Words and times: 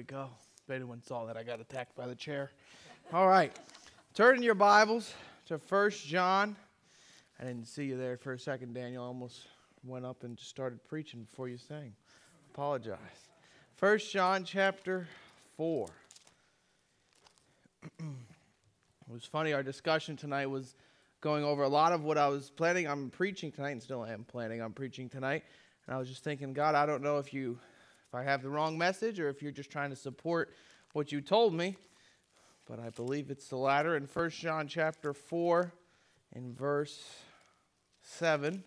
we 0.00 0.04
go. 0.04 0.30
If 0.66 0.74
anyone 0.74 1.02
saw 1.02 1.26
that, 1.26 1.36
I 1.36 1.42
got 1.42 1.60
attacked 1.60 1.94
by 1.94 2.06
the 2.06 2.14
chair. 2.14 2.52
All 3.12 3.28
right. 3.28 3.54
Turn 4.14 4.36
in 4.36 4.42
your 4.42 4.54
Bibles 4.54 5.12
to 5.44 5.58
First 5.58 6.06
John. 6.06 6.56
I 7.38 7.44
didn't 7.44 7.66
see 7.66 7.84
you 7.84 7.98
there 7.98 8.16
for 8.16 8.32
a 8.32 8.38
second, 8.38 8.72
Daniel. 8.72 9.04
I 9.04 9.08
almost 9.08 9.48
went 9.84 10.06
up 10.06 10.24
and 10.24 10.40
started 10.40 10.82
preaching 10.88 11.24
before 11.24 11.50
you 11.50 11.58
sang. 11.58 11.92
Apologize. 12.54 12.96
First 13.76 14.10
John 14.10 14.42
chapter 14.42 15.06
4. 15.58 15.86
it 17.98 18.04
was 19.06 19.26
funny, 19.26 19.52
our 19.52 19.62
discussion 19.62 20.16
tonight 20.16 20.46
was 20.46 20.76
going 21.20 21.44
over 21.44 21.64
a 21.64 21.68
lot 21.68 21.92
of 21.92 22.04
what 22.04 22.16
I 22.16 22.28
was 22.28 22.48
planning 22.48 22.86
on 22.86 23.10
preaching 23.10 23.52
tonight, 23.52 23.72
and 23.72 23.82
still 23.82 24.06
am 24.06 24.24
planning 24.24 24.62
on 24.62 24.72
preaching 24.72 25.10
tonight. 25.10 25.44
And 25.86 25.94
I 25.94 25.98
was 25.98 26.08
just 26.08 26.24
thinking, 26.24 26.54
God, 26.54 26.74
I 26.74 26.86
don't 26.86 27.02
know 27.02 27.18
if 27.18 27.34
you 27.34 27.58
if 28.10 28.14
I 28.16 28.24
have 28.24 28.42
the 28.42 28.50
wrong 28.50 28.76
message 28.76 29.20
or 29.20 29.28
if 29.28 29.40
you're 29.40 29.52
just 29.52 29.70
trying 29.70 29.90
to 29.90 29.96
support 29.96 30.52
what 30.94 31.12
you 31.12 31.20
told 31.20 31.54
me. 31.54 31.76
But 32.66 32.80
I 32.80 32.90
believe 32.90 33.30
it's 33.30 33.46
the 33.46 33.56
latter 33.56 33.96
in 33.96 34.08
1 34.12 34.30
John 34.30 34.66
chapter 34.66 35.14
4 35.14 35.72
in 36.34 36.52
verse 36.52 37.00
7. 38.02 38.64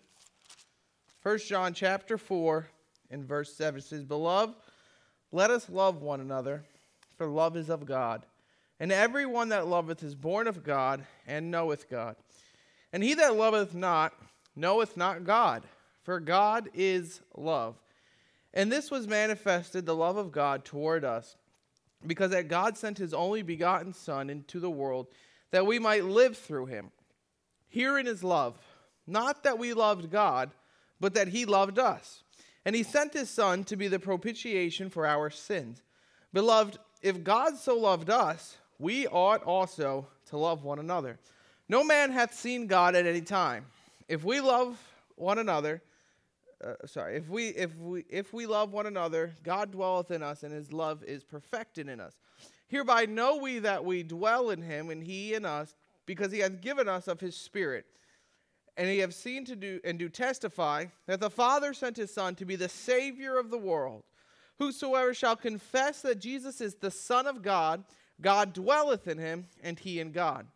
1 1.22 1.38
John 1.40 1.74
chapter 1.74 2.16
4 2.16 2.66
in 3.10 3.26
verse 3.26 3.52
7 3.54 3.82
says, 3.82 4.02
Beloved, 4.02 4.54
let 5.30 5.50
us 5.50 5.68
love 5.68 6.00
one 6.00 6.20
another, 6.20 6.64
for 7.18 7.26
love 7.26 7.54
is 7.54 7.68
of 7.68 7.84
God. 7.84 8.24
And 8.80 8.90
every 8.90 9.26
one 9.26 9.50
that 9.50 9.66
loveth 9.66 10.02
is 10.02 10.14
born 10.14 10.46
of 10.46 10.64
God 10.64 11.04
and 11.26 11.50
knoweth 11.50 11.90
God. 11.90 12.16
And 12.94 13.02
he 13.02 13.12
that 13.12 13.36
loveth 13.36 13.74
not 13.74 14.14
knoweth 14.56 14.96
not 14.96 15.24
God, 15.24 15.64
for 16.02 16.18
God 16.18 16.70
is 16.72 17.20
love. 17.36 17.76
And 18.54 18.70
this 18.70 18.90
was 18.90 19.08
manifested, 19.08 19.84
the 19.84 19.96
love 19.96 20.16
of 20.16 20.32
God 20.32 20.64
toward 20.64 21.04
us, 21.04 21.36
because 22.06 22.30
that 22.30 22.48
God 22.48 22.78
sent 22.78 22.98
his 22.98 23.12
only 23.12 23.42
begotten 23.42 23.92
Son 23.92 24.30
into 24.30 24.60
the 24.60 24.70
world 24.70 25.08
that 25.50 25.66
we 25.66 25.78
might 25.78 26.04
live 26.04 26.38
through 26.38 26.66
him. 26.66 26.90
Herein 27.68 28.06
is 28.06 28.22
love, 28.22 28.56
not 29.06 29.42
that 29.42 29.58
we 29.58 29.74
loved 29.74 30.10
God, 30.10 30.52
but 31.00 31.14
that 31.14 31.28
he 31.28 31.44
loved 31.44 31.78
us. 31.78 32.22
And 32.64 32.76
he 32.76 32.84
sent 32.84 33.12
his 33.12 33.28
Son 33.28 33.64
to 33.64 33.76
be 33.76 33.88
the 33.88 33.98
propitiation 33.98 34.88
for 34.88 35.06
our 35.06 35.30
sins. 35.30 35.82
Beloved, 36.32 36.78
if 37.02 37.24
God 37.24 37.56
so 37.56 37.76
loved 37.76 38.08
us, 38.08 38.56
we 38.78 39.06
ought 39.08 39.42
also 39.42 40.06
to 40.26 40.36
love 40.36 40.62
one 40.62 40.78
another. 40.78 41.18
No 41.68 41.82
man 41.82 42.12
hath 42.12 42.34
seen 42.34 42.66
God 42.66 42.94
at 42.94 43.06
any 43.06 43.20
time. 43.20 43.66
If 44.08 44.24
we 44.24 44.40
love 44.40 44.78
one 45.16 45.38
another, 45.38 45.82
uh, 46.64 46.86
sorry, 46.86 47.16
if 47.16 47.28
we 47.28 47.48
if 47.48 47.76
we 47.76 48.04
if 48.08 48.32
we 48.32 48.46
love 48.46 48.72
one 48.72 48.86
another, 48.86 49.34
God 49.42 49.72
dwelleth 49.72 50.10
in 50.10 50.22
us, 50.22 50.42
and 50.42 50.52
His 50.52 50.72
love 50.72 51.02
is 51.04 51.22
perfected 51.22 51.88
in 51.88 52.00
us. 52.00 52.14
Hereby 52.68 53.06
know 53.06 53.36
we 53.36 53.58
that 53.60 53.84
we 53.84 54.02
dwell 54.02 54.50
in 54.50 54.62
Him, 54.62 54.90
and 54.90 55.02
He 55.02 55.34
in 55.34 55.44
us, 55.44 55.76
because 56.06 56.32
He 56.32 56.40
hath 56.40 56.60
given 56.60 56.88
us 56.88 57.08
of 57.08 57.20
His 57.20 57.36
Spirit. 57.36 57.84
And 58.76 58.88
He 58.88 58.98
have 58.98 59.14
seen 59.14 59.44
to 59.44 59.56
do 59.56 59.80
and 59.84 59.98
do 59.98 60.08
testify 60.08 60.86
that 61.06 61.20
the 61.20 61.30
Father 61.30 61.74
sent 61.74 61.96
His 61.96 62.12
Son 62.12 62.34
to 62.36 62.44
be 62.44 62.56
the 62.56 62.68
Savior 62.68 63.38
of 63.38 63.50
the 63.50 63.58
world. 63.58 64.02
Whosoever 64.58 65.14
shall 65.14 65.36
confess 65.36 66.02
that 66.02 66.20
Jesus 66.20 66.60
is 66.60 66.76
the 66.76 66.90
Son 66.90 67.26
of 67.26 67.42
God, 67.42 67.84
God 68.20 68.52
dwelleth 68.52 69.06
in 69.06 69.18
Him, 69.18 69.46
and 69.62 69.78
He 69.78 70.00
in 70.00 70.12
God. 70.12 70.46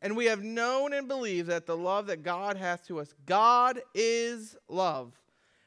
And 0.00 0.16
we 0.16 0.24
have 0.26 0.42
known 0.42 0.92
and 0.92 1.06
believed 1.06 1.48
that 1.48 1.66
the 1.66 1.76
love 1.76 2.06
that 2.06 2.24
God 2.24 2.56
hath 2.56 2.86
to 2.88 2.98
us, 2.98 3.14
God 3.26 3.80
is 3.94 4.56
love. 4.68 5.12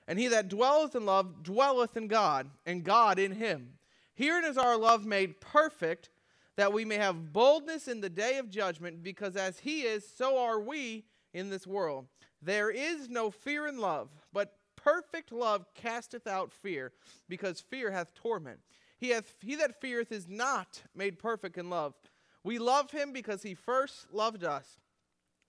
And 0.07 0.19
he 0.19 0.27
that 0.27 0.49
dwelleth 0.49 0.95
in 0.95 1.05
love 1.05 1.43
dwelleth 1.43 1.97
in 1.97 2.07
God, 2.07 2.49
and 2.65 2.83
God 2.83 3.17
in 3.17 3.31
him. 3.31 3.73
Herein 4.13 4.45
is 4.45 4.57
our 4.57 4.77
love 4.77 5.05
made 5.05 5.41
perfect, 5.41 6.09
that 6.57 6.71
we 6.71 6.85
may 6.85 6.97
have 6.97 7.33
boldness 7.33 7.87
in 7.87 8.01
the 8.01 8.09
day 8.09 8.37
of 8.37 8.49
judgment, 8.49 9.03
because 9.03 9.35
as 9.35 9.59
he 9.59 9.81
is, 9.81 10.07
so 10.07 10.37
are 10.37 10.59
we 10.59 11.05
in 11.33 11.49
this 11.49 11.67
world. 11.67 12.07
There 12.41 12.69
is 12.69 13.09
no 13.09 13.31
fear 13.31 13.67
in 13.67 13.79
love, 13.79 14.09
but 14.31 14.57
perfect 14.75 15.31
love 15.31 15.65
casteth 15.73 16.27
out 16.27 16.53
fear, 16.53 16.93
because 17.27 17.59
fear 17.59 17.91
hath 17.91 18.13
torment. 18.13 18.59
He, 18.97 19.09
hath, 19.09 19.35
he 19.41 19.55
that 19.55 19.81
feareth 19.81 20.11
is 20.11 20.29
not 20.29 20.83
made 20.95 21.19
perfect 21.19 21.57
in 21.57 21.69
love. 21.69 21.95
We 22.43 22.59
love 22.59 22.91
him 22.91 23.11
because 23.11 23.41
he 23.41 23.55
first 23.55 24.13
loved 24.13 24.43
us. 24.43 24.77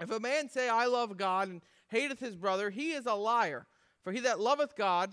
If 0.00 0.10
a 0.10 0.18
man 0.18 0.48
say, 0.48 0.68
I 0.68 0.86
love 0.86 1.16
God, 1.16 1.48
and 1.48 1.62
hateth 1.88 2.18
his 2.18 2.34
brother, 2.34 2.70
he 2.70 2.92
is 2.92 3.06
a 3.06 3.14
liar. 3.14 3.66
For 4.06 4.12
he 4.12 4.20
that 4.20 4.38
loveth 4.38 4.76
God, 4.76 5.10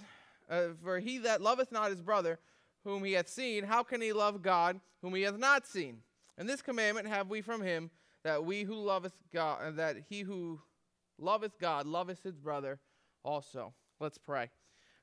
uh, 0.51 0.65
for 0.83 0.99
he 0.99 1.17
that 1.17 1.41
loveth 1.41 1.71
not 1.71 1.89
his 1.89 1.99
brother, 1.99 2.37
whom 2.83 3.03
he 3.03 3.13
hath 3.13 3.27
seen, 3.27 3.63
how 3.63 3.81
can 3.81 4.01
he 4.01 4.13
love 4.13 4.43
God, 4.43 4.79
whom 5.01 5.15
he 5.15 5.23
hath 5.23 5.39
not 5.39 5.65
seen? 5.65 6.03
And 6.37 6.47
this 6.47 6.61
commandment 6.61 7.07
have 7.07 7.27
we 7.27 7.41
from 7.41 7.63
him, 7.63 7.89
that 8.23 8.45
we 8.45 8.61
who 8.61 8.75
loveth 8.75 9.15
God, 9.33 9.63
uh, 9.63 9.71
that 9.71 9.95
he 10.09 10.21
who 10.21 10.61
loveth 11.17 11.57
God 11.57 11.87
loveth 11.87 12.21
his 12.21 12.37
brother 12.37 12.79
also. 13.25 13.73
Let's 13.99 14.19
pray. 14.19 14.51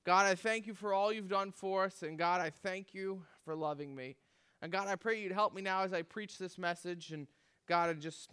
God, 0.07 0.25
I 0.25 0.37
thank 0.37 0.69
you 0.69 0.75
for 0.75 0.95
all 0.95 1.13
you've 1.13 1.27
done 1.27 1.51
for 1.51 1.83
us, 1.83 2.05
and 2.05 2.17
God, 2.17 2.41
I 2.41 2.51
thank 2.51 2.95
you 2.95 3.25
for 3.45 3.57
loving 3.57 3.97
me. 3.97 4.15
And 4.63 4.71
God, 4.71 4.87
I 4.87 4.95
pray 4.95 5.21
you'd 5.21 5.33
help 5.33 5.53
me 5.53 5.63
now 5.63 5.83
as 5.83 5.93
I 5.93 6.03
preach 6.03 6.39
this 6.39 6.59
message, 6.59 7.11
and 7.11 7.27
God, 7.67 8.01
just 8.01 8.31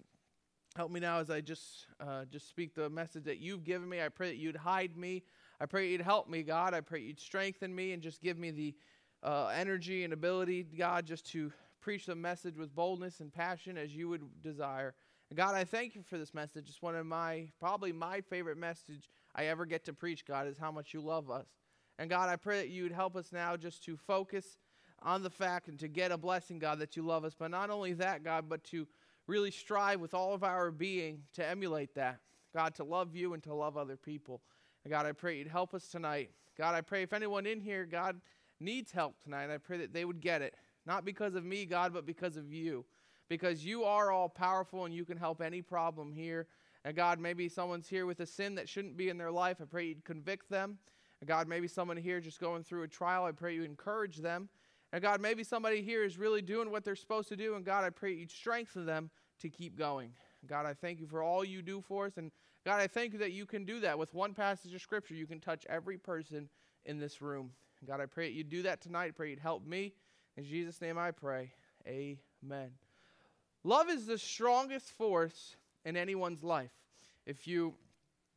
help 0.76 0.92
me 0.92 1.00
now 1.00 1.18
as 1.18 1.32
I 1.32 1.42
just 1.42 1.88
uh, 2.00 2.26
just 2.26 2.48
speak 2.48 2.76
the 2.76 2.92
message 2.92 3.24
that 3.24 3.40
you've 3.40 3.64
given 3.64 3.90
me. 3.90 4.04
I 4.04 4.10
pray 4.10 4.28
that 4.28 4.38
you'd 4.38 4.56
hide 4.56 4.96
me 4.96 5.24
I 5.60 5.66
pray 5.66 5.90
you'd 5.90 6.02
help 6.02 6.30
me, 6.30 6.44
God. 6.44 6.74
I 6.74 6.82
pray 6.82 7.02
you'd 7.02 7.20
strengthen 7.20 7.74
me 7.74 7.94
and 7.94 8.02
just 8.02 8.22
give 8.22 8.38
me 8.38 8.52
the 8.52 8.76
uh, 9.24 9.48
energy 9.48 10.04
and 10.04 10.14
ability, 10.14 10.64
God, 10.64 11.06
just 11.06 11.30
to 11.32 11.52
preach 11.82 12.06
the 12.06 12.16
message 12.16 12.58
with 12.58 12.76
boldness 12.76 13.20
and 13.20 13.34
passion 13.34 13.78
as 13.78 13.96
you 13.96 14.10
would 14.10 14.22
desire. 14.42 14.94
And 15.30 15.38
God, 15.38 15.56
I 15.56 15.64
thank 15.64 15.96
you 15.96 16.04
for 16.04 16.18
this 16.18 16.34
message. 16.34 16.70
It's 16.70 16.82
one 16.82 16.96
of 16.96 17.06
my, 17.06 17.50
probably 17.60 17.92
my 17.92 18.22
favorite 18.22 18.58
message 18.58 19.10
I 19.36 19.46
ever 19.46 19.66
get 19.66 19.86
to 19.86 19.94
preach, 19.94 20.26
God, 20.26 20.48
is 20.48 20.58
how 20.58 20.72
much 20.72 20.94
you 20.94 21.02
love 21.02 21.30
us. 21.30 21.48
And 22.00 22.10
God, 22.10 22.30
I 22.30 22.36
pray 22.36 22.60
that 22.60 22.70
you'd 22.70 22.92
help 22.92 23.16
us 23.16 23.32
now 23.32 23.58
just 23.58 23.84
to 23.86 23.98
focus 23.98 24.58
on 25.02 25.24
the 25.24 25.30
fact 25.30 25.68
and 25.68 25.80
to 25.80 25.88
get 25.88 26.12
a 26.12 26.18
blessing, 26.18 26.60
God, 26.60 26.80
that 26.80 26.96
you 26.96 27.04
love 27.04 27.26
us. 27.26 27.36
But 27.38 27.52
not 27.52 27.70
only 27.70 27.94
that, 27.94 28.24
God, 28.24 28.46
but 28.48 28.64
to 28.66 28.88
really 29.26 29.52
strive 29.52 30.00
with 30.00 30.14
all 30.14 30.34
of 30.34 30.44
our 30.44 30.72
being 30.72 31.24
to 31.34 31.46
emulate 31.46 31.96
that. 31.96 32.20
God, 32.56 32.76
to 32.76 32.84
love 32.84 33.16
you 33.16 33.34
and 33.34 33.44
to 33.44 33.54
love 33.54 33.78
other 33.78 33.98
people. 33.98 34.42
God, 34.88 35.06
I 35.06 35.12
pray 35.12 35.38
you'd 35.38 35.48
help 35.48 35.74
us 35.74 35.88
tonight. 35.88 36.32
God, 36.58 36.76
I 36.76 36.82
pray 36.82 37.04
if 37.04 37.14
anyone 37.14 37.46
in 37.46 37.60
here, 37.60 37.86
God, 37.86 38.20
needs 38.60 38.92
help 38.92 39.22
tonight, 39.22 39.50
I 39.50 39.58
pray 39.58 39.78
that 39.78 39.94
they 39.94 40.06
would 40.06 40.22
get 40.22 40.42
it. 40.42 40.56
Not 40.86 41.06
because 41.06 41.36
of 41.36 41.44
me, 41.44 41.66
God, 41.66 41.94
but 41.94 42.06
because 42.06 42.38
of 42.38 42.52
you. 42.52 42.86
Because 43.30 43.66
you 43.66 43.84
are 43.84 44.12
all 44.12 44.30
powerful 44.30 44.86
and 44.86 44.94
you 44.94 45.04
can 45.06 45.18
help 45.18 45.42
any 45.42 45.62
problem 45.62 46.14
here. 46.14 46.48
And 46.86 46.96
God, 46.96 47.20
maybe 47.20 47.50
someone's 47.50 47.90
here 47.90 48.06
with 48.06 48.22
a 48.22 48.26
sin 48.26 48.56
that 48.56 48.70
shouldn't 48.70 48.96
be 48.96 49.10
in 49.10 49.18
their 49.18 49.32
life. 49.32 49.58
I 49.62 49.66
pray 49.66 49.88
you'd 49.88 50.06
convict 50.06 50.50
them. 50.50 50.78
And 51.20 51.28
God, 51.28 51.48
maybe 51.48 51.68
someone 51.68 51.98
here 51.98 52.22
just 52.22 52.40
going 52.40 52.64
through 52.64 52.84
a 52.84 52.88
trial. 52.88 53.26
I 53.26 53.32
pray 53.32 53.56
you 53.56 53.64
encourage 53.64 54.18
them. 54.18 54.48
And 54.94 55.02
God, 55.02 55.20
maybe 55.20 55.44
somebody 55.44 55.82
here 55.82 56.06
is 56.06 56.18
really 56.18 56.42
doing 56.42 56.72
what 56.72 56.86
they're 56.86 56.96
supposed 56.96 57.28
to 57.30 57.36
do. 57.36 57.56
And 57.56 57.66
God, 57.66 57.84
I 57.84 57.90
pray 57.90 58.14
you'd 58.14 58.32
strengthen 58.32 58.86
them 58.86 59.10
to 59.42 59.50
keep 59.50 59.78
going. 59.78 60.12
God, 60.48 60.66
I 60.66 60.74
thank 60.74 61.02
you 61.02 61.08
for 61.08 61.22
all 61.22 61.44
you 61.44 61.62
do 61.62 61.82
for 61.82 62.06
us. 62.06 62.14
And 62.16 62.32
God, 62.68 62.82
I 62.82 62.88
thank 62.88 63.14
you 63.14 63.20
that 63.20 63.32
you 63.32 63.46
can 63.46 63.64
do 63.64 63.80
that. 63.80 63.98
With 63.98 64.14
one 64.14 64.34
passage 64.34 64.74
of 64.74 64.82
Scripture, 64.82 65.14
you 65.14 65.26
can 65.26 65.40
touch 65.40 65.66
every 65.70 65.98
person 65.98 66.50
in 66.84 67.00
this 67.00 67.22
room. 67.22 67.52
God, 67.88 68.02
I 68.02 68.08
pray 68.08 68.28
that 68.28 68.34
you 68.34 68.44
do 68.44 68.62
that 68.64 68.82
tonight. 68.82 69.06
I 69.06 69.12
pray 69.12 69.30
you'd 69.30 69.40
help 69.40 69.66
me. 69.66 69.94
In 70.36 70.44
Jesus' 70.44 70.82
name 70.82 70.98
I 70.98 71.12
pray. 71.12 71.54
Amen. 71.88 72.72
Love 73.64 73.90
is 73.90 74.06
the 74.06 74.18
strongest 74.18 74.92
force 74.92 75.56
in 75.86 75.96
anyone's 75.96 76.44
life. 76.44 76.74
If 77.26 77.48
you 77.48 77.74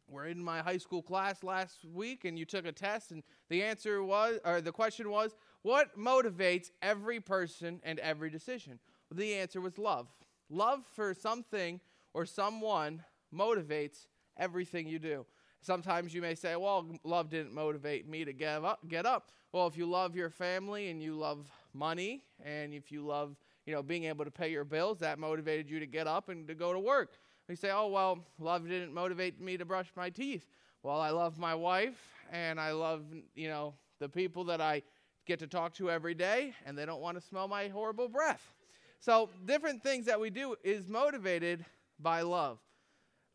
were 0.06 0.27
in 0.27 0.41
my 0.41 0.61
high 0.61 0.79
school 0.79 1.03
class 1.03 1.43
last 1.43 1.85
week 1.93 2.25
and 2.25 2.38
you 2.38 2.44
took 2.44 2.67
a 2.67 2.71
test 2.71 3.11
and 3.11 3.25
the 3.49 3.65
answer 3.65 4.00
was 4.00 4.38
or 4.44 4.61
the 4.61 4.71
question 4.71 5.11
was 5.11 5.35
what 5.62 5.99
motivates 5.99 6.71
every 6.83 7.19
person 7.19 7.81
and 7.83 7.99
every 7.99 8.31
decision 8.31 8.79
well, 9.11 9.19
the 9.19 9.35
answer 9.35 9.61
was 9.61 9.76
love 9.79 10.09
love 10.49 10.85
for 10.94 11.15
something 11.15 11.81
or 12.12 12.26
someone 12.26 13.05
motivates 13.33 14.06
everything 14.40 14.88
you 14.88 14.98
do. 14.98 15.25
Sometimes 15.60 16.14
you 16.14 16.22
may 16.22 16.34
say, 16.34 16.56
well, 16.56 16.87
love 17.04 17.28
didn't 17.28 17.52
motivate 17.52 18.08
me 18.08 18.25
to 18.25 18.32
get 18.32 18.64
up, 18.64 18.81
get 18.88 19.04
up. 19.04 19.31
Well, 19.52 19.66
if 19.66 19.76
you 19.76 19.87
love 19.87 20.16
your 20.16 20.31
family 20.31 20.88
and 20.88 21.02
you 21.02 21.14
love 21.14 21.50
money 21.75 22.25
and 22.42 22.72
if 22.72 22.90
you 22.90 23.04
love, 23.04 23.37
you 23.66 23.75
know, 23.75 23.82
being 23.82 24.04
able 24.04 24.25
to 24.25 24.31
pay 24.31 24.50
your 24.50 24.64
bills, 24.64 24.98
that 25.00 25.19
motivated 25.19 25.69
you 25.69 25.78
to 25.78 25.87
get 25.87 26.06
up 26.06 26.31
and 26.31 26.48
to 26.48 26.54
go 26.54 26.72
to 26.72 26.78
work. 26.78 27.19
You 27.48 27.56
say, 27.56 27.70
oh, 27.70 27.88
well, 27.88 28.25
love 28.38 28.66
didn't 28.66 28.94
motivate 28.94 29.40
me 29.40 29.56
to 29.58 29.64
brush 29.64 29.88
my 29.96 30.08
teeth. 30.08 30.46
Well, 30.82 31.00
I 31.00 31.10
love 31.10 31.38
my 31.38 31.54
wife 31.54 32.00
and 32.32 32.58
I 32.58 32.72
love, 32.72 33.02
you 33.34 33.48
know, 33.48 33.75
the 33.98 34.08
people 34.08 34.44
that 34.44 34.60
I 34.62 34.82
get 35.26 35.40
to 35.40 35.46
talk 35.46 35.75
to 35.75 35.90
every 35.90 36.14
day 36.14 36.54
and 36.64 36.78
they 36.78 36.87
don't 36.87 37.02
want 37.02 37.20
to 37.20 37.20
smell 37.20 37.48
my 37.48 37.69
horrible 37.69 38.08
breath. 38.08 38.54
So, 39.00 39.31
different 39.46 39.82
things 39.82 40.06
that 40.06 40.20
we 40.20 40.31
do 40.31 40.56
is 40.62 40.88
motivated 40.88 41.64
by 41.98 42.22
love. 42.22 42.58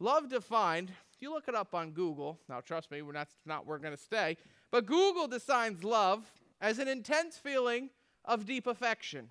Love 0.05 0.29
defined, 0.29 0.91
if 1.15 1.19
you 1.19 1.31
look 1.31 1.47
it 1.47 1.55
up 1.55 1.73
on 1.73 1.89
Google, 1.89 2.39
now 2.47 2.61
trust 2.61 2.91
me, 2.91 3.01
we're 3.01 3.11
not, 3.11 3.27
not 3.43 3.65
we're 3.65 3.79
going 3.79 3.91
to 3.91 3.99
stay, 3.99 4.37
but 4.69 4.85
Google 4.85 5.27
defines 5.27 5.83
love 5.83 6.31
as 6.61 6.77
an 6.77 6.87
intense 6.87 7.37
feeling 7.37 7.89
of 8.23 8.45
deep 8.45 8.67
affection. 8.67 9.29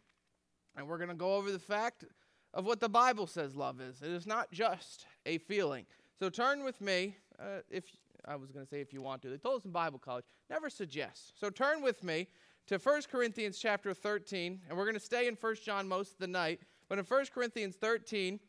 And 0.76 0.88
we're 0.88 0.96
going 0.98 1.10
to 1.10 1.14
go 1.14 1.36
over 1.36 1.52
the 1.52 1.60
fact 1.60 2.04
of 2.52 2.66
what 2.66 2.80
the 2.80 2.88
Bible 2.88 3.28
says 3.28 3.54
love 3.54 3.80
is. 3.80 4.02
It 4.02 4.10
is 4.10 4.26
not 4.26 4.50
just 4.50 5.06
a 5.26 5.38
feeling. 5.38 5.86
So 6.18 6.28
turn 6.28 6.64
with 6.64 6.80
me, 6.80 7.14
uh, 7.38 7.60
if 7.70 7.84
I 8.26 8.34
was 8.34 8.50
going 8.50 8.66
to 8.66 8.68
say 8.68 8.80
if 8.80 8.92
you 8.92 9.00
want 9.00 9.22
to. 9.22 9.28
They 9.28 9.38
told 9.38 9.60
us 9.60 9.64
in 9.64 9.70
Bible 9.70 10.00
college, 10.00 10.24
never 10.50 10.68
suggest. 10.68 11.38
So 11.38 11.50
turn 11.50 11.82
with 11.82 12.02
me 12.02 12.26
to 12.66 12.78
1 12.78 13.02
Corinthians 13.12 13.60
chapter 13.60 13.94
13, 13.94 14.62
and 14.68 14.76
we're 14.76 14.86
going 14.86 14.94
to 14.94 15.00
stay 15.00 15.28
in 15.28 15.36
1 15.40 15.54
John 15.64 15.86
most 15.86 16.14
of 16.14 16.18
the 16.18 16.26
night. 16.26 16.62
But 16.88 16.98
in 16.98 17.04
1 17.04 17.26
Corinthians 17.32 17.76
13, 17.76 18.40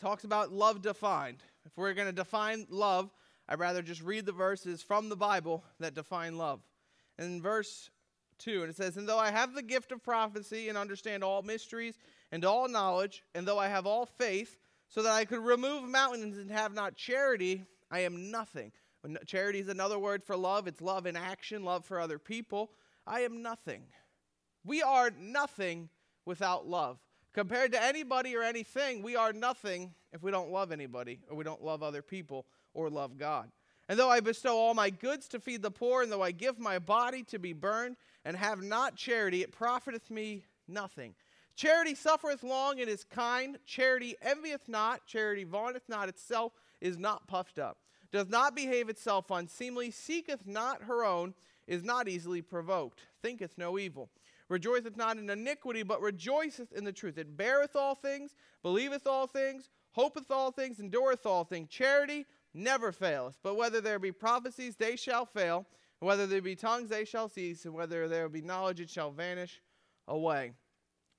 talks 0.00 0.24
about 0.24 0.52
love 0.52 0.82
defined. 0.82 1.42
If 1.64 1.76
we're 1.76 1.94
going 1.94 2.08
to 2.08 2.12
define 2.12 2.66
love, 2.68 3.10
I'd 3.48 3.58
rather 3.58 3.82
just 3.82 4.02
read 4.02 4.26
the 4.26 4.32
verses 4.32 4.82
from 4.82 5.08
the 5.08 5.16
Bible 5.16 5.64
that 5.80 5.94
define 5.94 6.36
love. 6.36 6.60
In 7.18 7.40
verse 7.40 7.90
2, 8.38 8.62
and 8.62 8.70
it 8.70 8.76
says, 8.76 8.96
And 8.96 9.08
though 9.08 9.18
I 9.18 9.30
have 9.30 9.54
the 9.54 9.62
gift 9.62 9.92
of 9.92 10.02
prophecy 10.02 10.68
and 10.68 10.76
understand 10.76 11.22
all 11.22 11.42
mysteries 11.42 11.98
and 12.32 12.44
all 12.44 12.68
knowledge, 12.68 13.22
and 13.34 13.46
though 13.46 13.58
I 13.58 13.68
have 13.68 13.86
all 13.86 14.06
faith, 14.06 14.58
so 14.88 15.02
that 15.02 15.12
I 15.12 15.24
could 15.24 15.40
remove 15.40 15.88
mountains 15.88 16.38
and 16.38 16.50
have 16.50 16.74
not 16.74 16.96
charity, 16.96 17.64
I 17.90 18.00
am 18.00 18.30
nothing. 18.30 18.72
Charity 19.26 19.58
is 19.58 19.68
another 19.68 19.98
word 19.98 20.24
for 20.24 20.36
love. 20.36 20.66
It's 20.66 20.80
love 20.80 21.06
in 21.06 21.16
action, 21.16 21.64
love 21.64 21.84
for 21.84 22.00
other 22.00 22.18
people. 22.18 22.70
I 23.06 23.20
am 23.20 23.42
nothing. 23.42 23.82
We 24.64 24.82
are 24.82 25.10
nothing 25.18 25.90
without 26.24 26.66
love. 26.66 26.98
Compared 27.34 27.72
to 27.72 27.82
anybody 27.82 28.36
or 28.36 28.42
anything, 28.42 29.02
we 29.02 29.16
are 29.16 29.32
nothing 29.32 29.92
if 30.12 30.22
we 30.22 30.30
don't 30.30 30.50
love 30.50 30.70
anybody 30.70 31.18
or 31.28 31.36
we 31.36 31.42
don't 31.42 31.64
love 31.64 31.82
other 31.82 32.00
people 32.00 32.46
or 32.72 32.88
love 32.88 33.18
God. 33.18 33.50
And 33.88 33.98
though 33.98 34.08
I 34.08 34.20
bestow 34.20 34.56
all 34.56 34.72
my 34.72 34.88
goods 34.88 35.28
to 35.28 35.40
feed 35.40 35.60
the 35.60 35.70
poor, 35.70 36.02
and 36.02 36.10
though 36.10 36.22
I 36.22 36.30
give 36.30 36.58
my 36.58 36.78
body 36.78 37.22
to 37.24 37.38
be 37.38 37.52
burned, 37.52 37.96
and 38.24 38.36
have 38.36 38.62
not 38.62 38.96
charity, 38.96 39.42
it 39.42 39.52
profiteth 39.52 40.10
me 40.10 40.44
nothing. 40.66 41.14
Charity 41.56 41.94
suffereth 41.94 42.42
long 42.42 42.80
and 42.80 42.88
is 42.88 43.04
kind. 43.04 43.58
Charity 43.66 44.16
envieth 44.22 44.68
not. 44.68 45.04
Charity 45.06 45.44
vaunteth 45.44 45.88
not 45.88 46.08
itself, 46.08 46.52
is 46.80 46.96
not 46.98 47.26
puffed 47.26 47.58
up, 47.58 47.78
doth 48.12 48.30
not 48.30 48.56
behave 48.56 48.88
itself 48.88 49.30
unseemly, 49.30 49.90
seeketh 49.90 50.46
not 50.46 50.84
her 50.84 51.04
own, 51.04 51.34
is 51.66 51.82
not 51.82 52.08
easily 52.08 52.42
provoked, 52.42 53.00
thinketh 53.22 53.58
no 53.58 53.78
evil, 53.78 54.08
rejoiceth 54.48 54.96
not 54.96 55.16
in 55.16 55.30
iniquity, 55.30 55.82
but 55.82 56.00
rejoiceth 56.00 56.72
in 56.72 56.84
the 56.84 56.92
truth. 56.92 57.18
It 57.18 57.36
beareth 57.36 57.76
all 57.76 57.94
things, 57.94 58.34
believeth 58.62 59.06
all 59.06 59.26
things, 59.26 59.70
hopeth 59.92 60.30
all 60.30 60.50
things, 60.50 60.80
endureth 60.80 61.26
all 61.26 61.44
things. 61.44 61.68
Charity 61.68 62.26
never 62.52 62.92
faileth. 62.92 63.38
But 63.42 63.56
whether 63.56 63.80
there 63.80 63.98
be 63.98 64.12
prophecies, 64.12 64.76
they 64.76 64.96
shall 64.96 65.26
fail. 65.26 65.66
And 66.00 66.08
whether 66.08 66.26
there 66.26 66.42
be 66.42 66.56
tongues, 66.56 66.90
they 66.90 67.04
shall 67.04 67.28
cease. 67.28 67.64
And 67.64 67.74
whether 67.74 68.08
there 68.08 68.28
be 68.28 68.42
knowledge, 68.42 68.80
it 68.80 68.90
shall 68.90 69.10
vanish 69.10 69.60
away. 70.08 70.52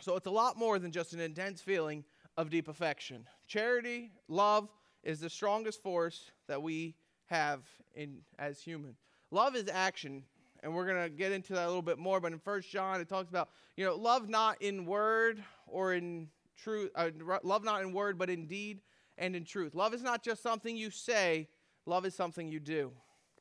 So 0.01 0.15
it's 0.15 0.27
a 0.27 0.31
lot 0.31 0.57
more 0.57 0.77
than 0.79 0.91
just 0.91 1.13
an 1.13 1.19
intense 1.19 1.61
feeling 1.61 2.03
of 2.37 2.49
deep 2.49 2.67
affection. 2.67 3.25
Charity, 3.47 4.11
love, 4.27 4.69
is 5.03 5.19
the 5.19 5.29
strongest 5.29 5.81
force 5.81 6.31
that 6.47 6.61
we 6.61 6.95
have 7.27 7.61
in 7.95 8.17
as 8.37 8.61
human. 8.61 8.95
Love 9.31 9.55
is 9.55 9.69
action, 9.69 10.23
and 10.65 10.73
we're 10.73 10.87
going 10.87 11.01
to 11.01 11.09
get 11.09 11.31
into 11.31 11.53
that 11.53 11.65
a 11.65 11.67
little 11.67 11.83
bit 11.83 11.99
more. 11.99 12.19
But 12.19 12.33
in 12.33 12.39
First 12.39 12.71
John, 12.71 12.99
it 12.99 13.07
talks 13.07 13.29
about 13.29 13.49
you 13.77 13.85
know 13.85 13.95
love 13.95 14.27
not 14.27 14.61
in 14.61 14.85
word 14.85 15.41
or 15.67 15.93
in 15.93 16.27
truth, 16.57 16.89
uh, 16.95 17.11
love 17.43 17.63
not 17.63 17.83
in 17.83 17.93
word, 17.93 18.17
but 18.17 18.29
in 18.31 18.47
deed 18.47 18.81
and 19.17 19.35
in 19.35 19.45
truth. 19.45 19.75
Love 19.75 19.93
is 19.93 20.01
not 20.01 20.23
just 20.23 20.41
something 20.41 20.75
you 20.75 20.89
say, 20.89 21.47
love 21.85 22.03
is 22.03 22.15
something 22.15 22.49
you 22.49 22.59
do. 22.59 22.91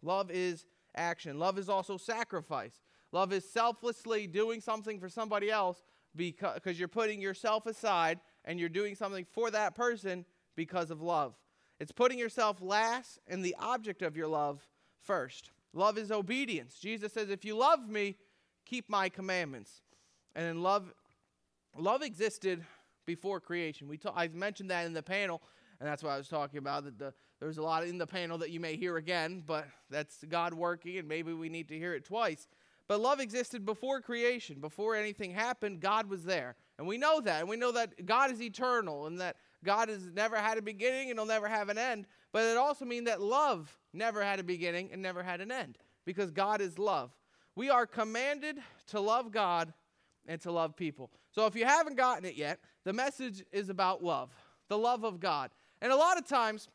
Love 0.02 0.30
is 0.30 0.66
action. 0.94 1.38
Love 1.38 1.58
is 1.58 1.70
also 1.70 1.96
sacrifice. 1.96 2.82
Love 3.10 3.32
is 3.32 3.48
selflessly 3.48 4.26
doing 4.26 4.60
something 4.60 5.00
for 5.00 5.08
somebody 5.08 5.50
else 5.50 5.82
because 6.14 6.78
you're 6.78 6.88
putting 6.88 7.22
yourself 7.22 7.66
aside 7.66 8.20
and 8.44 8.60
you're 8.60 8.68
doing 8.68 8.94
something 8.94 9.26
for 9.32 9.50
that 9.50 9.74
person 9.74 10.26
because 10.56 10.90
of 10.90 11.00
love. 11.00 11.34
It's 11.80 11.90
putting 11.90 12.18
yourself 12.18 12.60
last 12.60 13.18
and 13.26 13.42
the 13.42 13.56
object 13.58 14.02
of 14.02 14.16
your 14.16 14.28
love 14.28 14.68
first. 15.00 15.50
Love 15.74 15.98
is 15.98 16.10
obedience. 16.10 16.78
Jesus 16.78 17.12
says, 17.12 17.28
If 17.28 17.44
you 17.44 17.56
love 17.56 17.88
me, 17.88 18.16
keep 18.64 18.88
my 18.88 19.08
commandments. 19.08 19.82
And 20.34 20.46
then 20.46 20.62
love, 20.62 20.92
love 21.76 22.02
existed 22.02 22.64
before 23.04 23.40
creation. 23.40 23.88
We 23.88 23.98
ta- 23.98 24.14
I 24.16 24.28
mentioned 24.28 24.70
that 24.70 24.86
in 24.86 24.94
the 24.94 25.02
panel 25.02 25.42
and 25.80 25.88
that's 25.88 26.02
what 26.02 26.12
I 26.12 26.16
was 26.16 26.28
talking 26.28 26.58
about. 26.58 26.84
That 26.84 26.98
the, 26.98 27.14
there's 27.40 27.58
a 27.58 27.62
lot 27.62 27.84
in 27.84 27.98
the 27.98 28.06
panel 28.06 28.38
that 28.38 28.50
you 28.50 28.60
may 28.60 28.76
hear 28.76 28.96
again, 28.96 29.42
but 29.44 29.66
that's 29.90 30.24
God 30.28 30.54
working, 30.54 30.98
and 30.98 31.08
maybe 31.08 31.32
we 31.32 31.48
need 31.48 31.68
to 31.68 31.78
hear 31.78 31.94
it 31.94 32.04
twice. 32.04 32.48
But 32.86 33.00
love 33.00 33.20
existed 33.20 33.64
before 33.64 34.00
creation, 34.00 34.60
before 34.60 34.94
anything 34.94 35.30
happened. 35.30 35.80
God 35.80 36.06
was 36.08 36.24
there, 36.24 36.56
and 36.78 36.86
we 36.86 36.98
know 36.98 37.20
that, 37.20 37.40
and 37.40 37.48
we 37.48 37.56
know 37.56 37.72
that 37.72 38.06
God 38.06 38.30
is 38.30 38.40
eternal, 38.40 39.06
and 39.06 39.20
that 39.20 39.36
God 39.64 39.88
has 39.88 40.10
never 40.12 40.36
had 40.36 40.58
a 40.58 40.62
beginning 40.62 41.10
and 41.10 41.18
He'll 41.18 41.26
never 41.26 41.48
have 41.48 41.68
an 41.68 41.78
end. 41.78 42.06
But 42.32 42.44
it 42.44 42.56
also 42.56 42.84
means 42.84 43.06
that 43.06 43.20
love 43.20 43.76
never 43.92 44.22
had 44.22 44.38
a 44.38 44.44
beginning 44.44 44.90
and 44.92 45.02
never 45.02 45.22
had 45.22 45.40
an 45.40 45.50
end, 45.50 45.78
because 46.04 46.30
God 46.30 46.60
is 46.60 46.78
love. 46.78 47.10
We 47.56 47.70
are 47.70 47.86
commanded 47.86 48.58
to 48.88 49.00
love 49.00 49.30
God 49.30 49.72
and 50.26 50.40
to 50.40 50.50
love 50.50 50.76
people. 50.76 51.10
So 51.30 51.46
if 51.46 51.54
you 51.54 51.64
haven't 51.64 51.96
gotten 51.96 52.24
it 52.24 52.34
yet, 52.34 52.58
the 52.84 52.92
message 52.92 53.44
is 53.52 53.68
about 53.68 54.02
love, 54.02 54.30
the 54.68 54.78
love 54.78 55.04
of 55.04 55.20
God. 55.20 55.50
And 55.80 55.92
a 55.92 55.96
lot 55.96 56.18
of 56.18 56.26
times 56.26 56.68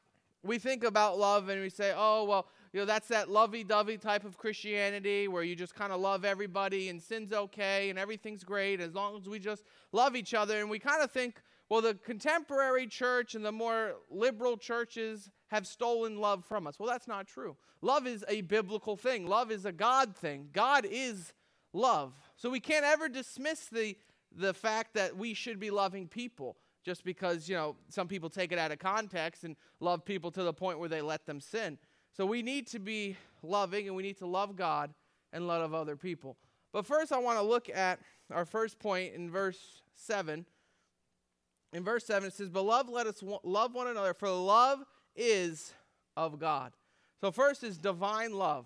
we 0.44 0.58
think 0.58 0.84
about 0.84 1.18
love 1.18 1.50
and 1.50 1.62
we 1.62 1.70
say, 1.70 1.94
oh, 1.96 2.24
well, 2.24 2.48
you 2.72 2.80
know, 2.80 2.86
that's 2.86 3.08
that 3.08 3.30
lovey 3.30 3.64
dovey 3.64 3.98
type 3.98 4.24
of 4.24 4.38
Christianity 4.38 5.28
where 5.28 5.44
you 5.44 5.56
just 5.56 5.76
kind 5.76 5.92
of 5.92 6.00
love 6.00 6.24
everybody 6.24 6.90
and 6.90 7.02
sin's 7.02 7.34
okay 7.34 7.90
and 7.90 7.98
everything's 7.98 8.44
great 8.44 8.80
as 8.80 8.94
long 8.94 9.18
as 9.18 9.28
we 9.28 9.40
just 9.40 9.64
love 9.92 10.16
each 10.16 10.34
other. 10.34 10.60
And 10.60 10.70
we 10.70 10.80
kind 10.80 11.04
of 11.04 11.12
think, 11.12 11.42
well, 11.70 11.82
the 11.82 11.94
contemporary 11.94 12.88
church 12.88 13.36
and 13.36 13.46
the 13.46 13.52
more 13.52 13.96
liberal 14.10 14.58
churches 14.58 15.30
have 15.48 15.68
stolen 15.68 16.18
love 16.18 16.44
from 16.46 16.66
us. 16.66 16.80
Well, 16.80 16.90
that's 16.90 17.08
not 17.08 17.28
true. 17.28 17.56
Love 17.82 18.08
is 18.08 18.26
a 18.28 18.42
biblical 18.42 18.98
thing, 18.98 19.28
love 19.28 19.52
is 19.52 19.66
a 19.66 19.72
God 19.72 20.16
thing. 20.16 20.50
God 20.52 20.86
is 20.90 21.34
love. 21.74 22.14
So 22.36 22.50
we 22.50 22.60
can't 22.60 22.86
ever 22.86 23.08
dismiss 23.08 23.66
the, 23.66 23.96
the 24.36 24.54
fact 24.54 24.96
that 24.96 25.16
we 25.16 25.34
should 25.34 25.60
be 25.60 25.70
loving 25.70 26.08
people 26.08 26.58
just 26.84 27.04
because, 27.04 27.48
you 27.48 27.56
know, 27.56 27.76
some 27.90 28.08
people 28.08 28.30
take 28.30 28.52
it 28.52 28.58
out 28.58 28.72
of 28.72 28.80
context 28.80 29.44
and 29.44 29.56
love 29.80 30.04
people 30.04 30.32
to 30.32 30.44
the 30.44 30.54
point 30.54 30.80
where 30.80 30.90
they 30.90 31.02
let 31.02 31.26
them 31.26 31.40
sin. 31.40 31.78
So 32.16 32.26
we 32.26 32.42
need 32.42 32.68
to 32.68 32.80
be 32.80 33.16
loving 33.44 33.88
and 33.88 33.96
we 33.96 34.04
need 34.04 34.18
to 34.20 34.26
love 34.26 34.56
God 34.56 34.94
and 35.32 35.48
love 35.48 35.74
other 35.74 35.96
people. 35.96 36.38
But 36.72 36.86
first, 36.86 37.12
I 37.12 37.18
want 37.20 37.38
to 37.38 37.44
look 37.44 37.70
at 37.70 38.00
our 38.32 38.46
first 38.46 38.80
point 38.80 39.14
in 39.14 39.30
verse 39.30 39.82
7. 39.96 40.46
In 41.72 41.84
verse 41.84 42.06
7, 42.06 42.28
it 42.28 42.34
says, 42.34 42.50
Beloved, 42.50 42.90
let 42.90 43.08
us 43.08 43.24
love 43.44 43.76
one 43.76 43.88
another, 43.88 44.14
for 44.14 44.30
love 44.30 44.84
is 45.16 45.74
of 46.18 46.40
God. 46.40 46.74
So, 47.22 47.32
first 47.32 47.64
is 47.64 47.78
divine 47.78 48.34
love. 48.34 48.66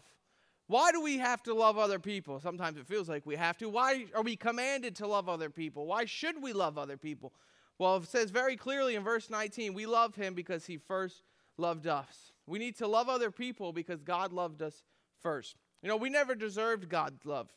Why 0.67 0.91
do 0.91 1.01
we 1.01 1.17
have 1.17 1.43
to 1.43 1.53
love 1.53 1.77
other 1.77 1.99
people? 1.99 2.39
Sometimes 2.39 2.77
it 2.77 2.87
feels 2.87 3.09
like 3.09 3.25
we 3.25 3.35
have 3.35 3.57
to. 3.57 3.67
Why 3.67 4.05
are 4.15 4.21
we 4.21 4.35
commanded 4.35 4.95
to 4.97 5.07
love 5.07 5.27
other 5.27 5.49
people? 5.49 5.85
Why 5.85 6.05
should 6.05 6.41
we 6.41 6.53
love 6.53 6.77
other 6.77 6.97
people? 6.97 7.33
Well, 7.77 7.97
it 7.97 8.07
says 8.07 8.31
very 8.31 8.55
clearly 8.55 8.95
in 8.95 9.03
verse 9.03 9.29
19, 9.29 9.73
we 9.73 9.85
love 9.85 10.15
him 10.15 10.33
because 10.33 10.65
he 10.65 10.77
first 10.77 11.23
loved 11.57 11.87
us. 11.87 12.31
We 12.47 12.59
need 12.59 12.77
to 12.77 12.87
love 12.87 13.09
other 13.09 13.31
people 13.31 13.73
because 13.73 14.01
God 14.01 14.31
loved 14.31 14.61
us 14.61 14.83
first. 15.21 15.55
You 15.81 15.89
know, 15.89 15.97
we 15.97 16.09
never 16.09 16.33
deserved 16.33 16.87
God's 16.87 17.25
love. 17.25 17.49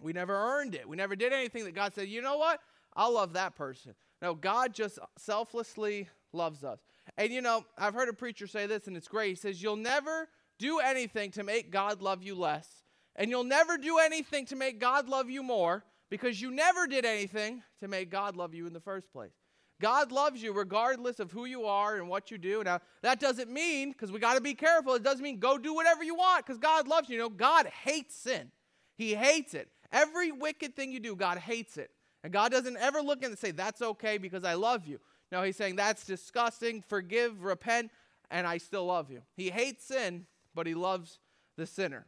We 0.00 0.12
never 0.12 0.34
earned 0.34 0.74
it. 0.74 0.88
We 0.88 0.96
never 0.96 1.16
did 1.16 1.32
anything 1.32 1.64
that 1.64 1.74
God 1.74 1.92
said, 1.92 2.08
you 2.08 2.22
know 2.22 2.38
what? 2.38 2.60
I'll 2.94 3.12
love 3.12 3.32
that 3.32 3.56
person. 3.56 3.94
No, 4.20 4.34
God 4.34 4.74
just 4.74 4.98
selflessly 5.16 6.08
loves 6.32 6.64
us. 6.64 6.80
And 7.16 7.32
you 7.32 7.40
know, 7.40 7.64
I've 7.76 7.94
heard 7.94 8.08
a 8.08 8.12
preacher 8.12 8.46
say 8.46 8.66
this, 8.66 8.86
and 8.86 8.96
it's 8.96 9.08
great. 9.08 9.30
He 9.30 9.34
says, 9.34 9.62
You'll 9.62 9.76
never 9.76 10.28
do 10.58 10.80
anything 10.80 11.30
to 11.32 11.42
make 11.42 11.70
God 11.70 12.02
love 12.02 12.22
you 12.22 12.34
less, 12.34 12.68
and 13.16 13.30
you'll 13.30 13.44
never 13.44 13.78
do 13.78 13.98
anything 13.98 14.46
to 14.46 14.56
make 14.56 14.80
God 14.80 15.08
love 15.08 15.30
you 15.30 15.42
more 15.42 15.84
because 16.10 16.40
you 16.40 16.50
never 16.50 16.86
did 16.86 17.04
anything 17.04 17.62
to 17.80 17.88
make 17.88 18.10
God 18.10 18.36
love 18.36 18.54
you 18.54 18.66
in 18.66 18.72
the 18.72 18.80
first 18.80 19.12
place. 19.12 19.32
God 19.80 20.10
loves 20.10 20.42
you 20.42 20.52
regardless 20.52 21.20
of 21.20 21.30
who 21.30 21.44
you 21.44 21.66
are 21.66 21.96
and 21.96 22.08
what 22.08 22.30
you 22.30 22.38
do. 22.38 22.64
Now, 22.64 22.80
that 23.02 23.20
doesn't 23.20 23.50
mean, 23.50 23.92
because 23.92 24.10
we 24.10 24.18
got 24.18 24.34
to 24.34 24.40
be 24.40 24.54
careful, 24.54 24.94
it 24.94 25.04
doesn't 25.04 25.22
mean 25.22 25.38
go 25.38 25.56
do 25.56 25.72
whatever 25.72 26.02
you 26.02 26.16
want 26.16 26.44
because 26.44 26.58
God 26.58 26.88
loves 26.88 27.08
you. 27.08 27.16
You 27.16 27.22
know, 27.22 27.28
God 27.28 27.66
hates 27.66 28.16
sin, 28.16 28.50
He 28.96 29.14
hates 29.14 29.54
it. 29.54 29.68
Every 29.92 30.32
wicked 30.32 30.76
thing 30.76 30.92
you 30.92 31.00
do, 31.00 31.16
God 31.16 31.38
hates 31.38 31.78
it. 31.78 31.90
And 32.24 32.32
God 32.32 32.50
doesn't 32.50 32.76
ever 32.76 33.00
look 33.00 33.22
and 33.24 33.38
say, 33.38 33.50
that's 33.50 33.80
okay 33.80 34.18
because 34.18 34.44
I 34.44 34.54
love 34.54 34.86
you. 34.86 34.98
No, 35.30 35.42
He's 35.42 35.56
saying, 35.56 35.76
that's 35.76 36.04
disgusting, 36.04 36.82
forgive, 36.82 37.42
repent, 37.44 37.90
and 38.30 38.46
I 38.46 38.58
still 38.58 38.86
love 38.86 39.10
you. 39.10 39.22
He 39.36 39.50
hates 39.50 39.84
sin, 39.84 40.26
but 40.54 40.66
He 40.66 40.74
loves 40.74 41.18
the 41.56 41.66
sinner. 41.66 42.06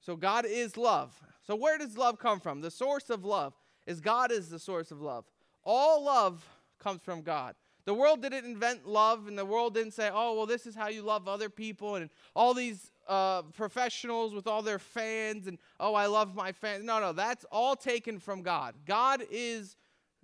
So 0.00 0.16
God 0.16 0.44
is 0.46 0.76
love. 0.76 1.20
So 1.46 1.54
where 1.54 1.78
does 1.78 1.96
love 1.96 2.18
come 2.18 2.40
from? 2.40 2.60
The 2.60 2.70
source 2.70 3.10
of 3.10 3.24
love 3.24 3.54
is 3.86 4.00
God 4.00 4.32
is 4.32 4.48
the 4.48 4.58
source 4.58 4.90
of 4.90 5.00
love. 5.00 5.24
All 5.64 6.04
love 6.04 6.44
comes 6.78 7.02
from 7.02 7.22
God. 7.22 7.54
The 7.84 7.94
world 7.94 8.22
didn't 8.22 8.44
invent 8.44 8.86
love, 8.86 9.26
and 9.26 9.36
the 9.36 9.44
world 9.44 9.74
didn't 9.74 9.92
say, 9.92 10.08
oh, 10.12 10.36
well, 10.36 10.46
this 10.46 10.66
is 10.66 10.74
how 10.76 10.86
you 10.86 11.02
love 11.02 11.26
other 11.26 11.48
people, 11.48 11.96
and 11.96 12.10
all 12.34 12.54
these 12.54 12.91
uh, 13.08 13.42
professionals 13.42 14.34
with 14.34 14.46
all 14.46 14.62
their 14.62 14.78
fans, 14.78 15.46
and 15.46 15.58
oh, 15.80 15.94
I 15.94 16.06
love 16.06 16.34
my 16.34 16.52
fans. 16.52 16.84
No, 16.84 17.00
no, 17.00 17.12
that's 17.12 17.44
all 17.50 17.76
taken 17.76 18.18
from 18.18 18.42
God. 18.42 18.74
God 18.86 19.24
is 19.30 19.76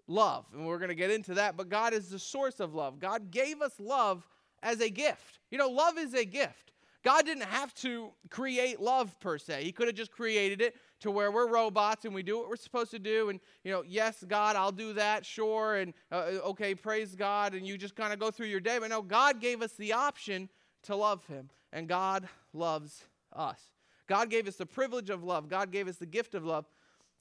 love, 0.06 0.47
and 0.54 0.66
we're 0.66 0.78
going 0.78 0.88
to 0.88 0.94
get 0.94 1.11
into 1.11 1.35
that, 1.35 1.56
but 1.56 1.68
God 1.68 1.92
is 1.92 2.08
the 2.08 2.18
source 2.18 2.61
of 2.61 2.75
love. 2.75 2.99
God 2.99 3.30
gave 3.30 3.61
us 3.61 3.73
love 3.78 4.26
as 4.62 4.80
a 4.80 4.90
gift. 4.90 5.40
You 5.50 5.58
know, 5.58 5.68
love 5.68 5.99
is 5.99 6.14
a 6.14 6.25
gift. 6.25 6.73
God 7.04 7.25
didn't 7.25 7.44
have 7.44 7.73
to 7.75 8.11
create 8.28 8.80
love 8.80 9.18
per 9.20 9.38
se. 9.38 9.62
He 9.62 9.73
could 9.73 9.87
have 9.87 9.97
just 9.97 10.11
created 10.11 10.61
it 10.61 10.75
to 11.00 11.11
where 11.11 11.30
we're 11.30 11.47
robots 11.47 12.04
and 12.04 12.14
we 12.14 12.23
do 12.23 12.38
what 12.38 12.49
we're 12.49 12.56
supposed 12.56 12.90
to 12.90 12.99
do. 12.99 13.28
And, 13.28 13.40
you 13.62 13.70
know, 13.70 13.85
yes, 13.87 14.25
God, 14.26 14.56
I'll 14.56 14.73
do 14.73 14.92
that, 14.94 15.25
sure. 15.25 15.76
And, 15.76 15.94
uh, 16.11 16.40
okay, 16.47 16.75
praise 16.75 17.14
God. 17.14 17.54
And 17.54 17.66
you 17.66 17.78
just 17.78 17.94
kind 17.94 18.12
of 18.12 18.18
go 18.18 18.30
through 18.30 18.49
your 18.49 18.61
day. 18.61 18.78
But 18.80 18.90
no, 18.90 19.00
God 19.00 19.40
gave 19.40 19.62
us 19.62 19.73
the 19.73 19.92
option 19.92 20.49
to 20.82 20.97
love 20.97 21.25
Him. 21.26 21.50
And 21.72 21.88
God 21.88 22.28
loves 22.52 23.04
us. 23.32 23.60
God 24.06 24.30
gave 24.30 24.48
us 24.48 24.56
the 24.56 24.66
privilege 24.66 25.10
of 25.10 25.22
love. 25.22 25.48
God 25.48 25.70
gave 25.70 25.87
us 25.87 25.96
the 25.96 26.06
gift 26.06 26.34
of 26.34 26.44
love. 26.44 26.64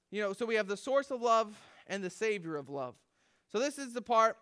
You 0.09 0.21
know, 0.21 0.33
so 0.33 0.45
we 0.45 0.55
have 0.55 0.67
the 0.67 0.77
source 0.77 1.11
of 1.11 1.21
love 1.21 1.57
and 1.87 2.03
the 2.03 2.09
Savior 2.09 2.55
of 2.55 2.69
love. 2.69 2.95
So 3.51 3.59
this 3.59 3.77
is 3.77 3.93
the 3.93 4.01
part 4.01 4.37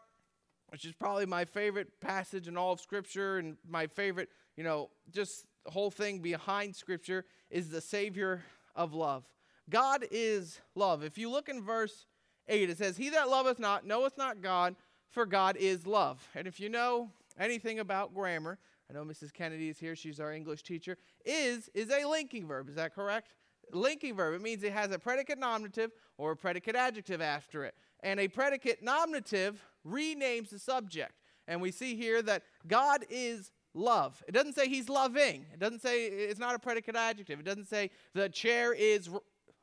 which 0.70 0.86
is 0.86 0.94
probably 0.94 1.26
my 1.26 1.46
favorite 1.46 2.00
passage 2.02 2.48
in 2.48 2.58
all 2.58 2.74
of 2.74 2.80
Scripture 2.80 3.38
and 3.38 3.58
my 3.68 3.88
favorite, 3.88 4.30
you 4.58 4.64
know, 4.64 4.90
just 5.12 5.46
whole 5.68 5.92
thing 5.92 6.20
behind 6.20 6.76
Scripture 6.76 7.26
is 7.50 7.70
the 7.70 7.82
Savior 7.82 8.44
of 8.76 8.94
love. 8.94 9.24
God 9.70 10.06
is 10.12 10.60
love. 10.76 11.04
If 11.04 11.18
you 11.18 11.30
look 11.30 11.50
in 11.50 11.62
verse 11.62 12.06
8, 12.48 12.70
it 12.70 12.78
says, 12.78 12.98
He 12.98 13.10
that 13.10 13.30
loveth 13.30 13.60
not 13.60 13.86
knoweth 13.86 14.18
not 14.18 14.42
God, 14.42 14.76
for 15.10 15.26
God 15.26 15.56
is 15.58 15.88
love. 15.88 16.28
And 16.36 16.48
if 16.48 16.60
you 16.60 16.70
know 16.70 17.10
anything 17.40 17.80
about 17.80 18.14
grammar, 18.14 18.60
I 18.90 18.94
know 18.94 19.04
Mrs. 19.04 19.34
Kennedy 19.34 19.70
is 19.70 19.80
here, 19.80 19.96
she's 19.96 20.20
our 20.20 20.32
English 20.32 20.64
teacher, 20.64 20.98
is 21.26 21.70
is 21.74 21.90
a 21.90 22.06
linking 22.06 22.48
verb. 22.48 22.70
Is 22.70 22.76
that 22.76 22.94
correct? 22.94 23.34
Linking 23.72 24.16
verb. 24.16 24.36
It 24.36 24.42
means 24.42 24.64
it 24.64 24.74
has 24.74 24.92
a 24.92 25.00
predicate 25.00 25.40
nominative 25.40 25.92
or 26.18 26.32
a 26.32 26.38
predicate 26.38 26.76
adjective 26.76 27.22
after 27.22 27.64
it. 27.64 27.74
And 28.04 28.20
a 28.20 28.28
predicate 28.28 28.84
nominative 28.84 29.60
renames 29.86 30.50
the 30.50 30.60
subject. 30.60 31.14
And 31.48 31.62
we 31.62 31.72
see 31.72 31.96
here 31.96 32.22
that 32.24 32.44
God 32.68 33.06
is 33.10 33.52
love. 33.74 34.24
It 34.28 34.32
doesn't 34.32 34.54
say 34.54 34.68
he's 34.68 34.90
loving. 34.90 35.46
It 35.52 35.60
doesn't 35.60 35.82
say 35.82 36.06
it's 36.06 36.40
not 36.40 36.56
a 36.56 36.60
predicate 36.60 36.96
adjective. 36.96 37.40
It 37.40 37.46
doesn't 37.46 37.68
say 37.68 37.92
the 38.14 38.30
chair 38.30 38.74
is 38.74 39.10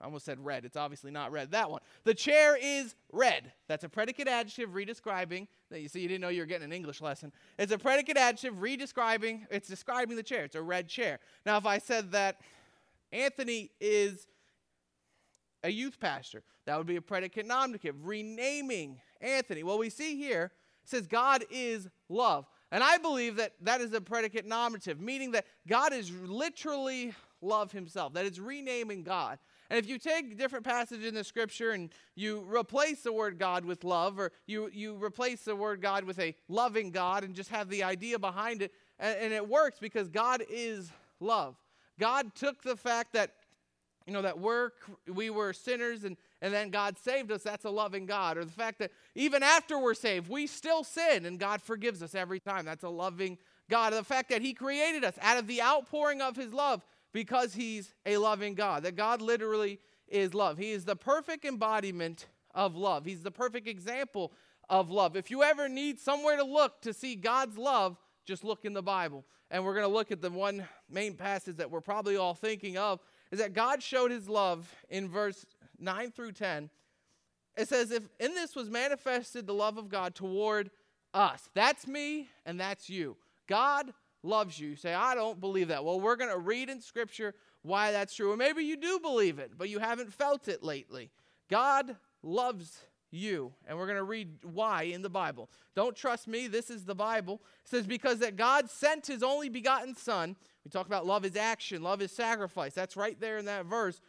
I 0.02 0.06
almost 0.06 0.24
said 0.24 0.44
red. 0.44 0.64
It's 0.64 0.76
obviously 0.76 1.12
not 1.12 1.30
red. 1.30 1.52
That 1.52 1.70
one. 1.70 1.80
The 2.02 2.12
chair 2.12 2.58
is 2.60 2.96
red. 3.12 3.52
That's 3.68 3.84
a 3.84 3.88
predicate 3.88 4.26
adjective 4.26 4.70
redescribing. 4.70 5.46
That 5.70 5.80
You 5.80 5.88
see, 5.88 6.00
you 6.00 6.08
didn't 6.08 6.22
know 6.22 6.28
you 6.28 6.40
were 6.40 6.46
getting 6.46 6.64
an 6.64 6.72
English 6.72 7.00
lesson. 7.00 7.32
It's 7.56 7.70
a 7.70 7.78
predicate 7.78 8.16
adjective 8.16 8.56
redescribing. 8.56 9.46
It's 9.48 9.68
describing 9.68 10.16
the 10.16 10.22
chair. 10.24 10.42
It's 10.42 10.56
a 10.56 10.62
red 10.62 10.88
chair. 10.88 11.20
Now, 11.46 11.56
if 11.56 11.66
I 11.66 11.78
said 11.78 12.10
that 12.12 12.40
Anthony 13.12 13.70
is 13.80 14.26
a 15.62 15.70
youth 15.70 16.00
pastor, 16.00 16.42
that 16.66 16.76
would 16.76 16.88
be 16.88 16.96
a 16.96 17.02
predicate 17.02 17.46
nominative, 17.46 17.94
renaming 18.04 19.00
Anthony. 19.20 19.62
Well, 19.62 19.78
we 19.78 19.88
see 19.88 20.16
here 20.16 20.50
says 20.84 21.06
God 21.06 21.44
is 21.48 21.88
love. 22.08 22.46
And 22.72 22.82
I 22.82 22.98
believe 22.98 23.36
that 23.36 23.52
that 23.60 23.80
is 23.80 23.92
a 23.92 24.00
predicate 24.00 24.46
nominative, 24.46 25.00
meaning 25.00 25.30
that 25.32 25.46
God 25.68 25.92
is 25.92 26.10
literally 26.10 27.14
love 27.40 27.70
himself, 27.70 28.14
that 28.14 28.26
it's 28.26 28.38
renaming 28.38 29.04
God. 29.04 29.38
And 29.72 29.78
if 29.78 29.88
you 29.88 29.98
take 29.98 30.36
different 30.36 30.66
passages 30.66 31.06
in 31.06 31.14
the 31.14 31.24
scripture 31.24 31.70
and 31.70 31.88
you 32.14 32.44
replace 32.46 33.04
the 33.04 33.12
word 33.12 33.38
God 33.38 33.64
with 33.64 33.84
love, 33.84 34.18
or 34.18 34.30
you, 34.46 34.68
you 34.70 35.02
replace 35.02 35.44
the 35.44 35.56
word 35.56 35.80
God 35.80 36.04
with 36.04 36.18
a 36.18 36.34
loving 36.46 36.90
God 36.90 37.24
and 37.24 37.34
just 37.34 37.48
have 37.48 37.70
the 37.70 37.82
idea 37.82 38.18
behind 38.18 38.60
it, 38.60 38.70
and, 38.98 39.16
and 39.18 39.32
it 39.32 39.48
works 39.48 39.78
because 39.78 40.10
God 40.10 40.44
is 40.50 40.92
love. 41.20 41.56
God 41.98 42.34
took 42.34 42.62
the 42.62 42.76
fact 42.76 43.14
that 43.14 43.30
you 44.06 44.12
know 44.12 44.20
that 44.20 44.38
we're 44.38 44.72
we 45.06 45.30
were 45.30 45.54
sinners 45.54 46.04
and 46.04 46.18
and 46.42 46.52
then 46.52 46.68
God 46.68 46.98
saved 46.98 47.32
us, 47.32 47.42
that's 47.42 47.64
a 47.64 47.70
loving 47.70 48.04
God. 48.04 48.36
Or 48.36 48.44
the 48.44 48.52
fact 48.52 48.78
that 48.80 48.90
even 49.14 49.42
after 49.42 49.78
we're 49.78 49.94
saved, 49.94 50.28
we 50.28 50.48
still 50.48 50.84
sin 50.84 51.24
and 51.24 51.38
God 51.38 51.62
forgives 51.62 52.02
us 52.02 52.14
every 52.14 52.40
time. 52.40 52.66
That's 52.66 52.84
a 52.84 52.90
loving 52.90 53.38
God. 53.70 53.94
Or 53.94 53.96
the 53.96 54.04
fact 54.04 54.28
that 54.28 54.42
He 54.42 54.52
created 54.52 55.02
us 55.02 55.14
out 55.22 55.38
of 55.38 55.46
the 55.46 55.62
outpouring 55.62 56.20
of 56.20 56.36
His 56.36 56.52
love, 56.52 56.84
because 57.12 57.54
he's 57.54 57.94
a 58.06 58.16
loving 58.16 58.54
God. 58.54 58.84
That 58.84 58.96
God 58.96 59.20
literally 59.20 59.78
is 60.08 60.34
love. 60.34 60.58
He 60.58 60.70
is 60.70 60.84
the 60.84 60.96
perfect 60.96 61.44
embodiment 61.44 62.26
of 62.54 62.76
love. 62.76 63.04
He's 63.04 63.22
the 63.22 63.30
perfect 63.30 63.66
example 63.66 64.32
of 64.68 64.90
love. 64.90 65.16
If 65.16 65.30
you 65.30 65.42
ever 65.42 65.68
need 65.68 65.98
somewhere 65.98 66.36
to 66.36 66.44
look 66.44 66.80
to 66.82 66.92
see 66.92 67.16
God's 67.16 67.58
love, 67.58 67.96
just 68.24 68.44
look 68.44 68.64
in 68.64 68.72
the 68.72 68.82
Bible. 68.82 69.24
And 69.50 69.64
we're 69.64 69.74
going 69.74 69.86
to 69.86 69.92
look 69.92 70.10
at 70.10 70.22
the 70.22 70.30
one 70.30 70.66
main 70.88 71.14
passage 71.14 71.56
that 71.56 71.70
we're 71.70 71.80
probably 71.80 72.16
all 72.16 72.34
thinking 72.34 72.78
of 72.78 73.00
is 73.30 73.38
that 73.38 73.52
God 73.52 73.82
showed 73.82 74.10
his 74.10 74.28
love 74.28 74.72
in 74.88 75.08
verse 75.08 75.44
9 75.78 76.12
through 76.12 76.32
10. 76.32 76.70
It 77.56 77.68
says, 77.68 77.90
If 77.90 78.08
in 78.18 78.34
this 78.34 78.54
was 78.54 78.70
manifested 78.70 79.46
the 79.46 79.54
love 79.54 79.76
of 79.76 79.88
God 79.88 80.14
toward 80.14 80.70
us, 81.12 81.50
that's 81.54 81.86
me 81.86 82.28
and 82.46 82.58
that's 82.58 82.88
you. 82.88 83.16
God 83.46 83.92
loves 84.22 84.58
you. 84.58 84.70
You 84.70 84.76
say, 84.76 84.94
I 84.94 85.14
don't 85.14 85.40
believe 85.40 85.68
that. 85.68 85.84
Well, 85.84 86.00
we're 86.00 86.16
going 86.16 86.30
to 86.30 86.38
read 86.38 86.68
in 86.68 86.80
Scripture 86.80 87.34
why 87.62 87.92
that's 87.92 88.14
true. 88.14 88.32
Or 88.32 88.36
maybe 88.36 88.64
you 88.64 88.76
do 88.76 88.98
believe 89.00 89.38
it, 89.38 89.52
but 89.56 89.68
you 89.68 89.78
haven't 89.78 90.12
felt 90.12 90.48
it 90.48 90.62
lately. 90.62 91.10
God 91.48 91.96
loves 92.22 92.78
you. 93.10 93.52
And 93.66 93.78
we're 93.78 93.86
going 93.86 93.98
to 93.98 94.04
read 94.04 94.28
why 94.42 94.84
in 94.84 95.02
the 95.02 95.10
Bible. 95.10 95.50
Don't 95.74 95.94
trust 95.94 96.26
me, 96.26 96.46
this 96.48 96.70
is 96.70 96.84
the 96.84 96.94
Bible. 96.94 97.40
It 97.64 97.68
says, 97.70 97.86
Because 97.86 98.18
that 98.18 98.36
God 98.36 98.70
sent 98.70 99.06
his 99.06 99.22
only 99.22 99.48
begotten 99.48 99.94
Son. 99.94 100.36
We 100.64 100.70
talk 100.70 100.86
about 100.86 101.06
love 101.06 101.24
is 101.24 101.36
action, 101.36 101.82
love 101.82 102.02
is 102.02 102.12
sacrifice. 102.12 102.74
That's 102.74 102.96
right 102.96 103.20
there 103.20 103.38
in 103.38 103.44
that 103.46 103.66
verse. 103.66 104.00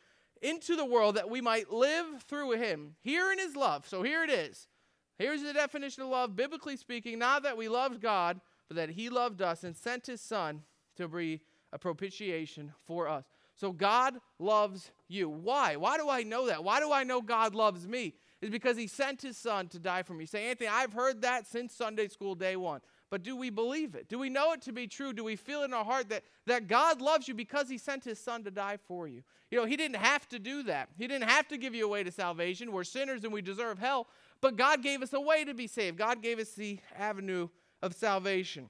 Into 0.42 0.76
the 0.76 0.86
world 0.86 1.16
that 1.16 1.30
we 1.30 1.42
might 1.42 1.72
live 1.72 2.06
through 2.28 2.52
him. 2.52 2.96
Here 3.02 3.32
in 3.32 3.40
his 3.40 3.56
love. 3.56 3.88
So 3.88 4.04
here 4.04 4.24
it 4.24 4.30
is. 4.30 4.68
Here's 5.18 5.44
the 5.44 5.54
definition 5.54 6.04
of 6.04 6.10
love, 6.10 6.36
biblically 6.36 6.76
speaking. 6.76 7.20
Not 7.20 7.44
that 7.44 7.56
we 7.56 7.70
loved 7.70 8.02
God, 8.02 8.42
but 8.68 8.78
that 8.78 8.90
he 8.90 9.10
loved 9.10 9.42
us 9.42 9.64
and 9.64 9.76
sent 9.76 10.08
his 10.08 10.22
son 10.22 10.64
to 10.96 11.08
be 11.08 11.42
a 11.72 11.80
propitiation 11.80 12.74
for 12.86 13.08
us. 13.08 13.26
So 13.56 13.72
God 13.72 14.16
loves 14.40 14.92
you. 15.08 15.30
Why? 15.30 15.76
Why 15.76 15.98
do 15.98 16.10
I 16.10 16.24
know 16.24 16.48
that? 16.48 16.64
Why 16.64 16.80
do 16.80 16.92
I 16.92 17.04
know 17.04 17.22
God 17.22 17.54
loves 17.54 17.88
me? 17.88 18.16
Is 18.42 18.50
because 18.50 18.76
he 18.78 18.88
sent 18.88 19.22
his 19.22 19.38
son 19.38 19.70
to 19.70 19.80
die 19.80 20.04
for 20.04 20.14
me. 20.14 20.26
say, 20.26 20.50
Anthony, 20.50 20.70
I've 20.70 20.92
heard 20.92 21.22
that 21.22 21.48
since 21.48 21.74
Sunday 21.74 22.10
school 22.10 22.36
day 22.36 22.56
one. 22.56 22.82
But 23.10 23.24
do 23.24 23.36
we 23.36 23.52
believe 23.52 23.94
it? 23.96 24.10
Do 24.10 24.18
we 24.18 24.30
know 24.30 24.54
it 24.54 24.62
to 24.64 24.74
be 24.74 24.88
true? 24.88 25.14
Do 25.14 25.24
we 25.24 25.36
feel 25.36 25.64
in 25.64 25.72
our 25.72 25.86
heart 25.86 26.10
that, 26.10 26.24
that 26.48 26.68
God 26.68 27.00
loves 27.00 27.28
you 27.28 27.36
because 27.36 27.70
he 27.70 27.78
sent 27.78 28.04
his 28.04 28.20
son 28.20 28.44
to 28.44 28.52
die 28.52 28.80
for 28.88 29.08
you? 29.08 29.22
You 29.52 29.60
know, 29.60 29.66
he 29.66 29.78
didn't 29.78 29.98
have 29.98 30.28
to 30.30 30.40
do 30.40 30.64
that. 30.64 30.90
He 30.98 31.08
didn't 31.08 31.30
have 31.30 31.48
to 31.50 31.58
give 31.58 31.76
you 31.76 31.86
a 31.86 31.88
way 31.88 32.04
to 32.04 32.12
salvation. 32.12 32.72
We're 32.72 32.84
sinners 32.84 33.24
and 33.24 33.32
we 33.32 33.44
deserve 33.44 33.78
hell. 33.78 34.08
But 34.42 34.58
God 34.58 34.82
gave 34.82 35.04
us 35.04 35.14
a 35.14 35.22
way 35.22 35.46
to 35.46 35.54
be 35.54 35.68
saved. 35.68 35.98
God 35.98 36.24
gave 36.24 36.40
us 36.40 36.54
the 36.54 36.80
avenue 36.98 37.50
of 37.84 37.94
salvation. 37.94 38.70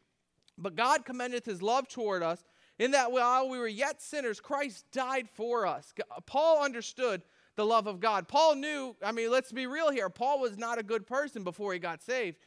But 0.57 0.75
God 0.75 1.05
commendeth 1.05 1.45
his 1.45 1.61
love 1.61 1.87
toward 1.87 2.23
us 2.23 2.43
in 2.79 2.91
that 2.91 3.11
while 3.11 3.47
we 3.47 3.59
were 3.59 3.67
yet 3.67 4.01
sinners, 4.01 4.39
Christ 4.39 4.85
died 4.91 5.29
for 5.33 5.65
us. 5.65 5.93
Uh, 5.99 6.19
Paul 6.25 6.63
understood 6.63 7.21
the 7.55 7.65
love 7.65 7.87
of 7.87 7.99
God. 7.99 8.27
Paul 8.27 8.55
knew, 8.55 8.95
I 9.03 9.11
mean, 9.11 9.31
let's 9.31 9.51
be 9.51 9.67
real 9.67 9.91
here. 9.91 10.09
Paul 10.09 10.39
was 10.39 10.57
not 10.57 10.79
a 10.79 10.83
good 10.83 11.05
person 11.05 11.43
before 11.43 11.71
he 11.73 11.79
got 11.79 12.01
saved. 12.01 12.37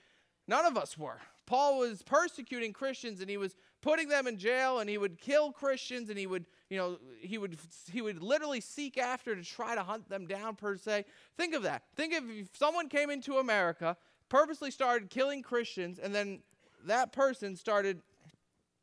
None 0.49 0.67
of 0.67 0.77
us 0.77 0.99
were. 0.99 1.21
Paul 1.47 1.79
was 1.79 2.03
persecuting 2.03 2.73
Christians 2.73 3.21
and 3.21 3.31
he 3.31 3.37
was 3.37 3.55
putting 3.81 4.09
them 4.09 4.27
in 4.27 4.37
jail 4.37 4.81
and 4.81 4.91
he 4.91 4.99
would 4.99 5.21
kill 5.21 5.53
Christians 5.53 6.11
and 6.11 6.19
he 6.19 6.27
would, 6.27 6.45
you 6.69 6.77
know, 6.77 6.99
he 7.21 7.39
would 7.39 7.57
he 7.93 8.03
would 8.03 8.21
literally 8.21 8.61
seek 8.61 8.99
after 8.99 9.37
to 9.37 9.45
try 9.45 9.77
to 9.77 9.83
hunt 9.85 10.09
them 10.09 10.27
down 10.27 10.57
per 10.57 10.77
se. 10.77 11.05
Think 11.37 11.55
of 11.55 11.63
that. 11.63 11.85
Think 11.95 12.15
of 12.15 12.29
if 12.29 12.49
someone 12.57 12.89
came 12.89 13.11
into 13.11 13.39
America, 13.39 13.97
purposely 14.29 14.73
started 14.73 15.09
killing 15.09 15.41
Christians 15.41 16.01
and 16.01 16.13
then 16.13 16.41
that 16.87 17.13
person 17.13 17.57
started 17.57 18.01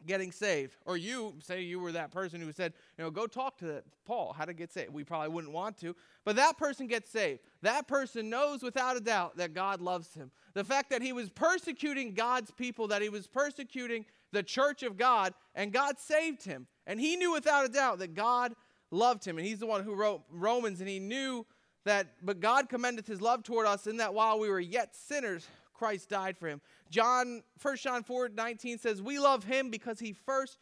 getting 0.06 0.32
saved, 0.32 0.76
or 0.86 0.98
you 0.98 1.34
say 1.40 1.62
you 1.62 1.80
were 1.80 1.94
that 1.94 2.12
person 2.12 2.42
who 2.42 2.52
said, 2.52 2.74
you 2.98 3.04
know, 3.04 3.10
go 3.10 3.26
talk 3.26 3.58
to 3.58 3.82
Paul 4.06 4.34
how 4.38 4.44
to 4.46 4.54
get 4.54 4.72
saved. 4.72 4.94
We 4.94 5.04
probably 5.04 5.30
wouldn't 5.30 5.54
want 5.54 5.78
to, 5.78 5.96
but 6.26 6.36
that 6.36 6.58
person 6.58 6.88
gets 6.88 7.10
saved. 7.10 7.40
That 7.62 7.88
person 7.88 8.30
knows 8.30 8.62
without 8.62 8.98
a 8.98 9.00
doubt 9.00 9.38
that 9.38 9.54
God 9.54 9.82
loves 9.82 10.14
him. 10.14 10.32
The 10.54 10.64
fact 10.64 10.90
that 10.90 11.02
he 11.02 11.14
was 11.14 11.30
persecuting 11.30 12.14
God's 12.14 12.52
people, 12.52 12.90
that 12.90 13.02
he 13.02 13.10
was 13.10 13.28
persecuting 13.28 14.06
the 14.32 14.44
church 14.44 14.84
of 14.84 14.98
God, 14.98 15.34
and 15.56 15.72
God 15.72 15.98
saved 16.00 16.44
him. 16.44 16.68
And 16.86 17.00
he 17.00 17.16
knew 17.16 17.32
without 17.32 17.66
a 17.66 17.70
doubt 17.70 18.00
that 18.00 18.14
God 18.14 18.54
loved 18.92 19.26
him. 19.26 19.38
And 19.38 19.48
he's 19.48 19.60
the 19.60 19.68
one 19.68 19.84
who 19.84 19.96
wrote 19.96 20.24
Romans, 20.30 20.82
and 20.82 20.90
he 20.90 21.00
knew 21.00 21.46
that, 21.86 22.08
but 22.22 22.40
God 22.40 22.68
commendeth 22.68 23.08
his 23.08 23.22
love 23.22 23.44
toward 23.44 23.68
us 23.68 23.88
in 23.88 23.98
that 23.98 24.14
while 24.14 24.40
we 24.40 24.50
were 24.50 24.60
yet 24.60 24.96
sinners, 24.96 25.48
Christ 25.74 26.10
died 26.10 26.38
for 26.38 26.48
him. 26.48 26.62
John, 26.89 27.44
1 27.62 27.77
John 27.77 28.03
4 28.03 28.30
19 28.30 28.77
says, 28.77 29.01
We 29.01 29.20
love 29.20 29.44
him 29.44 29.70
because 29.70 30.00
he 30.00 30.13
first 30.13 30.58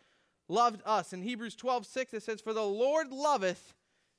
loved 0.48 0.82
us. 0.86 1.14
In 1.14 1.22
Hebrews 1.22 1.56
12 1.56 1.86
6, 1.86 2.14
it 2.14 2.24
says, 2.24 2.42
For 2.42 2.54
the 2.54 2.64
Lord 2.64 3.12
loveth, 3.12 3.74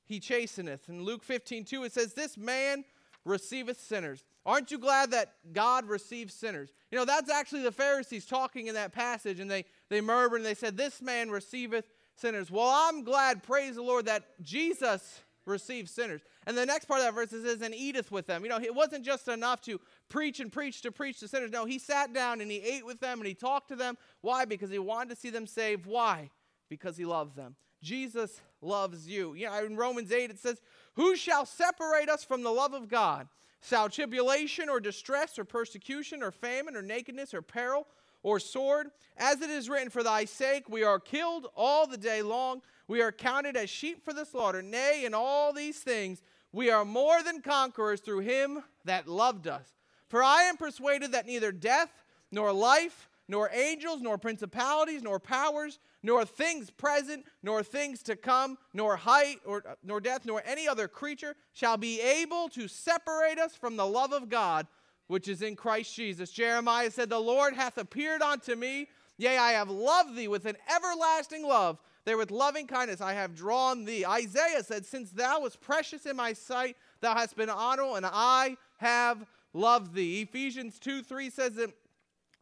he 0.04 0.20
chasteneth. 0.20 0.88
In 0.88 1.04
Luke 1.04 1.22
15 1.22 1.64
2, 1.64 1.84
it 1.84 1.92
says, 1.92 2.14
This 2.14 2.36
man 2.36 2.84
receiveth 3.24 3.80
sinners. 3.80 4.24
Aren't 4.44 4.70
you 4.70 4.78
glad 4.78 5.12
that 5.12 5.34
God 5.52 5.88
receives 5.88 6.34
sinners? 6.34 6.72
You 6.90 6.98
know, 6.98 7.04
that's 7.04 7.30
actually 7.30 7.62
the 7.62 7.72
Pharisees 7.72 8.26
talking 8.26 8.66
in 8.66 8.74
that 8.74 8.92
passage, 8.92 9.38
and 9.38 9.50
they, 9.50 9.64
they 9.88 10.00
murmured 10.00 10.40
and 10.40 10.46
they 10.46 10.54
said, 10.54 10.76
This 10.76 11.00
man 11.00 11.30
receiveth 11.30 11.86
sinners. 12.16 12.50
Well, 12.50 12.68
I'm 12.68 13.04
glad, 13.04 13.42
praise 13.42 13.76
the 13.76 13.82
Lord, 13.82 14.06
that 14.06 14.24
Jesus 14.42 15.20
receives 15.46 15.90
sinners. 15.90 16.22
And 16.46 16.56
the 16.56 16.66
next 16.66 16.86
part 16.86 17.00
of 17.00 17.06
that 17.06 17.14
verse 17.14 17.30
says, 17.30 17.62
and 17.62 17.74
eateth 17.74 18.10
with 18.10 18.26
them. 18.26 18.42
You 18.44 18.50
know, 18.50 18.58
it 18.58 18.74
wasn't 18.74 19.04
just 19.04 19.28
enough 19.28 19.60
to 19.62 19.80
preach 20.08 20.40
and 20.40 20.52
preach 20.52 20.82
to 20.82 20.92
preach 20.92 21.20
to 21.20 21.28
sinners. 21.28 21.50
No, 21.50 21.64
he 21.64 21.78
sat 21.78 22.12
down 22.12 22.40
and 22.40 22.50
he 22.50 22.58
ate 22.58 22.86
with 22.86 23.00
them 23.00 23.18
and 23.18 23.26
he 23.26 23.34
talked 23.34 23.68
to 23.68 23.76
them. 23.76 23.96
Why? 24.20 24.44
Because 24.44 24.70
he 24.70 24.78
wanted 24.78 25.10
to 25.10 25.20
see 25.20 25.30
them 25.30 25.46
saved. 25.46 25.86
Why? 25.86 26.30
Because 26.68 26.96
he 26.96 27.04
loved 27.04 27.36
them. 27.36 27.56
Jesus 27.82 28.40
loves 28.60 29.08
you. 29.08 29.34
You 29.34 29.46
know, 29.46 29.64
in 29.64 29.76
Romans 29.76 30.12
8 30.12 30.30
it 30.30 30.38
says, 30.38 30.60
Who 30.94 31.16
shall 31.16 31.44
separate 31.44 32.08
us 32.08 32.24
from 32.24 32.42
the 32.42 32.50
love 32.50 32.74
of 32.74 32.88
God? 32.88 33.28
Shall 33.60 33.88
tribulation 33.88 34.68
or 34.68 34.80
distress 34.80 35.38
or 35.38 35.44
persecution 35.44 36.22
or 36.22 36.32
famine 36.32 36.76
or 36.76 36.82
nakedness 36.82 37.32
or 37.32 37.42
peril 37.42 37.86
or 38.22 38.38
sword? 38.40 38.88
As 39.16 39.40
it 39.40 39.50
is 39.50 39.68
written, 39.68 39.90
For 39.90 40.02
thy 40.02 40.24
sake 40.24 40.68
we 40.68 40.82
are 40.82 40.98
killed 40.98 41.48
all 41.54 41.86
the 41.86 41.96
day 41.96 42.22
long. 42.22 42.62
We 42.88 43.02
are 43.02 43.12
counted 43.12 43.56
as 43.56 43.70
sheep 43.70 44.04
for 44.04 44.12
the 44.12 44.24
slaughter. 44.24 44.62
Nay, 44.62 45.04
in 45.04 45.14
all 45.14 45.52
these 45.52 45.78
things 45.78 46.22
we 46.52 46.70
are 46.70 46.84
more 46.84 47.22
than 47.22 47.40
conquerors 47.40 48.00
through 48.00 48.20
him 48.20 48.62
that 48.84 49.08
loved 49.08 49.46
us. 49.46 49.66
For 50.08 50.22
I 50.22 50.42
am 50.42 50.58
persuaded 50.58 51.12
that 51.12 51.26
neither 51.26 51.50
death, 51.50 51.90
nor 52.30 52.52
life, 52.52 53.08
nor 53.28 53.50
angels, 53.52 54.02
nor 54.02 54.18
principalities, 54.18 55.02
nor 55.02 55.18
powers, 55.18 55.78
nor 56.02 56.24
things 56.24 56.70
present, 56.70 57.24
nor 57.42 57.62
things 57.62 58.02
to 58.02 58.16
come, 58.16 58.58
nor 58.74 58.96
height, 58.96 59.38
or, 59.46 59.62
uh, 59.66 59.74
nor 59.82 60.00
depth, 60.00 60.26
nor 60.26 60.42
any 60.44 60.68
other 60.68 60.88
creature 60.88 61.34
shall 61.52 61.78
be 61.78 62.00
able 62.00 62.48
to 62.50 62.68
separate 62.68 63.38
us 63.38 63.54
from 63.54 63.76
the 63.76 63.86
love 63.86 64.12
of 64.12 64.28
God 64.28 64.66
which 65.06 65.28
is 65.28 65.42
in 65.42 65.56
Christ 65.56 65.94
Jesus. 65.94 66.30
Jeremiah 66.30 66.90
said, 66.90 67.08
The 67.08 67.18
Lord 67.18 67.54
hath 67.54 67.78
appeared 67.78 68.22
unto 68.22 68.54
me. 68.54 68.88
Yea, 69.18 69.36
I 69.36 69.52
have 69.52 69.70
loved 69.70 70.16
thee 70.16 70.28
with 70.28 70.46
an 70.46 70.56
everlasting 70.74 71.46
love. 71.46 71.78
There 72.04 72.16
with 72.16 72.30
loving 72.30 72.66
kindness 72.66 73.00
I 73.00 73.12
have 73.12 73.36
drawn 73.36 73.84
thee. 73.84 74.04
Isaiah 74.04 74.62
said, 74.62 74.84
Since 74.84 75.10
thou 75.10 75.42
wast 75.42 75.60
precious 75.60 76.06
in 76.06 76.16
my 76.16 76.32
sight, 76.32 76.76
thou 77.00 77.14
hast 77.14 77.36
been 77.36 77.50
honorable, 77.50 77.96
and 77.96 78.06
I 78.06 78.56
have 78.78 79.24
loved 79.52 79.94
thee. 79.94 80.22
Ephesians 80.22 80.78
2 80.78 81.02
3 81.02 81.30
says 81.30 81.54
that 81.54 81.70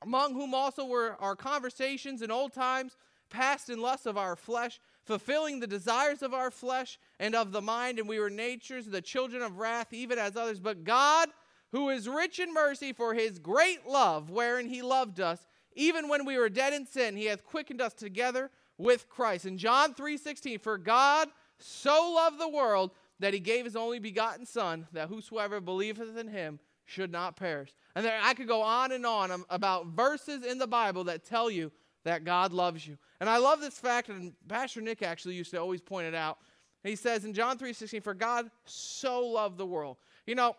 among 0.02 0.34
whom 0.34 0.54
also 0.54 0.86
were 0.86 1.16
our 1.20 1.36
conversations 1.36 2.22
in 2.22 2.30
old 2.30 2.54
times, 2.54 2.96
past 3.28 3.68
in 3.68 3.80
lust 3.80 4.06
of 4.06 4.16
our 4.16 4.34
flesh, 4.34 4.80
fulfilling 5.04 5.60
the 5.60 5.66
desires 5.66 6.22
of 6.22 6.32
our 6.32 6.50
flesh 6.50 6.98
and 7.18 7.34
of 7.34 7.52
the 7.52 7.60
mind, 7.60 7.98
and 7.98 8.08
we 8.08 8.18
were 8.18 8.30
natures, 8.30 8.86
the 8.86 9.02
children 9.02 9.42
of 9.42 9.58
wrath, 9.58 9.92
even 9.92 10.18
as 10.18 10.36
others. 10.36 10.60
But 10.60 10.84
God, 10.84 11.28
who 11.72 11.88
is 11.88 12.08
rich 12.08 12.38
in 12.38 12.52
mercy 12.52 12.92
for 12.92 13.14
his 13.14 13.38
great 13.38 13.86
love, 13.86 14.30
wherein 14.30 14.66
he 14.66 14.82
loved 14.82 15.20
us, 15.20 15.46
even 15.74 16.08
when 16.08 16.24
we 16.24 16.36
were 16.36 16.48
dead 16.48 16.72
in 16.72 16.86
sin, 16.86 17.16
he 17.16 17.26
hath 17.26 17.44
quickened 17.44 17.80
us 17.80 17.94
together 17.94 18.50
with 18.76 19.08
Christ. 19.08 19.46
In 19.46 19.58
John 19.58 19.94
3:16, 19.94 20.58
for 20.58 20.78
God 20.78 21.28
so 21.58 22.12
loved 22.12 22.40
the 22.40 22.48
world 22.48 22.92
that 23.18 23.34
he 23.34 23.40
gave 23.40 23.64
his 23.66 23.76
only 23.76 23.98
begotten 23.98 24.46
Son, 24.46 24.88
that 24.92 25.08
whosoever 25.08 25.60
believeth 25.60 26.16
in 26.16 26.28
him 26.28 26.58
should 26.86 27.12
not 27.12 27.36
perish. 27.36 27.70
And 27.94 28.04
there, 28.04 28.18
I 28.20 28.34
could 28.34 28.48
go 28.48 28.62
on 28.62 28.92
and 28.92 29.04
on 29.06 29.44
about 29.50 29.86
verses 29.88 30.44
in 30.44 30.58
the 30.58 30.66
Bible 30.66 31.04
that 31.04 31.24
tell 31.24 31.50
you 31.50 31.70
that 32.04 32.24
God 32.24 32.52
loves 32.52 32.86
you. 32.86 32.96
And 33.20 33.28
I 33.28 33.36
love 33.36 33.60
this 33.60 33.78
fact, 33.78 34.08
and 34.08 34.32
Pastor 34.48 34.80
Nick 34.80 35.02
actually 35.02 35.34
used 35.34 35.50
to 35.50 35.58
always 35.58 35.82
point 35.82 36.06
it 36.06 36.14
out. 36.14 36.38
He 36.82 36.96
says 36.96 37.26
in 37.26 37.34
John 37.34 37.58
3:16, 37.58 38.02
for 38.02 38.14
God 38.14 38.50
so 38.64 39.24
loved 39.24 39.58
the 39.58 39.66
world. 39.66 39.98
You 40.26 40.34
know, 40.34 40.56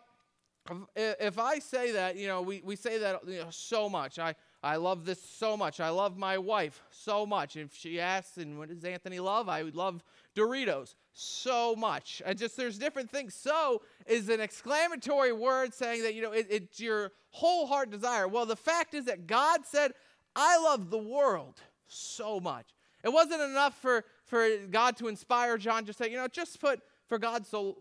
if 0.94 1.38
I 1.38 1.58
say 1.58 1.92
that, 1.92 2.16
you 2.16 2.28
know, 2.28 2.42
we, 2.42 2.62
we 2.64 2.76
say 2.76 2.98
that 2.98 3.26
you 3.26 3.38
know, 3.40 3.50
so 3.50 3.88
much. 3.88 4.18
I, 4.18 4.34
I 4.62 4.76
love 4.76 5.04
this 5.04 5.20
so 5.20 5.56
much. 5.56 5.80
I 5.80 5.88
love 5.88 6.16
my 6.16 6.38
wife 6.38 6.82
so 6.90 7.26
much. 7.26 7.56
If 7.56 7.74
she 7.74 8.00
asks, 8.00 8.36
and 8.36 8.58
what 8.58 8.68
does 8.68 8.84
Anthony 8.84 9.18
love? 9.18 9.48
I 9.48 9.64
would 9.64 9.74
love 9.74 10.04
Doritos 10.36 10.94
so 11.12 11.74
much. 11.74 12.22
And 12.24 12.38
just 12.38 12.56
there's 12.56 12.78
different 12.78 13.10
things. 13.10 13.34
So 13.34 13.82
is 14.06 14.28
an 14.28 14.40
exclamatory 14.40 15.32
word 15.32 15.74
saying 15.74 16.02
that, 16.04 16.14
you 16.14 16.22
know, 16.22 16.32
it, 16.32 16.46
it's 16.48 16.78
your 16.80 17.10
whole 17.30 17.66
heart 17.66 17.90
desire. 17.90 18.28
Well, 18.28 18.46
the 18.46 18.56
fact 18.56 18.94
is 18.94 19.06
that 19.06 19.26
God 19.26 19.66
said, 19.66 19.92
I 20.36 20.58
love 20.58 20.90
the 20.90 20.98
world 20.98 21.60
so 21.88 22.38
much. 22.38 22.66
It 23.02 23.12
wasn't 23.12 23.42
enough 23.42 23.76
for, 23.82 24.04
for 24.26 24.48
God 24.70 24.96
to 24.98 25.08
inspire 25.08 25.58
John 25.58 25.84
to 25.86 25.92
say, 25.92 26.08
you 26.08 26.16
know, 26.16 26.28
just 26.28 26.60
put 26.60 26.80
for 27.08 27.18
God 27.18 27.46
so 27.46 27.78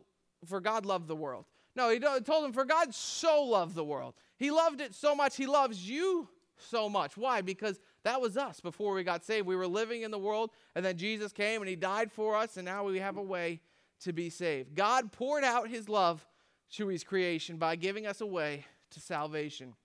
for 0.47 0.59
God 0.59 0.85
loved 0.85 1.07
the 1.07 1.15
world. 1.15 1.45
No, 1.75 1.89
he 1.89 1.99
told 1.99 2.45
him, 2.45 2.53
For 2.53 2.65
God 2.65 2.93
so 2.93 3.43
loved 3.43 3.75
the 3.75 3.83
world. 3.83 4.13
He 4.37 4.51
loved 4.51 4.81
it 4.81 4.93
so 4.93 5.15
much, 5.15 5.35
he 5.35 5.45
loves 5.45 5.87
you 5.87 6.27
so 6.57 6.89
much. 6.89 7.17
Why? 7.17 7.41
Because 7.41 7.79
that 8.03 8.21
was 8.21 8.37
us 8.37 8.59
before 8.59 8.93
we 8.93 9.03
got 9.03 9.23
saved. 9.23 9.47
We 9.47 9.55
were 9.55 9.67
living 9.67 10.01
in 10.01 10.11
the 10.11 10.19
world, 10.19 10.51
and 10.75 10.85
then 10.85 10.97
Jesus 10.97 11.31
came 11.31 11.61
and 11.61 11.69
he 11.69 11.75
died 11.75 12.11
for 12.11 12.35
us, 12.35 12.57
and 12.57 12.65
now 12.65 12.83
we 12.83 12.99
have 12.99 13.17
a 13.17 13.23
way 13.23 13.61
to 14.01 14.13
be 14.13 14.29
saved. 14.29 14.75
God 14.75 15.11
poured 15.11 15.43
out 15.43 15.69
his 15.69 15.87
love 15.87 16.25
to 16.71 16.87
his 16.87 17.03
creation 17.03 17.57
by 17.57 17.75
giving 17.75 18.07
us 18.07 18.21
a 18.21 18.25
way 18.25 18.65
to 18.91 18.99
salvation. 18.99 19.75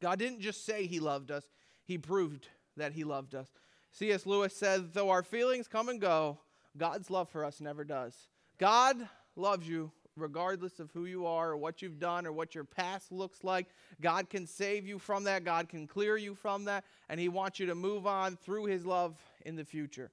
God 0.00 0.18
didn't 0.18 0.40
just 0.40 0.64
say 0.64 0.86
he 0.86 1.00
loved 1.00 1.30
us, 1.30 1.44
he 1.84 1.98
proved 1.98 2.48
that 2.76 2.92
he 2.92 3.04
loved 3.04 3.34
us. 3.34 3.48
C.S. 3.92 4.26
Lewis 4.26 4.54
said, 4.54 4.92
Though 4.92 5.10
our 5.10 5.22
feelings 5.22 5.68
come 5.68 5.88
and 5.88 6.00
go, 6.00 6.38
God's 6.76 7.10
love 7.10 7.28
for 7.28 7.44
us 7.44 7.60
never 7.60 7.84
does. 7.84 8.14
God 8.58 8.96
loves 9.36 9.68
you 9.68 9.92
regardless 10.16 10.80
of 10.80 10.90
who 10.92 11.06
you 11.06 11.26
are 11.26 11.50
or 11.50 11.56
what 11.56 11.82
you've 11.82 11.98
done 11.98 12.26
or 12.26 12.32
what 12.32 12.54
your 12.54 12.64
past 12.64 13.10
looks 13.12 13.44
like. 13.44 13.68
God 14.00 14.30
can 14.30 14.46
save 14.46 14.86
you 14.86 14.98
from 14.98 15.24
that. 15.24 15.44
God 15.44 15.68
can 15.68 15.86
clear 15.86 16.16
you 16.16 16.34
from 16.34 16.64
that. 16.64 16.84
And 17.08 17.18
He 17.18 17.28
wants 17.28 17.58
you 17.58 17.66
to 17.66 17.74
move 17.74 18.06
on 18.06 18.36
through 18.36 18.66
His 18.66 18.86
love 18.86 19.16
in 19.44 19.56
the 19.56 19.64
future. 19.64 20.10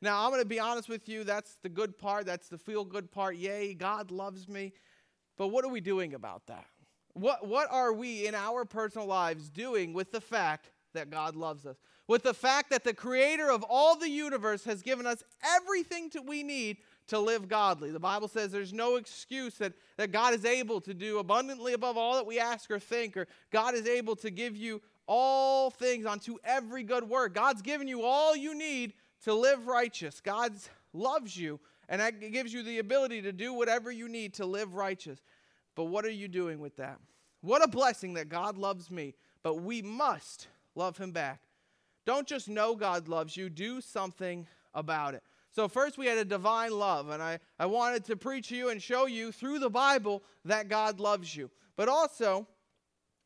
Now, 0.00 0.24
I'm 0.24 0.30
going 0.30 0.42
to 0.42 0.48
be 0.48 0.58
honest 0.58 0.88
with 0.88 1.08
you. 1.08 1.22
That's 1.22 1.56
the 1.62 1.68
good 1.68 1.96
part. 1.96 2.26
That's 2.26 2.48
the 2.48 2.58
feel 2.58 2.84
good 2.84 3.12
part. 3.12 3.36
Yay, 3.36 3.74
God 3.74 4.10
loves 4.10 4.48
me. 4.48 4.72
But 5.38 5.48
what 5.48 5.64
are 5.64 5.70
we 5.70 5.80
doing 5.80 6.14
about 6.14 6.46
that? 6.46 6.66
What, 7.14 7.46
what 7.46 7.68
are 7.70 7.92
we 7.92 8.26
in 8.26 8.34
our 8.34 8.64
personal 8.64 9.06
lives 9.06 9.48
doing 9.48 9.92
with 9.92 10.10
the 10.12 10.20
fact 10.20 10.70
that 10.94 11.10
God 11.10 11.36
loves 11.36 11.66
us? 11.66 11.76
With 12.08 12.24
the 12.24 12.34
fact 12.34 12.70
that 12.70 12.84
the 12.84 12.94
creator 12.94 13.50
of 13.50 13.64
all 13.68 13.96
the 13.96 14.08
universe 14.08 14.64
has 14.64 14.82
given 14.82 15.06
us 15.06 15.22
everything 15.56 16.10
that 16.14 16.26
we 16.26 16.42
need 16.42 16.78
to 17.12 17.20
live 17.20 17.46
godly. 17.46 17.90
The 17.90 18.00
Bible 18.00 18.26
says 18.26 18.50
there's 18.50 18.72
no 18.72 18.96
excuse 18.96 19.56
that, 19.56 19.74
that 19.98 20.12
God 20.12 20.32
is 20.32 20.46
able 20.46 20.80
to 20.80 20.94
do 20.94 21.18
abundantly 21.18 21.74
above 21.74 21.98
all 21.98 22.14
that 22.14 22.24
we 22.24 22.40
ask 22.40 22.70
or 22.70 22.78
think, 22.78 23.18
or 23.18 23.26
God 23.50 23.74
is 23.74 23.86
able 23.86 24.16
to 24.16 24.30
give 24.30 24.56
you 24.56 24.80
all 25.06 25.68
things 25.68 26.06
unto 26.06 26.38
every 26.42 26.82
good 26.82 27.06
work. 27.06 27.34
God's 27.34 27.60
given 27.60 27.86
you 27.86 28.02
all 28.02 28.34
you 28.34 28.54
need 28.54 28.94
to 29.24 29.34
live 29.34 29.66
righteous. 29.66 30.22
God 30.22 30.54
loves 30.94 31.36
you, 31.36 31.60
and 31.90 32.00
that 32.00 32.18
gives 32.32 32.50
you 32.50 32.62
the 32.62 32.78
ability 32.78 33.20
to 33.20 33.32
do 33.32 33.52
whatever 33.52 33.92
you 33.92 34.08
need 34.08 34.32
to 34.34 34.46
live 34.46 34.74
righteous. 34.74 35.20
But 35.74 35.84
what 35.84 36.06
are 36.06 36.10
you 36.10 36.28
doing 36.28 36.60
with 36.60 36.76
that? 36.78 36.98
What 37.42 37.62
a 37.62 37.68
blessing 37.68 38.14
that 38.14 38.30
God 38.30 38.56
loves 38.56 38.90
me, 38.90 39.12
but 39.42 39.60
we 39.60 39.82
must 39.82 40.48
love 40.74 40.96
him 40.96 41.12
back. 41.12 41.42
Don't 42.06 42.26
just 42.26 42.48
know 42.48 42.74
God 42.74 43.06
loves 43.06 43.36
you, 43.36 43.50
do 43.50 43.82
something 43.82 44.46
about 44.72 45.12
it. 45.12 45.22
So, 45.52 45.68
first 45.68 45.98
we 45.98 46.06
had 46.06 46.16
a 46.16 46.24
divine 46.24 46.72
love, 46.72 47.10
and 47.10 47.22
I, 47.22 47.38
I 47.58 47.66
wanted 47.66 48.06
to 48.06 48.16
preach 48.16 48.50
you 48.50 48.70
and 48.70 48.82
show 48.82 49.04
you 49.04 49.30
through 49.30 49.58
the 49.58 49.68
Bible 49.68 50.22
that 50.46 50.68
God 50.68 50.98
loves 50.98 51.36
you. 51.36 51.50
But 51.76 51.90
also, 51.90 52.46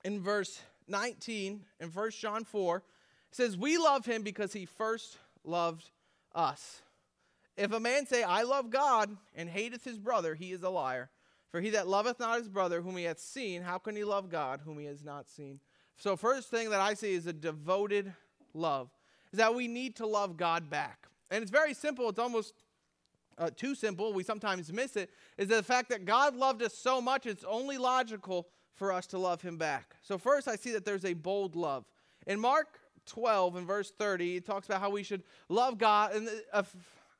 in 0.04 0.20
verse 0.20 0.60
19 0.88 1.64
in 1.78 1.88
1 1.88 2.10
John 2.10 2.44
4, 2.44 2.76
it 2.78 2.82
says, 3.30 3.56
We 3.56 3.78
love 3.78 4.04
him 4.06 4.22
because 4.22 4.52
he 4.52 4.66
first 4.66 5.18
loved 5.44 5.88
us. 6.34 6.82
If 7.56 7.72
a 7.72 7.78
man 7.80 8.06
say, 8.06 8.24
I 8.24 8.42
love 8.42 8.70
God, 8.70 9.16
and 9.36 9.48
hateth 9.48 9.84
his 9.84 9.98
brother, 9.98 10.34
he 10.34 10.50
is 10.50 10.64
a 10.64 10.68
liar. 10.68 11.10
For 11.52 11.60
he 11.60 11.70
that 11.70 11.86
loveth 11.86 12.18
not 12.18 12.38
his 12.38 12.48
brother 12.48 12.82
whom 12.82 12.96
he 12.96 13.04
hath 13.04 13.20
seen, 13.20 13.62
how 13.62 13.78
can 13.78 13.94
he 13.94 14.02
love 14.02 14.28
God 14.28 14.60
whom 14.64 14.78
he 14.78 14.86
has 14.86 15.04
not 15.04 15.28
seen? 15.28 15.60
So, 15.96 16.16
first 16.16 16.50
thing 16.50 16.70
that 16.70 16.80
I 16.80 16.94
see 16.94 17.14
is 17.14 17.26
a 17.26 17.32
devoted 17.32 18.12
love, 18.52 18.90
is 19.32 19.38
that 19.38 19.54
we 19.54 19.68
need 19.68 19.96
to 19.96 20.06
love 20.06 20.36
God 20.36 20.68
back. 20.68 21.05
And 21.30 21.42
it's 21.42 21.50
very 21.50 21.74
simple. 21.74 22.08
It's 22.08 22.18
almost 22.18 22.54
uh, 23.38 23.50
too 23.54 23.74
simple. 23.74 24.12
We 24.12 24.22
sometimes 24.22 24.72
miss 24.72 24.96
it. 24.96 25.10
Is 25.36 25.48
the 25.48 25.62
fact 25.62 25.90
that 25.90 26.04
God 26.04 26.36
loved 26.36 26.62
us 26.62 26.74
so 26.74 27.00
much, 27.00 27.26
it's 27.26 27.44
only 27.44 27.78
logical 27.78 28.48
for 28.74 28.92
us 28.92 29.06
to 29.08 29.18
love 29.18 29.42
him 29.42 29.56
back. 29.56 29.96
So, 30.02 30.18
first, 30.18 30.48
I 30.48 30.56
see 30.56 30.72
that 30.72 30.84
there's 30.84 31.04
a 31.04 31.14
bold 31.14 31.56
love. 31.56 31.84
In 32.26 32.38
Mark 32.38 32.78
12 33.06 33.56
and 33.56 33.66
verse 33.66 33.90
30, 33.90 34.36
it 34.36 34.46
talks 34.46 34.66
about 34.66 34.80
how 34.80 34.90
we 34.90 35.02
should 35.02 35.22
love 35.48 35.78
God. 35.78 36.14
And 36.14 36.28
uh, 36.52 36.62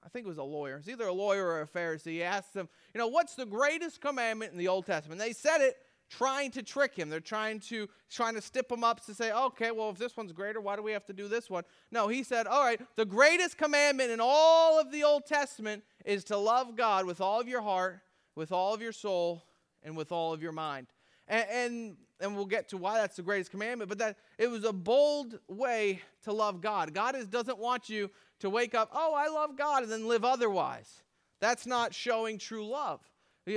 I 0.05 0.09
think 0.09 0.27
it 0.27 0.29
was 0.29 0.39
a 0.39 0.43
lawyer. 0.43 0.77
It's 0.77 0.89
either 0.89 1.07
a 1.07 1.13
lawyer 1.13 1.47
or 1.47 1.63
a 1.63 1.67
Pharisee. 1.67 2.13
He 2.13 2.23
asked 2.23 2.55
them, 2.55 2.69
you 2.95 2.99
know, 2.99 3.09
what's 3.09 3.35
the 3.35 3.47
greatest 3.47 4.01
commandment 4.01 4.53
in 4.53 4.59
the 4.59 4.69
Old 4.69 4.87
Testament? 4.87 5.21
They 5.21 5.33
said 5.33 5.61
it 5.61 5.77
trying 6.09 6.51
to 6.53 6.63
trick 6.63 6.95
him. 6.95 7.09
They're 7.09 7.21
trying 7.21 7.61
to 7.61 7.89
trying 8.11 8.35
to 8.35 8.41
stip 8.41 8.71
him 8.71 8.85
up 8.85 9.05
to 9.07 9.15
say, 9.15 9.33
okay, 9.33 9.71
well, 9.71 9.91
if 9.91 9.99
this 9.99 10.17
one's 10.17 10.33
greater, 10.33 10.61
why 10.61 10.77
do 10.77 10.83
we 10.83 10.93
have 10.93 11.05
to 11.07 11.13
do 11.13 11.29
this 11.29 11.51
one? 11.51 11.65
No, 11.91 12.09
he 12.09 12.23
said, 12.23 12.47
all 12.47 12.63
right, 12.63 12.81
the 12.97 13.05
greatest 13.05 13.59
commandment 13.59 14.11
in 14.11 14.21
all 14.23 14.81
of 14.81 14.93
the 14.93 15.05
Old 15.05 15.27
Testament 15.27 15.83
is 16.05 16.25
to 16.25 16.37
love 16.37 16.77
God 16.77 17.07
with 17.07 17.21
all 17.21 17.41
of 17.41 17.49
your 17.49 17.63
heart, 17.63 18.01
with 18.35 18.53
all 18.53 18.75
of 18.75 18.81
your 18.81 18.93
soul, 18.93 19.45
and 19.83 19.97
with 19.97 20.13
all 20.13 20.33
of 20.33 20.43
your 20.43 20.53
mind. 20.53 20.87
And, 21.29 21.47
and, 21.51 21.97
and 22.21 22.37
we'll 22.37 22.47
get 22.47 22.69
to 22.69 22.77
why 22.77 22.99
that's 22.99 23.17
the 23.17 23.23
greatest 23.23 23.51
commandment, 23.51 23.89
but 23.89 23.99
that 23.99 24.17
it 24.39 24.49
was 24.49 24.65
a 24.65 24.73
bold 24.73 25.39
way 25.49 26.01
to 26.25 26.33
love 26.33 26.61
God. 26.61 26.95
God 26.95 27.17
is, 27.17 27.27
doesn't 27.27 27.59
want 27.59 27.89
you 27.89 28.11
to 28.41 28.51
wake 28.51 28.75
up, 28.75 28.91
oh, 28.93 29.15
I 29.15 29.29
love 29.29 29.57
God, 29.57 29.83
and 29.83 29.91
then 29.91 30.07
live 30.07 30.25
otherwise. 30.25 31.03
That's 31.41 31.67
not 31.67 31.95
showing 31.95 32.39
true 32.39 32.67
love. 32.67 33.01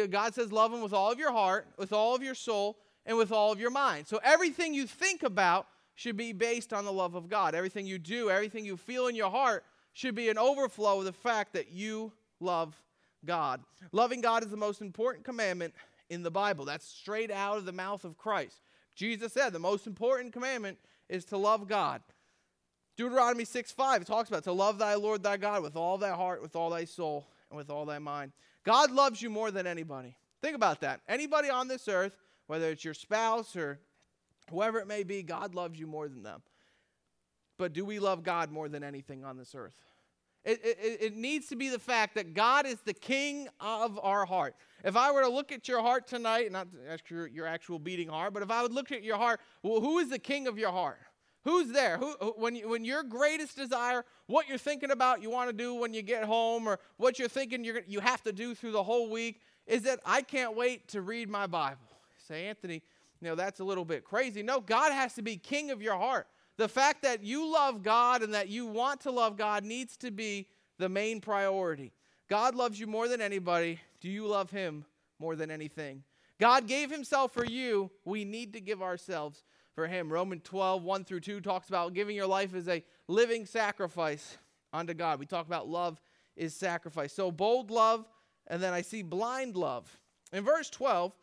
God 0.09 0.35
says, 0.35 0.51
love 0.51 0.73
Him 0.73 0.81
with 0.81 0.93
all 0.93 1.11
of 1.11 1.19
your 1.19 1.31
heart, 1.31 1.67
with 1.77 1.93
all 1.93 2.15
of 2.15 2.23
your 2.23 2.35
soul, 2.35 2.77
and 3.05 3.17
with 3.17 3.31
all 3.31 3.51
of 3.51 3.59
your 3.59 3.71
mind. 3.71 4.07
So 4.07 4.19
everything 4.23 4.73
you 4.73 4.85
think 4.85 5.23
about 5.23 5.67
should 5.95 6.15
be 6.15 6.31
based 6.31 6.71
on 6.73 6.85
the 6.85 6.93
love 6.93 7.15
of 7.15 7.27
God. 7.27 7.55
Everything 7.55 7.85
you 7.85 7.97
do, 7.97 8.29
everything 8.29 8.65
you 8.65 8.77
feel 8.77 9.07
in 9.07 9.15
your 9.15 9.29
heart 9.29 9.65
should 9.93 10.15
be 10.15 10.29
an 10.29 10.37
overflow 10.37 10.99
of 10.99 11.05
the 11.05 11.13
fact 11.13 11.53
that 11.53 11.71
you 11.71 12.13
love 12.39 12.75
God. 13.25 13.61
Loving 13.91 14.21
God 14.21 14.43
is 14.43 14.49
the 14.49 14.57
most 14.57 14.81
important 14.81 15.25
commandment 15.25 15.73
in 16.09 16.23
the 16.23 16.31
Bible. 16.31 16.65
That's 16.65 16.87
straight 16.87 17.31
out 17.31 17.57
of 17.57 17.65
the 17.65 17.71
mouth 17.71 18.05
of 18.05 18.17
Christ. 18.17 18.61
Jesus 18.95 19.33
said 19.33 19.51
the 19.51 19.59
most 19.59 19.87
important 19.87 20.33
commandment 20.33 20.77
is 21.09 21.25
to 21.25 21.37
love 21.37 21.67
God. 21.67 22.01
Deuteronomy 22.95 23.45
6 23.45 23.71
5 23.71 24.05
talks 24.05 24.29
about 24.29 24.43
to 24.43 24.51
love 24.51 24.77
thy 24.77 24.95
Lord 24.95 25.23
thy 25.23 25.37
God 25.37 25.63
with 25.63 25.75
all 25.75 25.97
thy 25.97 26.11
heart, 26.11 26.41
with 26.41 26.55
all 26.55 26.69
thy 26.69 26.85
soul, 26.85 27.27
and 27.49 27.57
with 27.57 27.69
all 27.69 27.85
thy 27.85 27.99
mind. 27.99 28.31
God 28.65 28.91
loves 28.91 29.21
you 29.21 29.29
more 29.29 29.51
than 29.51 29.67
anybody. 29.67 30.15
Think 30.41 30.55
about 30.55 30.81
that. 30.81 31.01
Anybody 31.07 31.49
on 31.49 31.67
this 31.67 31.87
earth, 31.87 32.15
whether 32.47 32.69
it's 32.69 32.83
your 32.83 32.93
spouse 32.93 33.55
or 33.55 33.79
whoever 34.49 34.79
it 34.79 34.87
may 34.87 35.03
be, 35.03 35.23
God 35.23 35.55
loves 35.55 35.79
you 35.79 35.87
more 35.87 36.07
than 36.07 36.23
them. 36.23 36.41
But 37.57 37.73
do 37.73 37.83
we 37.83 37.99
love 37.99 38.23
God 38.23 38.51
more 38.51 38.69
than 38.69 38.83
anything 38.83 39.23
on 39.23 39.37
this 39.37 39.53
earth? 39.53 39.75
It, 40.45 40.61
it, 40.63 40.97
it, 41.01 41.15
needs 41.17 41.47
to 41.47 41.57
be 41.57 41.67
the 41.67 41.79
fact 41.79 42.15
that 42.15 42.33
God 42.33 42.65
is 42.65 42.77
the 42.85 42.93
king 42.93 43.49
of 43.59 43.99
our 44.01 44.25
heart. 44.25 44.55
If 44.85 44.95
I 44.95 45.11
were 45.11 45.21
to 45.21 45.29
look 45.29 45.51
at 45.51 45.67
your 45.67 45.81
heart 45.81 46.07
tonight, 46.07 46.49
not 46.49 46.69
your, 47.09 47.27
your 47.27 47.45
actual 47.45 47.77
beating 47.77 48.07
heart, 48.07 48.33
but 48.33 48.41
if 48.41 48.49
I 48.49 48.61
would 48.61 48.71
look 48.71 48.93
at 48.93 49.03
your 49.03 49.17
heart, 49.17 49.41
well, 49.61 49.81
who 49.81 49.99
is 49.99 50.09
the 50.09 50.17
king 50.17 50.47
of 50.47 50.57
your 50.57 50.71
heart? 50.71 50.97
Who's 51.49 51.71
there? 51.71 51.97
Who, 51.97 52.13
when, 52.37 52.55
you, 52.55 52.69
when 52.69 52.85
your 52.85 53.01
greatest 53.01 53.57
desire, 53.57 54.05
what 54.27 54.47
you're 54.47 54.59
thinking 54.59 54.91
about, 54.91 55.23
you 55.23 55.31
want 55.31 55.49
to 55.49 55.53
do 55.53 55.73
when 55.73 55.95
you 55.95 56.03
get 56.03 56.23
home, 56.23 56.67
or 56.67 56.77
what 56.97 57.17
you're 57.17 57.27
thinking 57.27 57.63
you're, 57.63 57.81
you 57.87 58.01
have 58.01 58.21
to 58.25 58.31
do 58.31 58.53
through 58.53 58.73
the 58.73 58.83
whole 58.83 59.09
week, 59.09 59.41
is 59.65 59.81
that 59.81 59.99
I 60.05 60.21
can't 60.21 60.55
wait 60.55 60.87
to 60.89 61.01
read 61.01 61.27
my 61.27 61.47
Bible. 61.47 61.79
Say, 62.27 62.45
Anthony, 62.45 62.83
you 63.19 63.27
know, 63.27 63.33
that's 63.33 63.61
a 63.61 63.63
little 63.63 63.83
bit 63.83 64.03
crazy. 64.03 64.43
No, 64.43 64.61
God 64.61 64.91
has 64.91 65.15
to 65.15 65.23
be 65.23 65.37
king 65.37 65.71
of 65.71 65.81
your 65.81 65.97
heart. 65.97 66.27
The 66.57 66.67
fact 66.67 67.01
that 67.01 67.23
you 67.23 67.51
love 67.51 67.81
God 67.81 68.21
and 68.21 68.35
that 68.35 68.49
you 68.49 68.67
want 68.67 69.01
to 69.01 69.11
love 69.11 69.35
God 69.35 69.63
needs 69.63 69.97
to 69.97 70.11
be 70.11 70.49
the 70.77 70.87
main 70.87 71.19
priority. 71.19 71.93
God 72.29 72.53
loves 72.53 72.79
you 72.79 72.85
more 72.85 73.07
than 73.07 73.21
anybody. 73.21 73.79
Do 74.01 74.09
you 74.09 74.27
love 74.27 74.51
him 74.51 74.85
more 75.17 75.35
than 75.35 75.49
anything? 75.49 76.03
God 76.39 76.67
gave 76.67 76.91
himself 76.91 77.33
for 77.33 77.43
you. 77.43 77.89
We 78.05 78.23
need 78.23 78.53
to 78.53 78.61
give 78.61 78.83
ourselves 78.83 79.43
for 79.79 79.87
him. 79.87 80.11
Romans 80.11 80.41
12, 80.43 80.83
1 80.83 81.05
through 81.05 81.21
2 81.21 81.39
talks 81.39 81.69
about 81.69 81.93
giving 81.93 82.13
your 82.13 82.27
life 82.27 82.53
as 82.53 82.67
a 82.67 82.83
living 83.07 83.45
sacrifice 83.45 84.37
unto 84.73 84.93
God. 84.93 85.21
We 85.21 85.25
talk 85.25 85.47
about 85.47 85.69
love 85.69 86.01
is 86.35 86.53
sacrifice. 86.53 87.13
So 87.13 87.31
bold 87.31 87.71
love, 87.71 88.05
and 88.47 88.61
then 88.61 88.73
I 88.73 88.81
see 88.81 89.03
blind 89.03 89.55
love. 89.55 89.97
In 90.33 90.43
verse 90.43 90.69
12, 90.69 91.13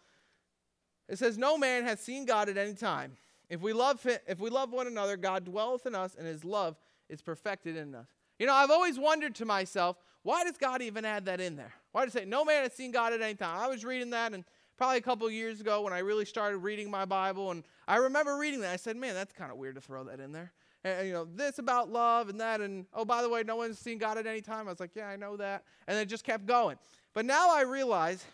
it 1.10 1.18
says, 1.18 1.36
No 1.36 1.58
man 1.58 1.84
hath 1.84 2.00
seen 2.00 2.24
God 2.24 2.48
at 2.48 2.56
any 2.56 2.72
time. 2.72 3.18
If 3.50 3.60
we 3.60 3.74
love 3.74 4.00
if 4.26 4.40
we 4.40 4.48
love 4.48 4.72
one 4.72 4.86
another, 4.86 5.18
God 5.18 5.44
dwelleth 5.44 5.84
in 5.84 5.94
us, 5.94 6.14
and 6.14 6.26
his 6.26 6.42
love 6.42 6.76
is 7.10 7.20
perfected 7.20 7.76
in 7.76 7.94
us. 7.94 8.08
You 8.38 8.46
know, 8.46 8.54
I've 8.54 8.70
always 8.70 8.98
wondered 8.98 9.34
to 9.34 9.44
myself, 9.44 9.98
why 10.22 10.44
does 10.44 10.56
God 10.56 10.80
even 10.80 11.04
add 11.04 11.26
that 11.26 11.42
in 11.42 11.56
there? 11.56 11.74
Why 11.92 12.06
does 12.06 12.16
it 12.16 12.20
say, 12.20 12.24
no 12.24 12.42
man 12.42 12.62
has 12.62 12.72
seen 12.72 12.90
God 12.90 13.12
at 13.12 13.20
any 13.20 13.34
time? 13.34 13.58
I 13.58 13.68
was 13.68 13.84
reading 13.84 14.08
that 14.10 14.32
and 14.32 14.44
probably 14.76 14.98
a 14.98 15.02
couple 15.02 15.30
years 15.30 15.60
ago 15.60 15.82
when 15.82 15.92
I 15.92 16.00
really 16.00 16.24
started 16.24 16.58
reading 16.58 16.90
my 16.90 17.04
Bible, 17.04 17.50
and 17.50 17.64
I 17.88 17.96
remember 17.96 18.36
reading 18.36 18.60
that. 18.60 18.72
I 18.72 18.76
said, 18.76 18.96
man, 18.96 19.14
that's 19.14 19.32
kind 19.32 19.50
of 19.50 19.58
weird 19.58 19.76
to 19.76 19.80
throw 19.80 20.04
that 20.04 20.20
in 20.20 20.32
there. 20.32 20.52
And, 20.84 21.06
you 21.06 21.12
know, 21.12 21.24
this 21.24 21.58
about 21.58 21.90
love 21.90 22.28
and 22.28 22.40
that, 22.40 22.60
and 22.60 22.86
oh, 22.94 23.04
by 23.04 23.22
the 23.22 23.28
way, 23.28 23.42
no 23.42 23.56
one's 23.56 23.78
seen 23.78 23.98
God 23.98 24.18
at 24.18 24.26
any 24.26 24.40
time. 24.40 24.68
I 24.68 24.70
was 24.70 24.80
like, 24.80 24.94
yeah, 24.94 25.08
I 25.08 25.16
know 25.16 25.36
that. 25.36 25.64
And 25.88 25.98
it 25.98 26.08
just 26.08 26.24
kept 26.24 26.46
going. 26.46 26.76
But 27.14 27.24
now 27.24 27.54
I 27.54 27.62
realize 27.62 28.24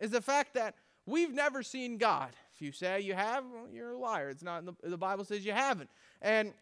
is 0.00 0.10
the 0.10 0.22
fact 0.22 0.54
that 0.54 0.74
we've 1.06 1.34
never 1.34 1.62
seen 1.62 1.98
God. 1.98 2.30
If 2.54 2.62
you 2.62 2.72
say 2.72 3.00
you 3.00 3.14
have, 3.14 3.44
well, 3.52 3.68
you're 3.70 3.92
a 3.92 3.98
liar. 3.98 4.30
It's 4.30 4.42
not 4.42 4.64
the, 4.64 4.74
the 4.82 4.96
Bible 4.96 5.24
says 5.24 5.44
you 5.44 5.52
haven't. 5.52 5.90
And 6.22 6.52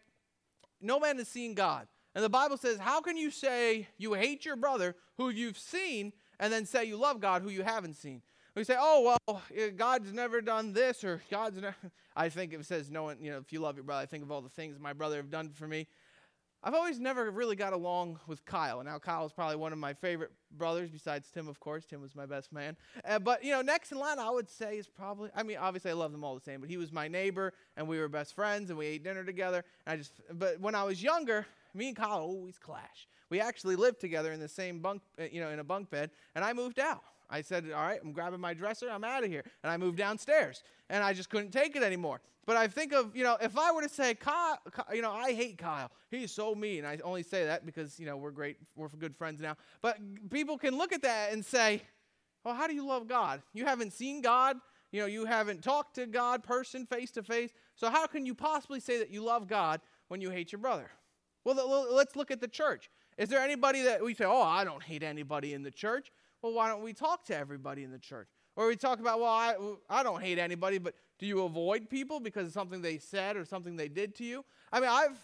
no 0.81 0.99
man 0.99 1.17
has 1.17 1.27
seen 1.27 1.53
God. 1.53 1.87
And 2.15 2.23
the 2.23 2.29
Bible 2.29 2.57
says, 2.57 2.79
how 2.79 2.99
can 2.99 3.15
you 3.15 3.29
say 3.29 3.87
you 3.97 4.13
hate 4.13 4.43
your 4.43 4.55
brother 4.55 4.95
who 5.17 5.29
you've 5.29 5.57
seen 5.57 6.13
and 6.39 6.51
then 6.51 6.65
say 6.65 6.85
you 6.85 6.97
love 6.97 7.19
God 7.19 7.41
who 7.41 7.49
you 7.49 7.61
haven't 7.61 7.95
seen? 7.95 8.21
We 8.57 8.63
say, 8.63 8.75
oh, 8.79 9.19
well, 9.27 9.43
God's 9.75 10.11
never 10.11 10.41
done 10.41 10.73
this 10.73 11.03
or 11.03 11.21
God's 11.29 11.61
never. 11.61 11.75
I 12.15 12.29
think 12.29 12.53
it 12.53 12.65
says, 12.65 12.89
no 12.89 13.03
one, 13.03 13.17
you 13.21 13.29
know, 13.29 13.37
if 13.37 13.53
you 13.53 13.59
love 13.59 13.75
your 13.75 13.83
brother, 13.83 14.01
I 14.01 14.07
think 14.07 14.23
of 14.23 14.31
all 14.31 14.41
the 14.41 14.49
things 14.49 14.79
my 14.79 14.93
brother 14.93 15.17
have 15.17 15.29
done 15.29 15.49
for 15.49 15.67
me. 15.67 15.85
I've 16.63 16.73
always 16.73 16.99
never 16.99 17.29
really 17.29 17.55
got 17.55 17.73
along 17.73 18.19
with 18.25 18.43
Kyle. 18.45 18.79
and 18.79 18.89
Now, 18.89 18.97
Kyle 18.97 19.27
is 19.27 19.31
probably 19.31 19.57
one 19.57 19.73
of 19.73 19.77
my 19.77 19.93
favorite 19.93 20.31
brothers, 20.57 20.89
besides 20.89 21.29
Tim, 21.31 21.47
of 21.47 21.59
course. 21.59 21.85
Tim 21.85 22.01
was 22.01 22.15
my 22.15 22.25
best 22.25 22.51
man. 22.51 22.75
Uh, 23.05 23.19
but, 23.19 23.43
you 23.43 23.51
know, 23.51 23.61
next 23.61 23.91
in 23.91 23.99
line, 23.99 24.17
I 24.17 24.31
would 24.31 24.49
say 24.49 24.79
is 24.79 24.87
probably, 24.87 25.29
I 25.35 25.43
mean, 25.43 25.57
obviously 25.57 25.91
I 25.91 25.93
love 25.93 26.11
them 26.11 26.23
all 26.23 26.33
the 26.33 26.41
same, 26.41 26.59
but 26.59 26.67
he 26.67 26.77
was 26.77 26.91
my 26.91 27.07
neighbor, 27.07 27.53
and 27.75 27.87
we 27.87 27.99
were 27.99 28.09
best 28.09 28.33
friends, 28.33 28.71
and 28.71 28.79
we 28.79 28.87
ate 28.87 29.03
dinner 29.03 29.23
together. 29.23 29.63
And 29.85 29.93
I 29.93 29.97
just, 29.97 30.13
but 30.33 30.59
when 30.59 30.73
I 30.73 30.83
was 30.83 31.03
younger, 31.03 31.45
me 31.75 31.89
and 31.89 31.95
Kyle 31.95 32.21
always 32.21 32.57
clash. 32.57 33.07
We 33.29 33.39
actually 33.39 33.75
lived 33.75 34.01
together 34.01 34.31
in 34.31 34.39
the 34.39 34.47
same 34.47 34.79
bunk, 34.79 35.03
uh, 35.21 35.25
you 35.31 35.41
know, 35.41 35.51
in 35.51 35.59
a 35.59 35.63
bunk 35.63 35.91
bed, 35.91 36.09
and 36.33 36.43
I 36.43 36.53
moved 36.53 36.79
out. 36.79 37.03
I 37.29 37.41
said, 37.41 37.65
All 37.73 37.85
right, 37.85 37.99
I'm 38.03 38.11
grabbing 38.11 38.39
my 38.39 38.53
dresser, 38.53 38.89
I'm 38.89 39.03
out 39.03 39.23
of 39.23 39.29
here. 39.29 39.43
And 39.63 39.71
I 39.71 39.77
moved 39.77 39.97
downstairs, 39.97 40.63
and 40.89 41.03
I 41.03 41.13
just 41.13 41.29
couldn't 41.29 41.51
take 41.51 41.75
it 41.75 41.83
anymore. 41.83 42.21
But 42.45 42.55
I 42.55 42.67
think 42.67 42.93
of, 42.93 43.13
you 43.13 43.25
know, 43.25 43.37
if 43.41 43.57
I 43.57 43.73
were 43.73 43.81
to 43.81 43.89
say, 43.89 44.15
Kyle, 44.15 44.57
you 44.93 45.01
know, 45.01 45.11
I 45.11 45.33
hate 45.33 45.57
Kyle. 45.57 45.91
He's 46.09 46.31
so 46.31 46.55
mean. 46.55 46.85
I 46.85 46.97
only 47.03 47.23
say 47.23 47.43
that 47.45 47.65
because, 47.65 47.99
you 47.99 48.05
know, 48.05 48.15
we're 48.15 48.31
great, 48.31 48.57
we're 48.77 48.87
good 48.87 49.17
friends 49.17 49.41
now. 49.41 49.57
But 49.81 49.97
people 50.29 50.57
can 50.57 50.77
look 50.77 50.93
at 50.93 51.01
that 51.01 51.33
and 51.33 51.43
say, 51.43 51.81
well, 52.45 52.55
how 52.55 52.65
do 52.65 52.73
you 52.73 52.87
love 52.87 53.09
God? 53.09 53.41
You 53.53 53.65
haven't 53.65 53.91
seen 53.91 54.21
God. 54.21 54.55
You 54.93 55.01
know, 55.01 55.07
you 55.07 55.25
haven't 55.25 55.61
talked 55.61 55.95
to 55.95 56.05
God 56.05 56.41
person 56.41 56.85
face 56.85 57.11
to 57.11 57.23
face. 57.23 57.51
So 57.75 57.89
how 57.89 58.07
can 58.07 58.25
you 58.25 58.33
possibly 58.33 58.79
say 58.79 58.97
that 58.99 59.09
you 59.09 59.21
love 59.21 59.49
God 59.49 59.81
when 60.07 60.21
you 60.21 60.29
hate 60.29 60.53
your 60.53 60.59
brother? 60.59 60.89
Well, 61.43 61.87
let's 61.93 62.15
look 62.15 62.31
at 62.31 62.39
the 62.39 62.47
church. 62.47 62.89
Is 63.17 63.27
there 63.27 63.41
anybody 63.41 63.81
that 63.83 64.01
we 64.01 64.13
say, 64.13 64.23
oh, 64.23 64.41
I 64.41 64.63
don't 64.63 64.83
hate 64.83 65.03
anybody 65.03 65.53
in 65.53 65.63
the 65.63 65.71
church? 65.71 66.11
Well, 66.47 66.55
why 66.55 66.69
don't 66.69 66.81
we 66.81 66.93
talk 66.93 67.25
to 67.25 67.35
everybody 67.35 67.83
in 67.83 67.91
the 67.91 67.99
church? 67.99 68.29
Or 68.55 68.67
we 68.67 68.77
talk 68.77 69.01
about, 69.01 69.19
well, 69.19 69.29
I, 69.29 69.55
I 69.89 70.01
don't 70.01 70.21
hate 70.21 70.39
anybody, 70.39 70.77
but 70.77 70.95
do 71.19 71.25
you 71.25 71.43
avoid 71.43 71.89
people 71.89 72.21
because 72.21 72.47
of 72.47 72.53
something 72.53 72.81
they 72.81 72.99
said 72.99 73.35
or 73.35 73.43
something 73.43 73.75
they 73.75 73.89
did 73.89 74.15
to 74.15 74.23
you? 74.23 74.45
I 74.71 74.79
mean, 74.79 74.89
I've, 74.89 75.19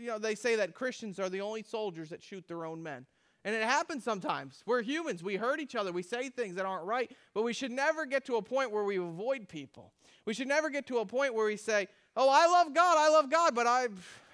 you 0.00 0.06
know, 0.06 0.18
they 0.18 0.34
say 0.34 0.56
that 0.56 0.74
Christians 0.74 1.20
are 1.20 1.28
the 1.28 1.42
only 1.42 1.62
soldiers 1.62 2.08
that 2.08 2.22
shoot 2.22 2.48
their 2.48 2.64
own 2.64 2.82
men. 2.82 3.04
And 3.44 3.54
it 3.54 3.62
happens 3.64 4.02
sometimes. 4.02 4.62
We're 4.64 4.80
humans. 4.80 5.22
We 5.22 5.36
hurt 5.36 5.60
each 5.60 5.74
other. 5.74 5.92
We 5.92 6.02
say 6.02 6.30
things 6.30 6.54
that 6.54 6.64
aren't 6.64 6.86
right. 6.86 7.12
But 7.34 7.42
we 7.42 7.52
should 7.52 7.70
never 7.70 8.06
get 8.06 8.24
to 8.26 8.36
a 8.36 8.42
point 8.42 8.70
where 8.70 8.84
we 8.84 8.96
avoid 8.96 9.50
people. 9.50 9.92
We 10.24 10.32
should 10.32 10.48
never 10.48 10.70
get 10.70 10.86
to 10.86 11.00
a 11.00 11.06
point 11.06 11.34
where 11.34 11.44
we 11.44 11.58
say, 11.58 11.86
oh, 12.16 12.30
I 12.30 12.46
love 12.46 12.72
God. 12.72 12.96
I 12.96 13.10
love 13.10 13.30
God, 13.30 13.54
but 13.54 13.66
I, 13.66 13.88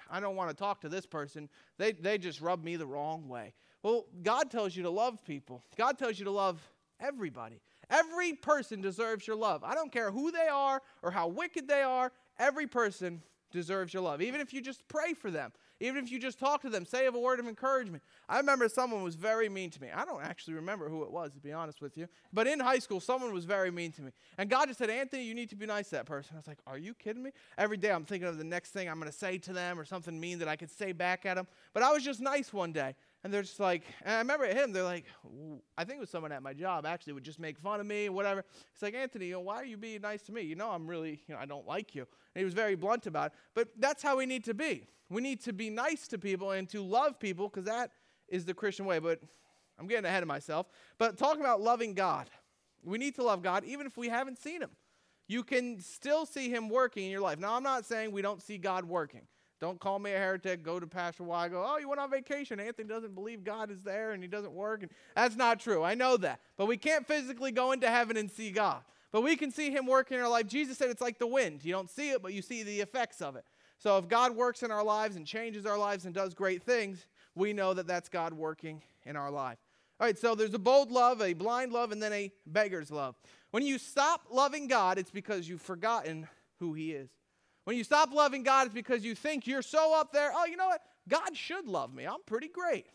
I 0.09 0.21
don't 0.21 0.37
want 0.37 0.51
to 0.51 0.55
talk 0.55 0.79
to 0.81 0.89
this 0.89 1.05
person. 1.05 1.49
They, 1.77 1.91
they 1.91 2.17
just 2.17 2.39
rub 2.39 2.63
me 2.63 2.77
the 2.77 2.87
wrong 2.87 3.27
way. 3.27 3.55
Well, 3.83 4.05
God 4.23 4.51
tells 4.51 4.75
you 4.75 4.83
to 4.83 4.89
love 4.89 5.23
people, 5.25 5.63
God 5.77 5.97
tells 5.97 6.19
you 6.19 6.25
to 6.25 6.31
love 6.31 6.61
everybody. 6.99 7.61
Every 7.89 8.33
person 8.33 8.81
deserves 8.81 9.25
your 9.25 9.35
love. 9.35 9.63
I 9.63 9.73
don't 9.73 9.91
care 9.91 10.11
who 10.11 10.31
they 10.31 10.47
are 10.47 10.81
or 11.01 11.09
how 11.09 11.27
wicked 11.27 11.67
they 11.67 11.81
are, 11.81 12.11
every 12.37 12.67
person 12.67 13.23
deserves 13.51 13.93
your 13.93 14.03
love. 14.03 14.21
Even 14.21 14.41
if 14.41 14.53
you 14.53 14.61
just 14.61 14.87
pray 14.87 15.13
for 15.13 15.31
them, 15.31 15.51
even 15.81 16.03
if 16.03 16.11
you 16.11 16.19
just 16.19 16.39
talk 16.39 16.61
to 16.63 16.69
them, 16.69 16.85
say 16.85 17.05
a 17.05 17.11
word 17.11 17.39
of 17.39 17.47
encouragement. 17.47 18.03
I 18.27 18.37
remember 18.37 18.67
someone 18.67 19.01
was 19.01 19.15
very 19.15 19.47
mean 19.47 19.69
to 19.71 19.81
me. 19.81 19.87
I 19.93 20.03
don't 20.03 20.21
actually 20.21 20.55
remember 20.55 20.89
who 20.89 21.03
it 21.03 21.11
was, 21.11 21.33
to 21.33 21.39
be 21.39 21.53
honest 21.53 21.81
with 21.81 21.97
you. 21.97 22.07
But 22.33 22.47
in 22.47 22.59
high 22.59 22.79
school, 22.79 22.99
someone 22.99 23.33
was 23.33 23.45
very 23.45 23.71
mean 23.71 23.93
to 23.93 24.01
me. 24.01 24.11
And 24.37 24.49
God 24.49 24.67
just 24.67 24.79
said, 24.79 24.89
Anthony, 24.89 25.23
you 25.23 25.33
need 25.33 25.49
to 25.51 25.55
be 25.55 25.65
nice 25.65 25.89
to 25.89 25.95
that 25.95 26.05
person. 26.05 26.35
I 26.35 26.39
was 26.39 26.47
like, 26.47 26.59
Are 26.67 26.77
you 26.77 26.93
kidding 26.93 27.23
me? 27.23 27.31
Every 27.57 27.77
day 27.77 27.91
I'm 27.91 28.03
thinking 28.03 28.27
of 28.27 28.37
the 28.37 28.43
next 28.43 28.71
thing 28.71 28.89
I'm 28.89 28.99
going 28.99 29.11
to 29.11 29.17
say 29.17 29.37
to 29.37 29.53
them 29.53 29.79
or 29.79 29.85
something 29.85 30.19
mean 30.19 30.39
that 30.39 30.49
I 30.49 30.57
could 30.57 30.69
say 30.69 30.91
back 30.91 31.25
at 31.25 31.35
them. 31.35 31.47
But 31.73 31.83
I 31.83 31.93
was 31.93 32.03
just 32.03 32.19
nice 32.19 32.51
one 32.51 32.73
day. 32.73 32.95
And 33.23 33.33
they're 33.33 33.41
just 33.41 33.59
like, 33.59 33.83
and 34.05 34.13
I 34.13 34.17
remember 34.19 34.45
him, 34.45 34.71
they're 34.71 34.83
like, 34.83 35.03
I 35.77 35.83
think 35.83 35.97
it 35.97 35.99
was 35.99 36.09
someone 36.09 36.31
at 36.31 36.41
my 36.41 36.53
job 36.53 36.85
actually 36.85 37.13
would 37.13 37.25
just 37.25 37.39
make 37.39 37.59
fun 37.59 37.81
of 37.81 37.85
me, 37.85 38.07
whatever. 38.07 38.45
He's 38.73 38.81
like, 38.81 38.93
Anthony, 38.93 39.25
you 39.27 39.33
know, 39.33 39.41
why 39.41 39.55
are 39.57 39.65
you 39.65 39.75
being 39.75 40.01
nice 40.01 40.21
to 40.23 40.31
me? 40.31 40.41
You 40.41 40.55
know, 40.55 40.69
I'm 40.69 40.87
really, 40.87 41.21
you 41.27 41.35
know, 41.35 41.39
I 41.39 41.45
don't 41.45 41.67
like 41.67 41.95
you. 41.95 42.03
And 42.03 42.39
he 42.39 42.45
was 42.45 42.53
very 42.53 42.75
blunt 42.75 43.07
about 43.07 43.27
it. 43.27 43.33
But 43.55 43.69
that's 43.77 44.01
how 44.01 44.17
we 44.17 44.25
need 44.25 44.45
to 44.45 44.53
be. 44.53 44.87
We 45.09 45.21
need 45.21 45.41
to 45.41 45.53
be 45.53 45.69
nice 45.69 46.07
to 46.09 46.17
people 46.17 46.51
and 46.51 46.69
to 46.69 46.81
love 46.81 47.19
people 47.19 47.49
because 47.49 47.65
that 47.65 47.91
is 48.29 48.45
the 48.45 48.53
Christian 48.53 48.85
way. 48.85 48.99
But 48.99 49.19
I'm 49.77 49.87
getting 49.87 50.05
ahead 50.05 50.23
of 50.23 50.27
myself. 50.27 50.67
But 50.97 51.17
talking 51.17 51.41
about 51.41 51.59
loving 51.59 51.95
God, 51.95 52.29
we 52.85 52.97
need 52.97 53.15
to 53.15 53.23
love 53.23 53.41
God 53.41 53.65
even 53.65 53.85
if 53.85 53.97
we 53.97 54.07
haven't 54.07 54.37
seen 54.37 54.61
him. 54.61 54.71
You 55.27 55.43
can 55.43 55.81
still 55.81 56.25
see 56.25 56.49
him 56.49 56.69
working 56.69 57.05
in 57.05 57.11
your 57.11 57.21
life. 57.21 57.37
Now, 57.37 57.55
I'm 57.55 57.63
not 57.63 57.85
saying 57.85 58.11
we 58.11 58.21
don't 58.21 58.41
see 58.41 58.57
God 58.57 58.85
working. 58.85 59.27
Don't 59.59 59.79
call 59.79 59.99
me 59.99 60.13
a 60.13 60.17
heretic. 60.17 60.63
Go 60.63 60.79
to 60.79 60.87
Pastor 60.87 61.23
Y. 61.23 61.49
Go, 61.49 61.65
oh, 61.67 61.77
you 61.77 61.89
went 61.89 61.99
on 61.99 62.09
vacation. 62.09 62.59
Anthony 62.59 62.87
doesn't 62.87 63.13
believe 63.13 63.43
God 63.43 63.69
is 63.69 63.81
there 63.81 64.11
and 64.11 64.23
he 64.23 64.29
doesn't 64.29 64.53
work. 64.53 64.83
And 64.83 64.91
that's 65.15 65.35
not 65.35 65.59
true. 65.59 65.83
I 65.83 65.95
know 65.95 66.15
that. 66.17 66.39
But 66.55 66.67
we 66.67 66.77
can't 66.77 67.05
physically 67.05 67.51
go 67.51 67.73
into 67.73 67.89
heaven 67.89 68.15
and 68.15 68.31
see 68.31 68.51
God. 68.51 68.81
But 69.11 69.21
we 69.21 69.35
can 69.35 69.51
see 69.51 69.71
him 69.71 69.85
working 69.85 70.17
in 70.17 70.23
our 70.23 70.29
life. 70.29 70.47
Jesus 70.47 70.77
said 70.77 70.89
it's 70.89 71.01
like 71.01 71.19
the 71.19 71.27
wind. 71.27 71.65
You 71.65 71.73
don't 71.73 71.89
see 71.89 72.11
it, 72.11 72.21
but 72.21 72.33
you 72.33 72.41
see 72.41 72.63
the 72.63 72.79
effects 72.79 73.21
of 73.21 73.35
it. 73.35 73.43
So 73.79 73.97
if 73.97 74.07
God 74.07 74.35
works 74.35 74.63
in 74.63 74.71
our 74.71 74.83
lives 74.83 75.15
and 75.15 75.25
changes 75.25 75.65
our 75.65 75.77
lives 75.77 76.05
and 76.05 76.13
does 76.13 76.33
great 76.33 76.63
things, 76.63 77.05
we 77.35 77.53
know 77.53 77.73
that 77.73 77.87
that's 77.87 78.07
God 78.09 78.33
working 78.33 78.81
in 79.05 79.15
our 79.15 79.31
life. 79.31 79.57
All 79.99 80.07
right, 80.07 80.17
so 80.17 80.35
there's 80.35 80.53
a 80.53 80.59
bold 80.59 80.91
love, 80.91 81.21
a 81.21 81.33
blind 81.33 81.73
love, 81.73 81.91
and 81.91 82.01
then 82.01 82.13
a 82.13 82.31
beggar's 82.45 82.91
love. 82.91 83.15
When 83.51 83.65
you 83.65 83.77
stop 83.77 84.27
loving 84.31 84.67
God, 84.67 84.97
it's 84.97 85.11
because 85.11 85.49
you've 85.49 85.61
forgotten 85.61 86.27
who 86.59 86.73
He 86.73 86.91
is. 86.91 87.09
When 87.65 87.77
you 87.77 87.83
stop 87.83 88.13
loving 88.13 88.43
God, 88.43 88.67
it's 88.67 88.73
because 88.73 89.03
you 89.03 89.15
think 89.15 89.45
you're 89.45 89.61
so 89.61 89.99
up 89.99 90.11
there. 90.11 90.31
Oh, 90.33 90.45
you 90.45 90.57
know 90.57 90.67
what? 90.67 90.81
God 91.07 91.35
should 91.35 91.67
love 91.67 91.93
me. 91.93 92.05
I'm 92.05 92.23
pretty 92.25 92.47
great. 92.47 92.85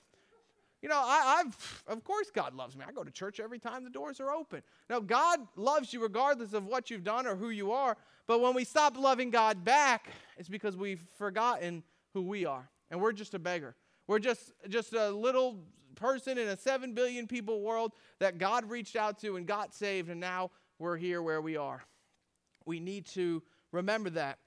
You 0.83 0.90
know, 0.90 1.00
I, 1.03 1.42
have 1.44 1.83
of 1.87 2.05
course 2.05 2.31
God 2.31 2.55
loves 2.55 2.77
me. 2.77 2.85
I 2.87 2.92
go 2.92 3.03
to 3.03 3.11
church 3.11 3.40
every 3.40 3.59
time 3.59 3.85
the 3.85 3.90
doors 3.90 4.20
are 4.20 4.31
open. 4.31 4.62
Now, 4.90 5.00
God 5.00 5.40
loves 5.57 5.94
you 5.94 6.03
regardless 6.03 6.53
of 6.53 6.66
what 6.66 6.90
you've 6.90 7.05
done 7.05 7.27
or 7.27 7.37
who 7.37 7.48
you 7.48 7.72
are. 7.72 7.96
But 8.27 8.40
when 8.40 8.55
we 8.55 8.64
stop 8.64 8.98
loving 8.98 9.31
God 9.31 9.64
back, 9.64 10.09
it's 10.37 10.48
because 10.48 10.77
we've 10.77 11.03
forgotten 11.16 11.83
who 12.12 12.22
we 12.22 12.44
are, 12.44 12.68
and 12.90 13.00
we're 13.00 13.12
just 13.12 13.33
a 13.33 13.38
beggar. 13.38 13.77
We're 14.07 14.18
just 14.18 14.53
just 14.68 14.92
a 14.92 15.11
little 15.11 15.59
person 15.94 16.37
in 16.37 16.48
a 16.48 16.57
seven 16.57 16.92
billion 16.92 17.27
people 17.27 17.62
world 17.62 17.92
that 18.18 18.38
God 18.38 18.68
reached 18.68 18.96
out 18.96 19.18
to 19.20 19.37
and 19.37 19.46
got 19.46 19.74
saved, 19.74 20.11
and 20.11 20.20
now 20.20 20.50
we're 20.79 20.96
here 20.96 21.22
where 21.22 21.40
we 21.40 21.57
are. 21.57 21.83
We 22.66 22.79
need 22.79 23.07
to 23.09 23.42
remember 23.72 24.11
that 24.11 24.38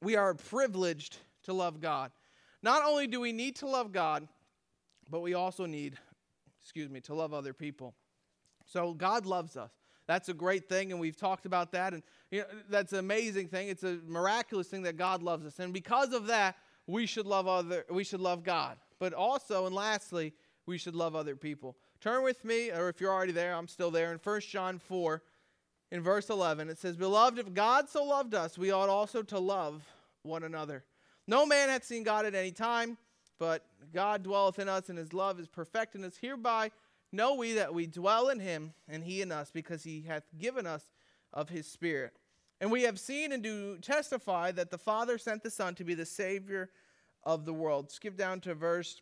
we 0.00 0.16
are 0.16 0.34
privileged 0.34 1.18
to 1.44 1.52
love 1.52 1.80
God. 1.80 2.10
Not 2.62 2.84
only 2.84 3.06
do 3.06 3.20
we 3.20 3.32
need 3.32 3.56
to 3.56 3.66
love 3.66 3.92
God, 3.92 4.28
but 5.08 5.20
we 5.20 5.34
also 5.34 5.66
need, 5.66 5.98
excuse 6.62 6.90
me, 6.90 7.00
to 7.02 7.14
love 7.14 7.32
other 7.34 7.52
people. 7.52 7.94
So 8.66 8.94
God 8.94 9.26
loves 9.26 9.56
us. 9.56 9.72
That's 10.06 10.28
a 10.28 10.34
great 10.34 10.68
thing, 10.68 10.90
and 10.90 11.00
we've 11.00 11.16
talked 11.16 11.46
about 11.46 11.70
that, 11.72 11.92
and 11.94 12.02
you 12.32 12.40
know, 12.40 12.46
that's 12.68 12.92
an 12.92 12.98
amazing 12.98 13.46
thing. 13.46 13.68
It's 13.68 13.84
a 13.84 13.98
miraculous 14.06 14.66
thing 14.66 14.82
that 14.82 14.96
God 14.96 15.22
loves 15.22 15.46
us, 15.46 15.60
and 15.60 15.72
because 15.72 16.12
of 16.12 16.26
that, 16.26 16.56
we 16.88 17.06
should 17.06 17.26
love 17.26 17.46
other. 17.46 17.84
We 17.88 18.02
should 18.02 18.20
love 18.20 18.42
God, 18.42 18.78
but 18.98 19.12
also, 19.12 19.66
and 19.66 19.74
lastly, 19.74 20.32
we 20.66 20.78
should 20.78 20.96
love 20.96 21.14
other 21.14 21.36
people. 21.36 21.76
Turn 22.00 22.24
with 22.24 22.44
me, 22.44 22.72
or 22.72 22.88
if 22.88 23.00
you're 23.00 23.12
already 23.12 23.32
there, 23.32 23.54
I'm 23.54 23.68
still 23.68 23.92
there. 23.92 24.10
In 24.12 24.18
1 24.18 24.40
John 24.40 24.78
4, 24.78 25.22
in 25.90 26.02
verse 26.02 26.30
11, 26.30 26.68
it 26.68 26.78
says, 26.78 26.96
"Beloved, 26.96 27.38
if 27.38 27.52
God 27.52 27.88
so 27.88 28.04
loved 28.04 28.34
us, 28.34 28.56
we 28.56 28.70
ought 28.70 28.88
also 28.88 29.22
to 29.22 29.38
love 29.38 29.84
one 30.22 30.42
another." 30.42 30.84
No 31.26 31.46
man 31.46 31.68
hath 31.68 31.84
seen 31.84 32.02
God 32.02 32.26
at 32.26 32.34
any 32.34 32.52
time, 32.52 32.98
but 33.38 33.64
God 33.92 34.22
dwelleth 34.22 34.58
in 34.58 34.68
us, 34.68 34.88
and 34.88 34.98
his 34.98 35.12
love 35.12 35.40
is 35.40 35.48
perfect 35.48 35.94
in 35.94 36.04
us. 36.04 36.16
Hereby 36.16 36.70
know 37.12 37.34
we 37.34 37.54
that 37.54 37.74
we 37.74 37.86
dwell 37.86 38.28
in 38.28 38.40
him, 38.40 38.74
and 38.88 39.04
he 39.04 39.22
in 39.22 39.32
us, 39.32 39.50
because 39.50 39.82
he 39.82 40.02
hath 40.02 40.24
given 40.38 40.66
us 40.66 40.86
of 41.32 41.48
his 41.48 41.66
Spirit. 41.66 42.12
And 42.60 42.70
we 42.70 42.82
have 42.82 43.00
seen 43.00 43.32
and 43.32 43.42
do 43.42 43.78
testify 43.78 44.52
that 44.52 44.70
the 44.70 44.78
Father 44.78 45.16
sent 45.18 45.42
the 45.42 45.50
Son 45.50 45.74
to 45.76 45.84
be 45.84 45.94
the 45.94 46.04
Savior 46.04 46.70
of 47.24 47.44
the 47.44 47.54
world. 47.54 47.90
Skip 47.90 48.16
down 48.16 48.40
to 48.40 48.54
verse 48.54 49.00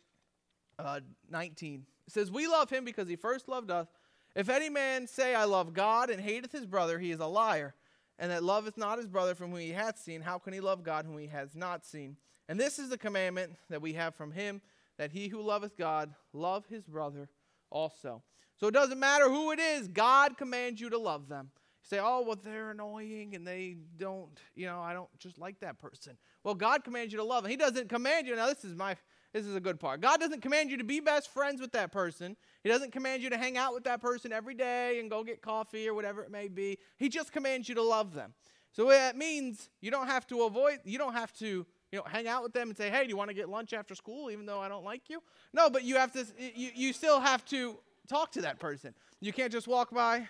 uh, 0.77 1.01
19. 1.29 1.85
It 2.07 2.13
says, 2.13 2.31
We 2.31 2.47
love 2.47 2.69
him 2.69 2.85
because 2.85 3.09
he 3.09 3.15
first 3.15 3.49
loved 3.49 3.69
us. 3.69 3.87
If 4.35 4.49
any 4.49 4.69
man 4.69 5.07
say, 5.07 5.35
I 5.35 5.45
love 5.45 5.73
God, 5.73 6.09
and 6.09 6.21
hateth 6.21 6.51
his 6.51 6.65
brother, 6.65 6.99
he 6.99 7.11
is 7.11 7.19
a 7.19 7.25
liar 7.25 7.73
and 8.19 8.31
that 8.31 8.43
loveth 8.43 8.77
not 8.77 8.97
his 8.97 9.07
brother 9.07 9.33
from 9.33 9.51
whom 9.51 9.59
he 9.59 9.69
hath 9.69 9.97
seen, 9.97 10.21
how 10.21 10.37
can 10.37 10.53
he 10.53 10.59
love 10.59 10.83
God 10.83 11.05
whom 11.05 11.17
he 11.17 11.27
has 11.27 11.55
not 11.55 11.85
seen? 11.85 12.17
And 12.49 12.59
this 12.59 12.77
is 12.77 12.89
the 12.89 12.97
commandment 12.97 13.53
that 13.69 13.81
we 13.81 13.93
have 13.93 14.13
from 14.13 14.31
him, 14.31 14.61
that 14.97 15.11
he 15.11 15.29
who 15.29 15.41
loveth 15.41 15.77
God 15.77 16.13
love 16.33 16.65
his 16.67 16.83
brother 16.83 17.29
also. 17.69 18.21
So 18.57 18.67
it 18.67 18.73
doesn't 18.73 18.99
matter 18.99 19.29
who 19.29 19.51
it 19.51 19.59
is, 19.59 19.87
God 19.87 20.37
commands 20.37 20.81
you 20.81 20.89
to 20.89 20.97
love 20.97 21.29
them. 21.29 21.51
You 21.83 21.97
say, 21.97 21.99
oh, 22.03 22.23
well, 22.27 22.37
they're 22.43 22.71
annoying 22.71 23.35
and 23.35 23.47
they 23.47 23.77
don't, 23.97 24.37
you 24.53 24.65
know, 24.65 24.81
I 24.81 24.93
don't 24.93 25.09
just 25.17 25.39
like 25.39 25.61
that 25.61 25.79
person. 25.79 26.17
Well, 26.43 26.55
God 26.55 26.83
commands 26.83 27.13
you 27.13 27.19
to 27.19 27.23
love 27.23 27.43
them. 27.43 27.51
He 27.51 27.57
doesn't 27.57 27.87
command 27.87 28.27
you. 28.27 28.35
Now, 28.35 28.47
this 28.47 28.65
is 28.65 28.75
my 28.75 28.97
this 29.33 29.45
is 29.45 29.55
a 29.55 29.59
good 29.59 29.79
part. 29.79 30.01
God 30.01 30.19
doesn't 30.19 30.41
command 30.41 30.71
you 30.71 30.77
to 30.77 30.83
be 30.83 30.99
best 30.99 31.31
friends 31.31 31.61
with 31.61 31.71
that 31.73 31.91
person. 31.91 32.35
He 32.63 32.69
doesn't 32.69 32.91
command 32.91 33.21
you 33.21 33.29
to 33.29 33.37
hang 33.37 33.57
out 33.57 33.73
with 33.73 33.83
that 33.83 34.01
person 34.01 34.33
every 34.33 34.55
day 34.55 34.99
and 34.99 35.09
go 35.09 35.23
get 35.23 35.41
coffee 35.41 35.87
or 35.87 35.93
whatever 35.93 36.23
it 36.23 36.31
may 36.31 36.47
be. 36.47 36.77
He 36.97 37.09
just 37.09 37.31
commands 37.31 37.69
you 37.69 37.75
to 37.75 37.83
love 37.83 38.13
them. 38.13 38.33
So 38.71 38.89
that 38.89 39.17
means 39.17 39.69
you 39.81 39.91
don't 39.91 40.07
have 40.07 40.27
to 40.27 40.43
avoid, 40.43 40.79
you 40.83 40.97
don't 40.97 41.13
have 41.13 41.33
to, 41.33 41.45
you 41.45 41.65
know, 41.97 42.03
hang 42.05 42.27
out 42.27 42.43
with 42.43 42.53
them 42.53 42.69
and 42.69 42.77
say, 42.77 42.89
hey, 42.89 43.03
do 43.03 43.09
you 43.09 43.17
want 43.17 43.29
to 43.29 43.35
get 43.35 43.49
lunch 43.49 43.73
after 43.73 43.95
school 43.95 44.31
even 44.31 44.45
though 44.45 44.59
I 44.59 44.67
don't 44.67 44.83
like 44.83 45.09
you? 45.09 45.21
No, 45.53 45.69
but 45.69 45.83
you 45.83 45.95
have 45.97 46.11
to, 46.13 46.25
you, 46.55 46.69
you 46.75 46.93
still 46.93 47.19
have 47.19 47.45
to 47.45 47.79
talk 48.07 48.31
to 48.33 48.41
that 48.41 48.59
person. 48.59 48.93
You 49.21 49.33
can't 49.33 49.51
just 49.51 49.67
walk 49.67 49.91
by, 49.91 50.27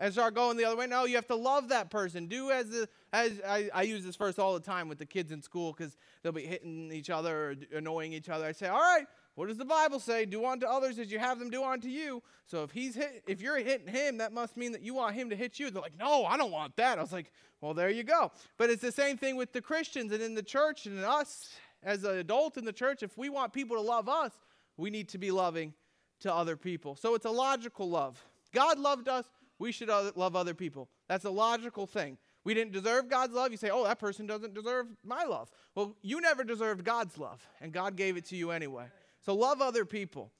and 0.00 0.12
start 0.12 0.34
going 0.34 0.56
the 0.56 0.64
other 0.64 0.76
way. 0.76 0.86
No, 0.86 1.04
you 1.04 1.14
have 1.16 1.26
to 1.28 1.36
love 1.36 1.68
that 1.68 1.90
person. 1.90 2.26
Do 2.26 2.50
as 2.50 2.70
the, 2.70 2.88
as 3.12 3.40
I, 3.46 3.68
I 3.72 3.82
use 3.82 4.02
this 4.02 4.16
verse 4.16 4.38
all 4.38 4.54
the 4.54 4.60
time 4.60 4.88
with 4.88 4.98
the 4.98 5.06
kids 5.06 5.30
in 5.30 5.42
school 5.42 5.72
because 5.76 5.96
they'll 6.22 6.32
be 6.32 6.46
hitting 6.46 6.90
each 6.90 7.10
other 7.10 7.50
or 7.50 7.76
annoying 7.76 8.14
each 8.14 8.30
other. 8.30 8.46
I 8.46 8.52
say, 8.52 8.68
all 8.68 8.80
right, 8.80 9.06
what 9.34 9.48
does 9.48 9.58
the 9.58 9.64
Bible 9.66 10.00
say? 10.00 10.24
Do 10.24 10.44
unto 10.46 10.66
others 10.66 10.98
as 10.98 11.12
you 11.12 11.18
have 11.18 11.38
them 11.38 11.50
do 11.50 11.62
unto 11.62 11.88
you. 11.88 12.22
So 12.46 12.64
if 12.64 12.70
he's 12.70 12.94
hit, 12.94 13.22
if 13.26 13.42
you're 13.42 13.58
hitting 13.58 13.88
him, 13.88 14.18
that 14.18 14.32
must 14.32 14.56
mean 14.56 14.72
that 14.72 14.80
you 14.80 14.94
want 14.94 15.14
him 15.14 15.28
to 15.30 15.36
hit 15.36 15.60
you. 15.60 15.70
They're 15.70 15.82
like, 15.82 15.98
no, 15.98 16.24
I 16.24 16.38
don't 16.38 16.50
want 16.50 16.76
that. 16.76 16.98
I 16.98 17.02
was 17.02 17.12
like, 17.12 17.30
well, 17.60 17.74
there 17.74 17.90
you 17.90 18.02
go. 18.02 18.32
But 18.56 18.70
it's 18.70 18.82
the 18.82 18.92
same 18.92 19.18
thing 19.18 19.36
with 19.36 19.52
the 19.52 19.60
Christians 19.60 20.12
and 20.12 20.22
in 20.22 20.34
the 20.34 20.42
church 20.42 20.86
and 20.86 20.98
in 20.98 21.04
us 21.04 21.50
as 21.82 22.04
an 22.04 22.16
adult 22.16 22.56
in 22.56 22.64
the 22.64 22.72
church. 22.72 23.02
If 23.02 23.18
we 23.18 23.28
want 23.28 23.52
people 23.52 23.76
to 23.76 23.82
love 23.82 24.08
us, 24.08 24.32
we 24.78 24.88
need 24.88 25.10
to 25.10 25.18
be 25.18 25.30
loving 25.30 25.74
to 26.20 26.32
other 26.32 26.56
people. 26.56 26.96
So 26.96 27.14
it's 27.14 27.26
a 27.26 27.30
logical 27.30 27.88
love. 27.88 28.22
God 28.54 28.78
loved 28.78 29.08
us 29.08 29.26
we 29.60 29.70
should 29.72 29.88
love 29.88 30.34
other 30.34 30.54
people. 30.54 30.88
That's 31.06 31.26
a 31.26 31.30
logical 31.30 31.86
thing. 31.86 32.16
We 32.44 32.54
didn't 32.54 32.72
deserve 32.72 33.10
God's 33.10 33.34
love. 33.34 33.50
You 33.50 33.58
say, 33.58 33.68
oh, 33.68 33.84
that 33.84 33.98
person 33.98 34.26
doesn't 34.26 34.54
deserve 34.54 34.86
my 35.04 35.24
love. 35.24 35.50
Well, 35.74 35.94
you 36.00 36.22
never 36.22 36.44
deserved 36.44 36.82
God's 36.82 37.18
love, 37.18 37.46
and 37.60 37.70
God 37.70 37.94
gave 37.94 38.16
it 38.16 38.24
to 38.26 38.36
you 38.36 38.52
anyway. 38.52 38.86
So 39.20 39.34
love 39.34 39.60
other 39.60 39.84
people. 39.84 40.32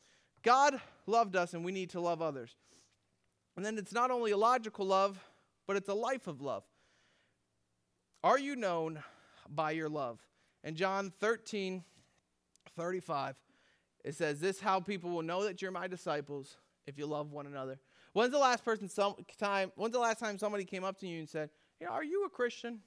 God 0.42 0.80
loved 1.06 1.36
us, 1.36 1.52
and 1.52 1.62
we 1.62 1.70
need 1.70 1.90
to 1.90 2.00
love 2.00 2.22
others. 2.22 2.56
And 3.56 3.64
then 3.64 3.76
it's 3.76 3.92
not 3.92 4.10
only 4.10 4.30
a 4.30 4.38
logical 4.38 4.86
love, 4.86 5.22
but 5.66 5.76
it's 5.76 5.90
a 5.90 5.94
life 5.94 6.26
of 6.26 6.40
love. 6.40 6.64
Are 8.24 8.38
you 8.38 8.56
known 8.56 9.02
by 9.50 9.72
your 9.72 9.90
love? 9.90 10.18
In 10.64 10.76
John 10.76 11.12
13, 11.20 11.84
35, 12.74 13.36
it 14.02 14.14
says, 14.14 14.40
This 14.40 14.60
how 14.60 14.80
people 14.80 15.10
will 15.10 15.22
know 15.22 15.44
that 15.44 15.60
you're 15.60 15.70
my 15.70 15.88
disciples 15.88 16.56
if 16.86 16.96
you 16.96 17.04
love 17.04 17.32
one 17.32 17.46
another. 17.46 17.78
When's 18.12 18.32
the 18.32 18.38
last 18.38 18.64
person 18.64 18.88
some 18.88 19.14
time 19.38 19.72
when's 19.76 19.92
the 19.92 20.00
last 20.00 20.18
time 20.18 20.38
somebody 20.38 20.64
came 20.64 20.84
up 20.84 20.98
to 21.00 21.06
you 21.06 21.20
and 21.20 21.28
said, 21.28 21.50
you 21.80 21.86
know, 21.86 21.92
are 21.92 22.04
you 22.04 22.24
a 22.24 22.28
Christian? 22.28 22.80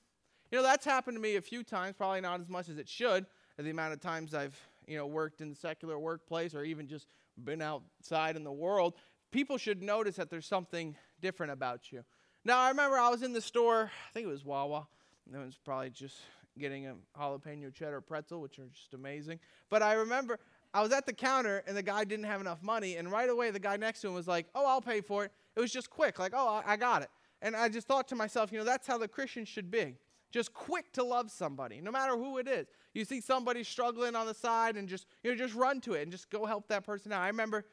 You 0.52 0.60
know, 0.60 0.64
that's 0.64 0.86
happened 0.86 1.18
to 1.18 1.22
me 1.22 1.38
a 1.38 1.42
few 1.42 1.64
times, 1.64 1.96
probably 1.98 2.22
not 2.22 2.40
as 2.40 2.50
much 2.50 2.70
as 2.70 2.78
it 2.78 2.88
should, 2.88 3.26
the 3.58 3.70
amount 3.70 3.94
of 3.94 4.02
times 4.02 4.34
I've, 4.34 4.60
you 4.88 4.98
know, 4.98 5.08
worked 5.08 5.42
in 5.42 5.50
the 5.50 5.56
secular 5.56 5.98
workplace 5.98 6.54
or 6.54 6.64
even 6.64 6.88
just 6.88 7.08
been 7.44 7.62
outside 7.62 8.36
in 8.36 8.44
the 8.44 8.52
world. 8.52 8.94
People 9.32 9.58
should 9.58 9.82
notice 9.82 10.18
that 10.18 10.30
there's 10.30 10.46
something 10.46 10.96
different 11.22 11.52
about 11.52 11.92
you. 11.92 12.04
Now, 12.46 12.60
I 12.60 12.70
remember 12.70 12.98
I 12.98 13.10
was 13.10 13.24
in 13.24 13.34
the 13.34 13.42
store, 13.42 13.90
I 14.10 14.12
think 14.14 14.28
it 14.28 14.30
was 14.30 14.46
Wawa. 14.46 14.88
It 15.34 15.38
was 15.38 15.58
probably 15.64 15.90
just 15.90 16.18
getting 16.60 16.88
a 16.88 16.96
jalapeno 17.18 17.74
cheddar 17.74 18.02
pretzel, 18.02 18.42
which 18.42 18.60
are 18.60 18.68
just 18.68 18.94
amazing. 18.94 19.40
But 19.70 19.82
I 19.82 19.94
remember 19.94 20.40
I 20.74 20.82
was 20.82 20.92
at 20.92 21.06
the 21.06 21.14
counter 21.14 21.64
and 21.68 21.78
the 21.78 21.84
guy 21.84 22.04
didn't 22.04 22.26
have 22.26 22.42
enough 22.42 22.64
money, 22.64 22.96
and 22.96 23.12
right 23.12 23.30
away 23.30 23.52
the 23.52 23.60
guy 23.60 23.78
next 23.78 24.02
to 24.02 24.08
him 24.08 24.14
was 24.14 24.28
like, 24.28 24.48
"Oh, 24.56 24.66
I'll 24.66 24.82
pay 24.82 25.02
for 25.02 25.26
it." 25.26 25.32
It 25.56 25.60
was 25.60 25.72
just 25.72 25.90
quick, 25.90 26.18
like, 26.20 26.34
"Oh, 26.36 26.62
I 26.66 26.78
got 26.78 27.04
it." 27.04 27.10
And 27.42 27.56
I 27.56 27.70
just 27.70 27.88
thought 27.88 28.08
to 28.08 28.16
myself, 28.16 28.52
you 28.52 28.58
know, 28.58 28.64
that's 28.64 28.88
how 28.88 28.98
the 28.98 29.08
Christian 29.08 29.46
should 29.46 29.70
be. 29.70 29.98
Just 30.32 30.54
quick 30.54 30.92
to 30.94 31.04
love 31.04 31.30
somebody, 31.30 31.80
no 31.82 31.92
matter 31.92 32.18
who 32.18 32.40
it 32.40 32.48
is. 32.48 32.68
You 32.94 33.06
see 33.06 33.22
somebody 33.22 33.64
struggling 33.64 34.16
on 34.16 34.26
the 34.26 34.34
side, 34.34 34.78
and 34.78 34.88
just 34.90 35.06
you 35.24 35.32
know, 35.32 35.38
just 35.38 35.54
run 35.54 35.80
to 35.82 35.94
it 35.94 36.02
and 36.04 36.12
just 36.12 36.30
go 36.30 36.46
help 36.46 36.68
that 36.70 36.86
person 36.86 37.12
out. 37.12 37.22
I 37.22 37.28
remember, 37.28 37.66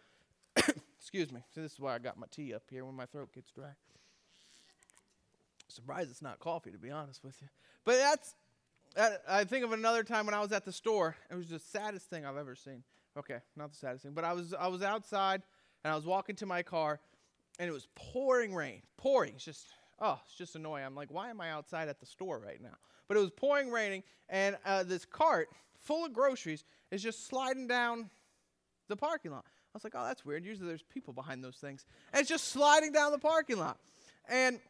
excuse 0.99 1.33
me. 1.33 1.43
So 1.55 1.63
this 1.63 1.73
is 1.73 1.81
why 1.81 1.95
I 1.95 1.99
got 1.99 2.19
my 2.19 2.27
tea 2.31 2.53
up 2.53 2.65
here 2.71 2.85
when 2.85 2.95
my 2.95 3.07
throat 3.07 3.33
gets 3.33 3.51
dry. 3.51 3.71
Surprised 5.69 6.11
it's 6.11 6.21
not 6.21 6.39
coffee, 6.41 6.73
to 6.73 6.79
be 6.79 6.91
honest 6.91 7.25
with 7.25 7.41
you. 7.41 7.49
But 7.85 7.97
that's 7.97 8.35
I 8.97 9.45
think 9.45 9.65
of 9.65 9.73
another 9.73 10.03
time 10.03 10.27
when 10.27 10.35
I 10.35 10.41
was 10.41 10.53
at 10.53 10.65
the 10.65 10.73
store. 10.73 11.17
It 11.31 11.37
was 11.37 11.49
the 11.49 11.59
saddest 11.59 12.11
thing 12.11 12.27
I've 12.27 12.37
ever 12.37 12.57
seen. 12.57 12.83
Okay, 13.17 13.39
not 13.57 13.71
the 13.71 13.77
saddest 13.77 14.05
thing, 14.05 14.13
but 14.13 14.25
I 14.25 14.33
was 14.33 14.55
I 14.55 14.69
was 14.69 14.83
outside 14.83 15.43
and 15.85 15.93
I 15.93 15.97
was 15.97 16.07
walking 16.07 16.37
to 16.37 16.47
my 16.47 16.63
car, 16.63 17.01
and 17.59 17.69
it 17.69 17.73
was 17.73 17.89
pouring 17.95 18.55
rain, 18.55 18.83
pouring. 18.97 19.35
It's 19.35 19.45
just 19.45 19.67
oh, 20.01 20.19
it's 20.25 20.37
just 20.37 20.57
annoying. 20.57 20.85
I'm 20.85 20.95
like, 20.95 21.11
why 21.11 21.31
am 21.31 21.41
I 21.41 21.51
outside 21.51 21.89
at 21.89 22.01
the 22.01 22.07
store 22.07 22.39
right 22.39 22.61
now? 22.61 22.77
But 23.09 23.17
it 23.17 23.21
was 23.21 23.31
pouring, 23.31 23.71
raining, 23.71 24.03
and 24.29 24.57
uh, 24.65 24.83
this 24.85 25.05
cart 25.05 25.49
full 25.75 26.05
of 26.05 26.13
groceries 26.13 26.65
is 26.91 27.03
just 27.03 27.27
sliding 27.27 27.67
down 27.67 28.11
the 28.89 28.97
parking 28.97 29.33
lot. 29.33 29.45
I 29.47 29.75
was 29.75 29.85
like, 29.85 29.95
oh, 29.97 30.05
that's 30.05 30.25
weird. 30.25 30.45
Usually 30.45 30.67
there's 30.67 30.83
people 30.83 31.13
behind 31.13 31.45
those 31.45 31.57
things, 31.57 31.85
and 32.13 32.21
it's 32.21 32.29
just 32.29 32.49
sliding 32.49 32.93
down 32.93 33.13
the 33.13 33.19
parking 33.19 33.59
lot. 33.59 33.79
And 34.29 34.61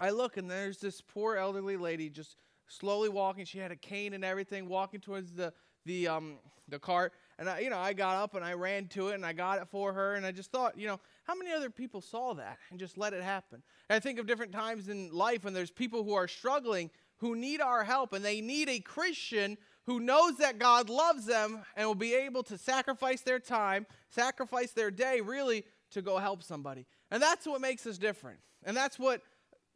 I 0.00 0.10
look, 0.10 0.36
and 0.36 0.50
there's 0.50 0.78
this 0.78 1.00
poor 1.00 1.36
elderly 1.36 1.76
lady 1.76 2.08
just 2.08 2.36
slowly 2.68 3.08
walking. 3.08 3.44
She 3.44 3.58
had 3.58 3.72
a 3.72 3.76
cane 3.76 4.14
and 4.14 4.24
everything, 4.24 4.68
walking 4.68 5.00
towards 5.00 5.32
the 5.32 5.52
the 5.84 6.08
um 6.08 6.38
the 6.68 6.78
cart. 6.78 7.12
And 7.38 7.48
I, 7.48 7.60
you 7.60 7.70
know, 7.70 7.78
I 7.78 7.92
got 7.92 8.16
up 8.16 8.34
and 8.34 8.44
I 8.44 8.52
ran 8.52 8.88
to 8.88 9.08
it 9.08 9.14
and 9.14 9.24
I 9.24 9.32
got 9.32 9.58
it 9.58 9.68
for 9.68 9.92
her. 9.92 10.14
And 10.14 10.26
I 10.26 10.32
just 10.32 10.50
thought, 10.50 10.78
you 10.78 10.86
know, 10.86 11.00
how 11.24 11.34
many 11.34 11.52
other 11.52 11.70
people 11.70 12.00
saw 12.00 12.34
that 12.34 12.58
and 12.70 12.78
just 12.78 12.98
let 12.98 13.12
it 13.12 13.22
happen? 13.22 13.62
And 13.88 13.96
I 13.96 14.00
think 14.00 14.18
of 14.18 14.26
different 14.26 14.52
times 14.52 14.88
in 14.88 15.10
life 15.12 15.44
when 15.44 15.54
there's 15.54 15.70
people 15.70 16.04
who 16.04 16.14
are 16.14 16.28
struggling 16.28 16.90
who 17.18 17.34
need 17.34 17.60
our 17.60 17.84
help 17.84 18.12
and 18.12 18.24
they 18.24 18.40
need 18.40 18.68
a 18.68 18.80
Christian 18.80 19.56
who 19.86 20.00
knows 20.00 20.36
that 20.36 20.58
God 20.58 20.90
loves 20.90 21.26
them 21.26 21.62
and 21.76 21.86
will 21.86 21.94
be 21.94 22.14
able 22.14 22.42
to 22.44 22.58
sacrifice 22.58 23.22
their 23.22 23.38
time, 23.38 23.86
sacrifice 24.10 24.72
their 24.72 24.90
day, 24.90 25.20
really, 25.20 25.64
to 25.90 26.02
go 26.02 26.18
help 26.18 26.42
somebody. 26.42 26.86
And 27.10 27.22
that's 27.22 27.46
what 27.46 27.60
makes 27.60 27.86
us 27.86 27.98
different. 27.98 28.38
And 28.64 28.76
that's 28.76 28.98
what 28.98 29.22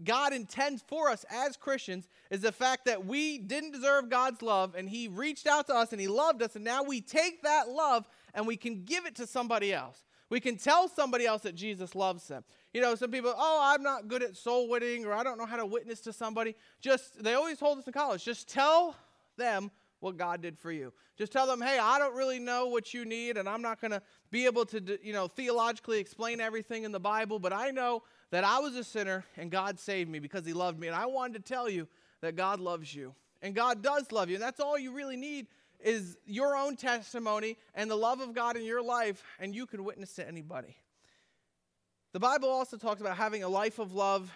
God 0.04 0.32
intends 0.32 0.82
for 0.86 1.10
us 1.10 1.24
as 1.30 1.56
Christians 1.56 2.08
is 2.30 2.40
the 2.40 2.52
fact 2.52 2.86
that 2.86 3.06
we 3.06 3.38
didn't 3.38 3.72
deserve 3.72 4.10
God's 4.10 4.42
love 4.42 4.74
and 4.74 4.88
He 4.88 5.08
reached 5.08 5.46
out 5.46 5.66
to 5.68 5.74
us 5.74 5.92
and 5.92 6.00
He 6.00 6.08
loved 6.08 6.42
us, 6.42 6.56
and 6.56 6.64
now 6.64 6.82
we 6.82 7.00
take 7.00 7.42
that 7.42 7.68
love 7.68 8.06
and 8.34 8.46
we 8.46 8.56
can 8.56 8.84
give 8.84 9.06
it 9.06 9.16
to 9.16 9.26
somebody 9.26 9.72
else. 9.72 10.02
We 10.30 10.40
can 10.40 10.56
tell 10.56 10.88
somebody 10.88 11.26
else 11.26 11.42
that 11.42 11.54
Jesus 11.54 11.94
loves 11.94 12.26
them. 12.26 12.42
You 12.72 12.80
know, 12.80 12.94
some 12.94 13.10
people, 13.10 13.34
oh, 13.36 13.60
I'm 13.62 13.82
not 13.82 14.08
good 14.08 14.22
at 14.22 14.34
soul 14.34 14.68
winning 14.68 15.04
or 15.04 15.12
I 15.12 15.22
don't 15.22 15.36
know 15.36 15.44
how 15.44 15.58
to 15.58 15.66
witness 15.66 16.00
to 16.02 16.12
somebody. 16.12 16.56
Just, 16.80 17.22
they 17.22 17.34
always 17.34 17.58
told 17.58 17.78
us 17.78 17.86
in 17.86 17.92
college, 17.92 18.24
just 18.24 18.48
tell 18.48 18.96
them 19.36 19.70
what 20.00 20.16
God 20.16 20.42
did 20.42 20.58
for 20.58 20.72
you. 20.72 20.92
Just 21.16 21.32
tell 21.32 21.46
them, 21.46 21.60
hey, 21.60 21.78
I 21.78 21.98
don't 21.98 22.14
really 22.14 22.38
know 22.38 22.66
what 22.66 22.92
you 22.92 23.04
need, 23.04 23.36
and 23.36 23.48
I'm 23.48 23.62
not 23.62 23.80
going 23.80 23.92
to 23.92 24.02
be 24.30 24.46
able 24.46 24.64
to, 24.66 24.98
you 25.02 25.12
know, 25.12 25.28
theologically 25.28 26.00
explain 26.00 26.40
everything 26.40 26.84
in 26.84 26.92
the 26.92 27.00
Bible, 27.00 27.38
but 27.38 27.52
I 27.52 27.70
know 27.70 28.02
that 28.32 28.44
I 28.44 28.58
was 28.58 28.74
a 28.74 28.82
sinner 28.82 29.24
and 29.36 29.50
God 29.50 29.78
saved 29.78 30.10
me 30.10 30.18
because 30.18 30.44
He 30.44 30.54
loved 30.54 30.80
me. 30.80 30.88
And 30.88 30.96
I 30.96 31.06
wanted 31.06 31.34
to 31.34 31.52
tell 31.52 31.70
you 31.70 31.86
that 32.22 32.34
God 32.34 32.58
loves 32.58 32.92
you. 32.92 33.14
And 33.42 33.54
God 33.54 33.82
does 33.82 34.10
love 34.10 34.28
you. 34.28 34.36
And 34.36 34.42
that's 34.42 34.58
all 34.58 34.78
you 34.78 34.92
really 34.92 35.16
need 35.16 35.46
is 35.78 36.16
your 36.26 36.56
own 36.56 36.76
testimony 36.76 37.58
and 37.74 37.90
the 37.90 37.96
love 37.96 38.20
of 38.20 38.34
God 38.34 38.56
in 38.56 38.64
your 38.64 38.82
life, 38.82 39.22
and 39.38 39.54
you 39.54 39.66
can 39.66 39.84
witness 39.84 40.14
to 40.14 40.26
anybody. 40.26 40.76
The 42.12 42.20
Bible 42.20 42.48
also 42.48 42.76
talks 42.76 43.00
about 43.00 43.16
having 43.16 43.42
a 43.42 43.48
life 43.48 43.78
of 43.78 43.94
love. 43.94 44.32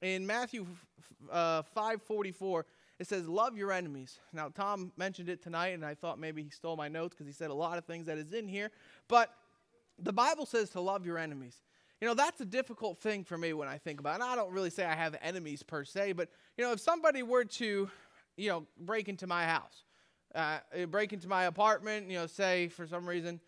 In 0.00 0.26
Matthew 0.26 0.66
uh, 1.30 1.62
5:44, 1.76 2.64
it 2.98 3.08
says, 3.08 3.26
"Love 3.26 3.56
your 3.56 3.72
enemies." 3.72 4.20
Now, 4.32 4.50
Tom 4.50 4.92
mentioned 4.96 5.28
it 5.28 5.42
tonight, 5.42 5.68
and 5.68 5.84
I 5.84 5.94
thought 5.94 6.18
maybe 6.18 6.42
he 6.42 6.50
stole 6.50 6.76
my 6.76 6.88
notes 6.88 7.14
because 7.14 7.26
he 7.26 7.32
said 7.32 7.50
a 7.50 7.54
lot 7.54 7.76
of 7.76 7.84
things 7.84 8.06
that 8.06 8.18
is 8.18 8.32
in 8.32 8.46
here. 8.46 8.70
But 9.08 9.34
the 9.98 10.12
Bible 10.12 10.46
says 10.46 10.70
to 10.70 10.80
love 10.80 11.04
your 11.04 11.18
enemies. 11.18 11.62
You 12.00 12.08
know, 12.08 12.14
that's 12.14 12.40
a 12.40 12.44
difficult 12.44 12.98
thing 12.98 13.24
for 13.24 13.38
me 13.38 13.52
when 13.52 13.68
I 13.68 13.78
think 13.78 14.00
about 14.00 14.12
it. 14.12 14.14
And 14.22 14.24
I 14.24 14.34
don't 14.34 14.52
really 14.52 14.70
say 14.70 14.84
I 14.84 14.94
have 14.94 15.16
enemies 15.22 15.62
per 15.62 15.84
se, 15.84 16.12
but, 16.12 16.28
you 16.56 16.64
know, 16.64 16.72
if 16.72 16.80
somebody 16.80 17.22
were 17.22 17.44
to, 17.44 17.88
you 18.36 18.48
know, 18.48 18.66
break 18.78 19.08
into 19.08 19.26
my 19.26 19.44
house, 19.44 19.84
uh, 20.34 20.58
break 20.90 21.12
into 21.12 21.28
my 21.28 21.44
apartment, 21.44 22.10
you 22.10 22.18
know, 22.18 22.26
say 22.26 22.68
for 22.68 22.86
some 22.86 23.06
reason 23.06 23.40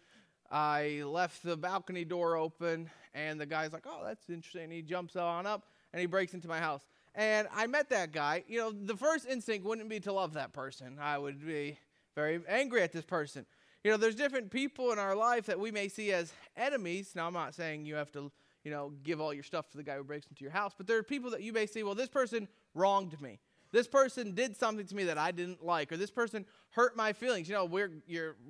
I 0.50 1.02
left 1.04 1.42
the 1.42 1.56
balcony 1.56 2.04
door 2.04 2.37
open 2.37 2.88
and 3.14 3.40
the 3.40 3.46
guy's 3.46 3.72
like, 3.72 3.85
oh, 3.87 4.02
that's 4.04 4.30
interesting. 4.30 4.70
He 4.70 4.82
jumps 4.82 5.16
on 5.16 5.46
up 5.46 5.64
and 5.92 6.00
he 6.00 6.06
breaks 6.06 6.32
into 6.32 6.48
my 6.48 6.59
house. 6.59 6.87
And 7.14 7.48
I 7.54 7.66
met 7.66 7.88
that 7.90 8.12
guy. 8.12 8.44
You 8.46 8.59
know, 8.59 8.70
the 8.70 8.96
first 8.96 9.26
instinct 9.26 9.66
wouldn't 9.66 9.88
be 9.88 10.00
to 10.00 10.12
love 10.12 10.35
that 10.35 10.52
person. 10.52 10.98
I 11.00 11.18
would 11.18 11.44
be 11.44 11.78
very 12.14 12.40
angry 12.48 12.82
at 12.82 12.92
this 12.92 13.04
person. 13.04 13.46
You 13.87 13.92
know, 13.92 13.99
there's 13.99 14.16
different 14.16 14.51
people 14.51 14.90
in 14.90 14.99
our 14.99 15.14
life 15.14 15.46
that 15.46 15.61
we 15.61 15.70
may 15.70 15.87
see 15.87 16.11
as 16.11 16.33
enemies. 16.57 17.12
Now, 17.14 17.29
I'm 17.29 17.33
not 17.33 17.55
saying 17.55 17.87
you 17.87 17.94
have 17.94 18.11
to, 18.14 18.33
you 18.64 18.72
know, 18.72 18.92
give 19.05 19.20
all 19.20 19.33
your 19.33 19.44
stuff 19.44 19.70
to 19.70 19.77
the 19.77 19.85
guy 19.85 19.94
who 19.94 20.03
breaks 20.03 20.27
into 20.27 20.42
your 20.42 20.51
house, 20.51 20.72
but 20.77 20.88
there 20.88 20.99
are 20.99 21.05
people 21.05 21.31
that 21.31 21.40
you 21.40 21.53
may 21.53 21.66
see, 21.66 21.85
well, 21.85 21.94
this 21.94 22.09
person 22.09 22.49
wronged 22.75 23.20
me. 23.22 23.38
This 23.70 23.87
person 23.87 24.35
did 24.35 24.57
something 24.57 24.87
to 24.87 24.96
me 24.96 25.05
that 25.05 25.18
I 25.18 25.31
didn't 25.31 25.64
like, 25.64 25.92
or 25.92 25.96
this 25.96 26.11
person 26.11 26.46
hurt 26.70 26.96
my 26.96 27.12
feelings. 27.12 27.49
You 27.49 27.55
know, 27.55 27.64
we're, 27.64 27.92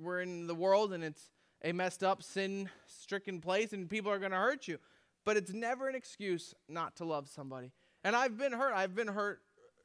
we're 0.01 0.21
in 0.21 0.47
the 0.47 0.55
world 0.55 0.91
and 0.91 1.03
it's 1.03 1.29
a 1.63 1.71
messed 1.71 2.03
up, 2.03 2.23
sin 2.23 2.67
stricken 2.87 3.39
place, 3.39 3.73
and 3.73 3.87
people 3.87 4.11
are 4.11 4.17
going 4.17 4.31
to 4.31 4.37
hurt 4.37 4.67
you. 4.67 4.79
But 5.23 5.37
it's 5.37 5.53
never 5.53 5.87
an 5.87 5.93
excuse 5.93 6.55
not 6.67 6.95
to 6.95 7.05
love 7.05 7.29
somebody. 7.29 7.71
And 8.03 8.15
I've 8.15 8.39
been 8.39 8.53
hurt. 8.53 8.73
I've 8.73 8.95
been 8.95 9.07
hurt 9.07 9.43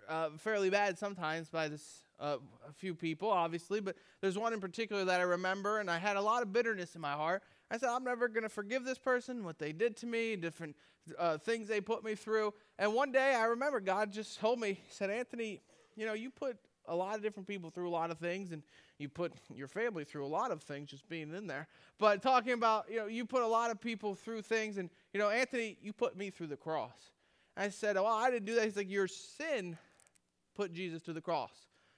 uh, 0.08 0.30
fairly 0.38 0.70
bad 0.70 0.98
sometimes 0.98 1.48
by 1.48 1.68
this 1.68 2.02
uh, 2.22 2.36
a 2.68 2.72
few 2.72 2.94
people, 2.94 3.28
obviously, 3.28 3.80
but 3.80 3.96
there's 4.20 4.38
one 4.38 4.52
in 4.52 4.60
particular 4.60 5.04
that 5.04 5.18
I 5.20 5.24
remember, 5.24 5.80
and 5.80 5.90
I 5.90 5.98
had 5.98 6.16
a 6.16 6.20
lot 6.20 6.42
of 6.42 6.52
bitterness 6.52 6.94
in 6.94 7.00
my 7.00 7.12
heart. 7.12 7.42
I 7.70 7.78
said, 7.78 7.88
I'm 7.88 8.04
never 8.04 8.28
going 8.28 8.44
to 8.44 8.48
forgive 8.48 8.84
this 8.84 8.98
person, 8.98 9.44
what 9.44 9.58
they 9.58 9.72
did 9.72 9.96
to 9.98 10.06
me, 10.06 10.36
different 10.36 10.76
uh, 11.18 11.38
things 11.38 11.66
they 11.66 11.80
put 11.80 12.04
me 12.04 12.14
through. 12.14 12.54
And 12.78 12.94
one 12.94 13.10
day 13.10 13.34
I 13.34 13.44
remember 13.46 13.80
God 13.80 14.12
just 14.12 14.38
told 14.38 14.60
me, 14.60 14.74
He 14.74 14.90
said, 14.90 15.10
Anthony, 15.10 15.60
you 15.96 16.06
know, 16.06 16.12
you 16.12 16.30
put 16.30 16.56
a 16.86 16.94
lot 16.94 17.16
of 17.16 17.22
different 17.22 17.48
people 17.48 17.70
through 17.70 17.88
a 17.88 17.90
lot 17.90 18.10
of 18.10 18.18
things, 18.18 18.52
and 18.52 18.62
you 18.98 19.08
put 19.08 19.32
your 19.52 19.68
family 19.68 20.04
through 20.04 20.24
a 20.24 20.28
lot 20.28 20.52
of 20.52 20.62
things 20.62 20.90
just 20.90 21.08
being 21.08 21.34
in 21.34 21.48
there. 21.48 21.66
But 21.98 22.22
talking 22.22 22.52
about, 22.52 22.86
you 22.88 22.98
know, 22.98 23.06
you 23.06 23.24
put 23.24 23.42
a 23.42 23.46
lot 23.46 23.70
of 23.70 23.80
people 23.80 24.14
through 24.14 24.42
things, 24.42 24.78
and, 24.78 24.90
you 25.12 25.18
know, 25.18 25.28
Anthony, 25.28 25.76
you 25.82 25.92
put 25.92 26.16
me 26.16 26.30
through 26.30 26.48
the 26.48 26.56
cross. 26.56 27.10
I 27.56 27.68
said, 27.70 27.96
Well, 27.96 28.06
I 28.06 28.30
didn't 28.30 28.46
do 28.46 28.54
that. 28.54 28.64
He's 28.64 28.76
like, 28.76 28.90
Your 28.90 29.08
sin 29.08 29.76
put 30.54 30.72
Jesus 30.72 31.02
to 31.02 31.12
the 31.12 31.20
cross. 31.20 31.52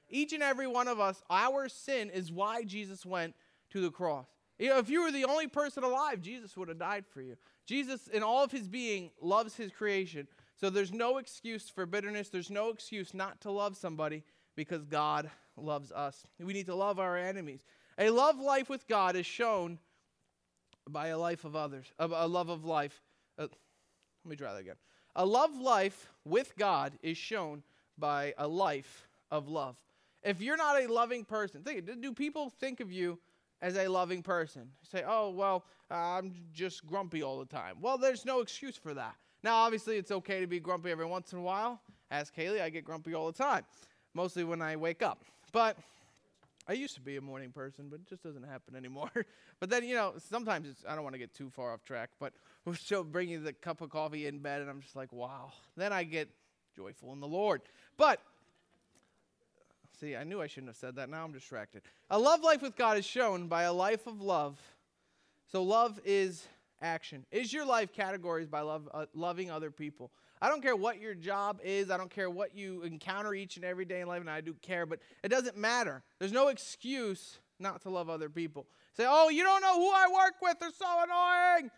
Each 0.09 0.33
and 0.33 0.43
every 0.43 0.67
one 0.67 0.89
of 0.89 1.01
us, 1.01 1.23
our 1.31 1.69
sin 1.69 2.11
is 2.11 2.31
why 2.31 2.63
Jesus 2.65 3.05
went 3.07 3.35
to 3.71 3.81
the 3.81 3.91
cross. 3.91 4.27
If 4.59 4.89
you 4.89 5.03
were 5.03 5.11
the 5.11 5.25
only 5.25 5.49
person 5.49 5.83
alive, 5.83 6.21
Jesus 6.21 6.57
would 6.57 6.69
have 6.69 6.79
died 6.79 7.05
for 7.07 7.21
you. 7.21 7.37
Jesus, 7.67 8.07
in 8.09 8.23
all 8.23 8.45
of 8.45 8.53
his 8.53 8.69
being, 8.69 9.11
loves 9.21 9.57
his 9.57 9.73
creation. 9.73 10.29
So 10.57 10.71
there's 10.71 10.93
no 10.93 11.19
excuse 11.19 11.69
for 11.69 11.87
bitterness. 11.87 12.29
There's 12.29 12.51
no 12.51 12.69
excuse 12.69 13.15
not 13.15 13.41
to 13.41 13.51
love 13.51 13.77
somebody 13.77 14.23
because 14.55 14.85
God 14.85 15.31
loves 15.57 15.91
us. 15.91 16.27
We 16.39 16.53
need 16.53 16.67
to 16.67 16.75
love 16.75 16.99
our 17.01 17.17
enemies. 17.17 17.65
A 17.99 18.11
love 18.11 18.39
life 18.39 18.69
with 18.69 18.87
God 18.87 19.17
is 19.17 19.27
shown 19.27 19.79
by 20.89 21.09
a 21.09 21.19
life 21.19 21.45
of 21.45 21.57
others, 21.57 21.87
a, 21.99 22.29
love 22.29 22.49
of 22.49 22.65
life. 22.65 23.01
Uh, 23.39 23.49
let 24.25 24.31
me 24.31 24.37
try 24.37 24.53
that 24.53 24.61
again. 24.61 24.77
A 25.17 25.25
love 25.25 25.57
life 25.57 26.09
with 26.25 26.57
God 26.57 26.93
is 27.03 27.17
shown 27.17 27.63
by 27.99 28.35
a 28.39 28.47
life 28.47 29.09
of 29.31 29.49
love. 29.49 29.77
If 30.23 30.41
you're 30.41 30.57
not 30.57 30.83
a 30.83 30.87
loving 30.87 31.25
person, 31.25 31.63
think, 31.63 32.01
do 32.01 32.13
people 32.13 32.51
think 32.51 32.81
of 32.81 32.91
you 32.91 33.19
as 33.61 33.77
a 33.77 33.89
loving 33.89 34.23
person? 34.23 34.71
Say, 34.83 35.05
oh, 35.07 35.31
well, 35.31 35.65
I'm 35.91 36.35
just 36.53 36.87
grumpy 36.87 37.23
all 37.23 37.39
the 37.39 37.47
time. 37.47 37.77
Well, 37.81 37.99
there's 37.99 38.25
no 38.25 38.41
excuse 38.41 38.77
for 38.77 38.95
that. 38.95 39.15
Now, 39.43 39.57
obviously, 39.57 39.99
it's 39.99 40.11
okay 40.11 40.41
to 40.41 40.47
be 40.47 40.59
grumpy 40.59 40.91
every 40.91 41.05
once 41.05 41.33
in 41.33 41.39
a 41.39 41.43
while. 41.43 41.81
Ask 42.11 42.35
Kaylee, 42.35 42.63
I 42.63 42.71
get 42.71 42.85
grumpy 42.85 43.15
all 43.15 43.27
the 43.27 43.37
time, 43.37 43.65
mostly 44.15 44.45
when 44.45 44.63
I 44.63 44.77
wake 44.77 45.03
up. 45.03 45.23
But 45.53 45.77
I 46.67 46.73
used 46.73 46.95
to 46.95 47.01
be 47.03 47.17
a 47.17 47.21
morning 47.21 47.51
person, 47.51 47.89
but 47.91 48.01
it 48.01 48.09
just 48.09 48.23
doesn't 48.23 48.45
happen 48.45 48.75
anymore. 48.75 49.11
but 49.61 49.69
then, 49.69 49.85
you 49.85 49.95
know, 49.95 50.15
sometimes 50.17 50.67
it's, 50.69 50.85
I 50.89 50.95
don't 50.95 51.05
want 51.05 51.15
to 51.15 51.19
get 51.19 51.35
too 51.35 51.51
far 51.51 51.75
off 51.75 51.85
track, 51.85 52.11
but 52.19 52.33
we'll 52.65 52.75
still 52.75 53.07
you 53.21 53.41
the 53.41 53.53
cup 53.53 53.83
of 53.83 53.91
coffee 53.91 54.27
in 54.27 54.39
bed, 54.39 54.63
and 54.63 54.71
I'm 54.71 54.81
just 54.81 54.97
like, 54.97 55.13
wow. 55.13 55.53
Then 55.77 55.93
I 55.93 56.05
get 56.05 56.31
joyful 56.75 57.13
in 57.13 57.21
the 57.21 57.29
Lord. 57.29 57.63
But, 57.97 58.21
see, 59.99 60.17
I 60.17 60.25
knew 60.25 60.41
I 60.41 60.47
shouldn't 60.47 60.69
have 60.71 60.77
said 60.77 60.97
that. 60.97 61.09
Now 61.09 61.25
I'm 61.25 61.33
distracted. 61.33 61.83
A 62.11 62.19
love 62.19 62.43
life 62.43 62.63
with 62.63 62.77
God 62.77 62.99
is 62.99 63.05
shown 63.05 63.47
by 63.49 63.63
a 63.63 63.73
life 63.73 64.07
of 64.07 64.21
love. 64.21 64.59
So, 65.51 65.63
love 65.63 66.01
is 66.05 66.47
action. 66.81 67.25
Is 67.31 67.53
your 67.53 67.65
life 67.67 67.93
categorized 67.95 68.51
by 68.51 68.61
love, 68.61 68.89
uh, 68.93 69.07
loving 69.15 69.51
other 69.51 69.71
people? 69.71 70.11
I 70.43 70.49
don't 70.49 70.63
care 70.63 70.77
what 70.77 71.01
your 71.01 71.15
job 71.15 71.61
is. 71.65 71.91
I 71.91 71.97
don't 71.97 72.11
care 72.11 72.29
what 72.29 72.55
you 72.55 72.83
encounter 72.83 73.35
each 73.35 73.57
and 73.57 73.65
every 73.65 73.85
day 73.85 74.01
in 74.01 74.09
life, 74.09 74.21
and 74.21 74.29
I 74.29 74.41
do 74.41 74.55
care, 74.61 74.85
but 74.85 74.99
it 75.23 75.29
doesn't 75.29 75.57
matter. 75.57 76.03
There's 76.19 76.33
no 76.33 76.49
excuse 76.49 77.39
not 77.59 77.81
to 77.83 77.91
love 77.91 78.11
other 78.11 78.29
people. 78.29 78.67
Say, 78.97 79.07
oh, 79.09 79.29
you 79.29 79.43
don't 79.43 79.63
know 79.63 79.75
who 79.75 79.91
I 79.91 80.07
work 80.13 80.35
with. 80.43 80.59
They're 80.59 80.71
so 80.71 81.03
annoying. 81.03 81.71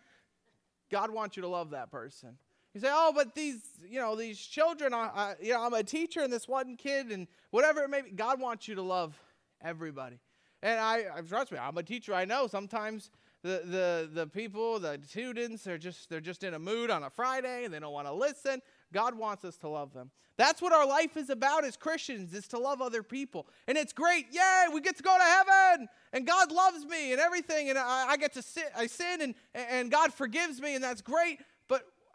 God 0.91 1.11
wants 1.11 1.37
you 1.37 1.41
to 1.41 1.47
love 1.47 1.71
that 1.71 1.91
person. 1.91 2.37
You 2.73 2.81
say, 2.81 2.89
oh, 2.91 3.11
but 3.15 3.33
these, 3.33 3.61
you 3.89 3.99
know, 3.99 4.15
these 4.15 4.39
children, 4.39 4.93
are, 4.93 5.11
uh, 5.15 5.33
you 5.41 5.53
know, 5.53 5.63
I'm 5.63 5.73
a 5.73 5.83
teacher 5.83 6.21
and 6.21 6.31
this 6.31 6.47
one 6.47 6.75
kid 6.77 7.11
and 7.11 7.27
whatever 7.51 7.81
it 7.81 7.89
may 7.89 8.01
be. 8.01 8.11
God 8.11 8.39
wants 8.39 8.67
you 8.67 8.75
to 8.75 8.81
love 8.81 9.19
everybody. 9.61 10.19
And 10.61 10.79
I, 10.79 11.05
I 11.15 11.21
trust 11.21 11.51
me, 11.51 11.57
I'm 11.57 11.77
a 11.77 11.83
teacher. 11.83 12.13
I 12.13 12.25
know 12.25 12.47
sometimes 12.47 13.09
the, 13.43 13.61
the, 13.65 14.09
the 14.11 14.27
people, 14.27 14.79
the 14.79 14.99
students, 15.07 15.67
are 15.67 15.77
just, 15.77 16.09
they're 16.09 16.19
just 16.19 16.43
in 16.43 16.53
a 16.53 16.59
mood 16.59 16.89
on 16.89 17.03
a 17.03 17.09
Friday 17.09 17.65
and 17.65 17.73
they 17.73 17.79
don't 17.79 17.93
want 17.93 18.07
to 18.07 18.13
listen. 18.13 18.61
God 18.93 19.15
wants 19.15 19.45
us 19.45 19.57
to 19.57 19.69
love 19.69 19.93
them. 19.93 20.11
That's 20.37 20.61
what 20.61 20.73
our 20.73 20.85
life 20.85 21.17
is 21.17 21.29
about 21.29 21.65
as 21.65 21.77
Christians, 21.77 22.33
is 22.33 22.47
to 22.49 22.59
love 22.59 22.81
other 22.81 23.03
people. 23.03 23.47
And 23.67 23.77
it's 23.77 23.93
great. 23.93 24.27
Yay, 24.31 24.65
we 24.73 24.81
get 24.81 24.97
to 24.97 25.03
go 25.03 25.15
to 25.17 25.23
heaven. 25.23 25.87
And 26.13 26.27
God 26.27 26.51
loves 26.51 26.85
me 26.85 27.11
and 27.11 27.21
everything. 27.21 27.69
And 27.69 27.77
I, 27.77 28.09
I 28.09 28.17
get 28.17 28.33
to 28.33 28.41
sin, 28.41 28.65
I 28.75 28.87
sin 28.87 29.21
and, 29.21 29.35
and 29.53 29.91
God 29.91 30.13
forgives 30.13 30.61
me, 30.61 30.75
and 30.75 30.83
that's 30.83 31.01
great. 31.01 31.39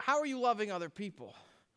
How 0.05 0.19
are 0.19 0.27
you 0.27 0.41
loving 0.41 0.73
other 0.73 0.89
people? 0.89 1.33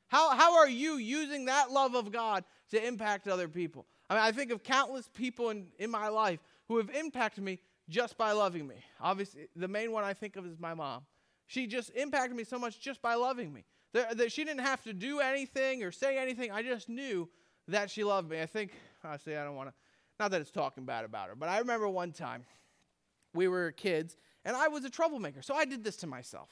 How, 0.08 0.36
how 0.36 0.58
are 0.58 0.68
you 0.68 0.98
using 0.98 1.46
that 1.46 1.72
love 1.72 1.94
of 1.94 2.12
God 2.12 2.44
to 2.72 2.84
impact 2.84 3.28
other 3.28 3.48
people? 3.48 3.86
I 4.10 4.16
mean, 4.16 4.24
I 4.24 4.32
think 4.32 4.52
of 4.52 4.64
countless 4.64 5.08
people 5.14 5.52
in, 5.52 5.68
in 5.78 5.92
my 5.92 6.08
life 6.08 6.40
who 6.68 6.78
have 6.78 6.90
impacted 6.90 7.44
me 7.44 7.60
just 7.88 8.18
by 8.18 8.32
loving 8.32 8.68
me. 8.68 8.78
Obviously, 9.00 9.48
the 9.56 9.68
main 9.68 9.92
one 9.92 10.04
I 10.04 10.14
think 10.14 10.38
of 10.38 10.46
is 10.48 10.60
my 10.60 10.74
mom. 10.74 11.04
She 11.46 11.68
just 11.68 11.92
impacted 11.92 12.36
me 12.36 12.44
so 12.44 12.58
much 12.58 12.80
just 12.80 13.00
by 13.00 13.14
loving 13.14 13.54
me. 13.54 13.64
That 13.94 14.32
she 14.32 14.44
didn't 14.44 14.66
have 14.66 14.84
to 14.86 14.94
do 14.94 15.20
anything 15.20 15.84
or 15.84 15.92
say 15.92 16.18
anything. 16.18 16.52
I 16.52 16.64
just 16.64 16.90
knew 16.90 17.30
that 17.68 17.92
she 17.92 18.04
loved 18.04 18.30
me. 18.32 18.42
I 18.42 18.48
think, 18.48 18.72
honestly, 19.04 19.38
I 19.38 19.44
don't 19.44 19.56
want 19.56 19.70
to, 19.70 19.76
not 20.20 20.32
that 20.32 20.42
it's 20.42 20.50
talking 20.52 20.84
bad 20.86 21.06
about 21.06 21.30
her, 21.30 21.36
but 21.36 21.48
I 21.48 21.60
remember 21.60 21.88
one 21.88 22.12
time 22.12 22.44
we 23.36 23.48
were 23.48 23.72
kids 23.72 24.18
and 24.44 24.56
I 24.56 24.68
was 24.68 24.84
a 24.84 24.90
troublemaker. 24.90 25.44
So 25.44 25.54
I 25.54 25.66
did 25.66 25.84
this 25.84 25.96
to 25.98 26.08
myself. 26.08 26.50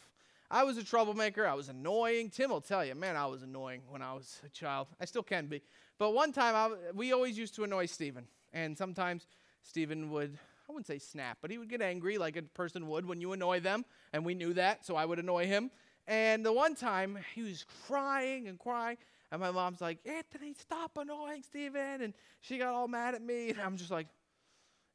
I 0.53 0.63
was 0.65 0.77
a 0.77 0.83
troublemaker. 0.83 1.47
I 1.47 1.55
was 1.55 1.69
annoying. 1.69 2.29
Tim 2.29 2.51
will 2.51 2.61
tell 2.61 2.85
you, 2.85 2.93
man, 2.93 3.15
I 3.15 3.25
was 3.25 3.41
annoying 3.41 3.81
when 3.89 4.03
I 4.03 4.13
was 4.13 4.39
a 4.45 4.49
child. 4.49 4.85
I 5.01 5.05
still 5.05 5.23
can 5.23 5.47
be. 5.47 5.63
But 5.97 6.11
one 6.11 6.31
time, 6.31 6.53
I, 6.53 6.91
we 6.93 7.11
always 7.11 7.39
used 7.39 7.55
to 7.55 7.63
annoy 7.63 7.87
Stephen. 7.87 8.27
And 8.53 8.77
sometimes 8.77 9.25
Stephen 9.63 10.11
would, 10.11 10.37
I 10.69 10.71
wouldn't 10.71 10.85
say 10.85 10.99
snap, 10.99 11.39
but 11.41 11.49
he 11.49 11.57
would 11.57 11.69
get 11.69 11.81
angry 11.81 12.19
like 12.19 12.37
a 12.37 12.43
person 12.43 12.87
would 12.87 13.03
when 13.03 13.19
you 13.19 13.33
annoy 13.33 13.61
them. 13.61 13.83
And 14.13 14.23
we 14.23 14.35
knew 14.35 14.53
that, 14.53 14.85
so 14.85 14.95
I 14.95 15.05
would 15.05 15.17
annoy 15.17 15.47
him. 15.47 15.71
And 16.05 16.45
the 16.45 16.53
one 16.53 16.75
time, 16.75 17.17
he 17.33 17.41
was 17.41 17.65
crying 17.87 18.47
and 18.47 18.59
crying. 18.59 18.97
And 19.31 19.41
my 19.41 19.49
mom's 19.49 19.81
like, 19.81 19.97
Anthony, 20.05 20.53
stop 20.53 20.99
annoying 20.99 21.41
Stephen. 21.41 22.03
And 22.03 22.13
she 22.41 22.59
got 22.59 22.75
all 22.75 22.87
mad 22.87 23.15
at 23.15 23.23
me. 23.23 23.49
And 23.49 23.59
I'm 23.59 23.75
just 23.75 23.89
like, 23.89 24.05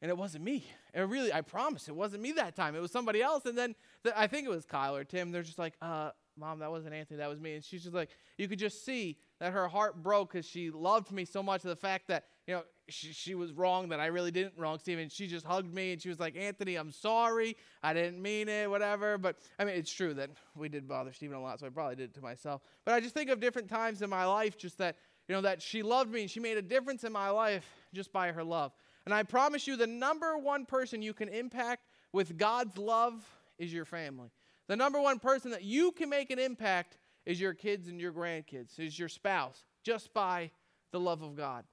and 0.00 0.10
it 0.10 0.16
wasn't 0.16 0.44
me. 0.44 0.64
It 0.94 1.00
really, 1.00 1.32
I 1.32 1.40
promise, 1.40 1.88
it 1.88 1.94
wasn't 1.94 2.22
me 2.22 2.32
that 2.32 2.54
time. 2.54 2.74
It 2.74 2.80
was 2.80 2.92
somebody 2.92 3.22
else. 3.22 3.46
And 3.46 3.56
then 3.56 3.74
the, 4.04 4.18
I 4.18 4.26
think 4.26 4.46
it 4.46 4.50
was 4.50 4.64
Kyle 4.64 4.94
or 4.96 5.04
Tim. 5.04 5.32
They're 5.32 5.42
just 5.42 5.58
like, 5.58 5.74
uh, 5.82 6.10
Mom, 6.38 6.60
that 6.60 6.70
wasn't 6.70 6.94
Anthony, 6.94 7.18
that 7.18 7.28
was 7.28 7.40
me. 7.40 7.54
And 7.54 7.64
she's 7.64 7.82
just 7.82 7.94
like, 7.94 8.10
you 8.36 8.46
could 8.46 8.60
just 8.60 8.84
see 8.84 9.18
that 9.40 9.52
her 9.52 9.66
heart 9.66 10.02
broke 10.02 10.32
because 10.32 10.46
she 10.46 10.70
loved 10.70 11.10
me 11.10 11.24
so 11.24 11.42
much. 11.42 11.62
The 11.62 11.74
fact 11.74 12.06
that, 12.08 12.26
you 12.46 12.54
know, 12.54 12.62
she, 12.88 13.12
she 13.12 13.34
was 13.34 13.52
wrong, 13.52 13.88
that 13.88 14.00
I 14.00 14.06
really 14.06 14.30
didn't 14.30 14.54
wrong 14.56 14.78
Stephen. 14.78 15.08
She 15.08 15.26
just 15.26 15.44
hugged 15.44 15.74
me 15.74 15.92
and 15.92 16.00
she 16.00 16.08
was 16.08 16.20
like, 16.20 16.36
Anthony, 16.36 16.76
I'm 16.76 16.92
sorry. 16.92 17.56
I 17.82 17.92
didn't 17.92 18.22
mean 18.22 18.48
it, 18.48 18.70
whatever. 18.70 19.18
But 19.18 19.36
I 19.58 19.64
mean, 19.64 19.74
it's 19.74 19.92
true 19.92 20.14
that 20.14 20.30
we 20.56 20.68
did 20.68 20.88
bother 20.88 21.12
Stephen 21.12 21.36
a 21.36 21.42
lot, 21.42 21.60
so 21.60 21.66
I 21.66 21.70
probably 21.70 21.96
did 21.96 22.10
it 22.10 22.14
to 22.14 22.22
myself. 22.22 22.62
But 22.84 22.94
I 22.94 23.00
just 23.00 23.14
think 23.14 23.30
of 23.30 23.40
different 23.40 23.68
times 23.68 24.00
in 24.02 24.08
my 24.08 24.24
life 24.24 24.56
just 24.56 24.78
that, 24.78 24.96
you 25.28 25.34
know, 25.34 25.42
that 25.42 25.60
she 25.60 25.82
loved 25.82 26.10
me 26.10 26.22
and 26.22 26.30
she 26.30 26.40
made 26.40 26.56
a 26.56 26.62
difference 26.62 27.04
in 27.04 27.12
my 27.12 27.30
life 27.30 27.66
just 27.92 28.12
by 28.12 28.32
her 28.32 28.44
love. 28.44 28.72
And 29.08 29.14
I 29.14 29.22
promise 29.22 29.66
you, 29.66 29.74
the 29.76 29.86
number 29.86 30.36
one 30.36 30.66
person 30.66 31.00
you 31.00 31.14
can 31.14 31.30
impact 31.30 31.86
with 32.12 32.36
God's 32.36 32.76
love 32.76 33.26
is 33.58 33.72
your 33.72 33.86
family. 33.86 34.28
The 34.66 34.76
number 34.76 35.00
one 35.00 35.18
person 35.18 35.50
that 35.52 35.62
you 35.62 35.92
can 35.92 36.10
make 36.10 36.30
an 36.30 36.38
impact 36.38 36.98
is 37.24 37.40
your 37.40 37.54
kids 37.54 37.88
and 37.88 37.98
your 37.98 38.12
grandkids, 38.12 38.78
is 38.78 38.98
your 38.98 39.08
spouse, 39.08 39.64
just 39.82 40.12
by 40.12 40.50
the 40.92 41.00
love 41.00 41.22
of 41.22 41.36
God. 41.36 41.64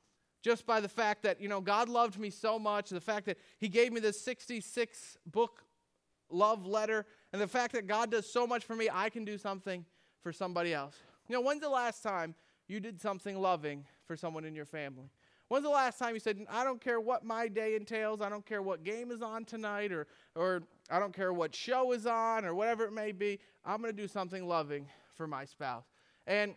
Just 0.44 0.66
by 0.66 0.80
the 0.80 0.88
fact 0.88 1.24
that, 1.24 1.42
you 1.42 1.50
know, 1.50 1.60
God 1.60 1.90
loved 1.90 2.18
me 2.18 2.30
so 2.30 2.58
much, 2.58 2.90
the 2.90 3.02
fact 3.02 3.26
that 3.26 3.38
He 3.60 3.68
gave 3.68 3.92
me 3.92 4.00
this 4.00 4.22
66 4.22 5.18
book 5.26 5.66
love 6.30 6.66
letter, 6.66 7.06
and 7.34 7.42
the 7.42 7.50
fact 7.50 7.74
that 7.74 7.86
God 7.86 8.12
does 8.12 8.32
so 8.32 8.48
much 8.48 8.64
for 8.64 8.78
me, 8.78 8.88
I 8.90 9.10
can 9.10 9.26
do 9.26 9.38
something 9.38 9.84
for 10.24 10.32
somebody 10.32 10.74
else. 10.74 10.96
You 11.28 11.34
know, 11.34 11.42
when's 11.42 11.60
the 11.60 11.68
last 11.68 12.02
time 12.02 12.34
you 12.70 12.80
did 12.80 13.02
something 13.02 13.38
loving 13.38 13.84
for 14.08 14.16
someone 14.16 14.46
in 14.46 14.56
your 14.56 14.64
family? 14.66 15.10
When's 15.48 15.64
the 15.64 15.70
last 15.70 16.00
time 16.00 16.16
you 16.16 16.20
said, 16.20 16.44
I 16.50 16.64
don't 16.64 16.82
care 16.82 17.00
what 17.00 17.24
my 17.24 17.48
day 17.48 17.76
entails, 17.76 18.22
I 18.22 18.30
don't 18.30 18.46
care 18.46 18.62
what 18.62 18.84
game 18.84 19.12
is 19.12 19.22
on 19.22 19.46
tonight, 19.46 19.92
or, 19.92 20.08
or 20.36 20.64
I 20.90 21.00
don't 21.00 21.14
care 21.14 21.34
what 21.34 21.54
show 21.54 21.92
is 21.92 22.08
on, 22.08 22.46
or 22.46 22.56
whatever 22.56 22.84
it 22.86 22.94
may 22.94 23.12
be, 23.12 23.40
I'm 23.64 23.82
going 23.82 23.96
to 23.96 24.02
do 24.02 24.08
something 24.08 24.48
loving 24.48 24.88
for 25.14 25.28
my 25.28 25.46
spouse. 25.46 25.86
And 26.26 26.56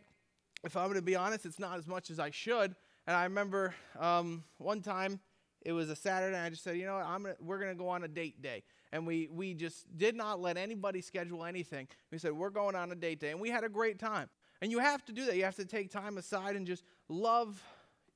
if 0.64 0.76
I'm 0.76 0.84
going 0.84 0.97
to 0.97 1.03
be 1.03 1.16
honest, 1.16 1.45
it's 1.45 1.59
not 1.59 1.78
as 1.78 1.86
much 1.86 2.11
as 2.11 2.18
I 2.18 2.30
should. 2.30 2.74
And 3.07 3.16
I 3.16 3.24
remember 3.24 3.74
um, 3.99 4.43
one 4.57 4.80
time 4.80 5.20
it 5.62 5.72
was 5.72 5.91
a 5.91 5.97
Saturday, 5.97 6.34
and 6.34 6.45
I 6.45 6.49
just 6.49 6.64
said, 6.64 6.76
you 6.76 6.86
know 6.86 6.97
what, 6.97 7.07
I'm 7.07 7.22
gonna, 7.22 7.34
we're 7.41 7.59
going 7.59 7.72
to 7.72 7.78
go 7.78 7.89
on 7.89 8.05
a 8.05 8.09
date 8.09 8.41
day. 8.41 8.62
And 8.91 9.07
we, 9.07 9.28
we 9.30 9.53
just 9.53 9.99
did 9.99 10.16
not 10.16 10.41
let 10.41 10.57
anybody 10.57 11.03
schedule 11.03 11.45
anything. 11.45 11.89
We 12.11 12.16
said, 12.16 12.32
we're 12.32 12.49
going 12.49 12.74
on 12.74 12.91
a 12.91 12.95
date 12.95 13.20
day. 13.20 13.32
And 13.32 13.41
we 13.41 13.51
had 13.51 13.64
a 13.64 13.68
great 13.68 13.99
time. 13.99 14.30
And 14.62 14.70
you 14.72 14.78
have 14.78 15.05
to 15.05 15.12
do 15.12 15.26
that. 15.26 15.36
You 15.36 15.45
have 15.45 15.57
to 15.57 15.66
take 15.66 15.91
time 15.91 16.16
aside 16.16 16.57
and 16.57 16.66
just 16.66 16.84
love 17.09 17.62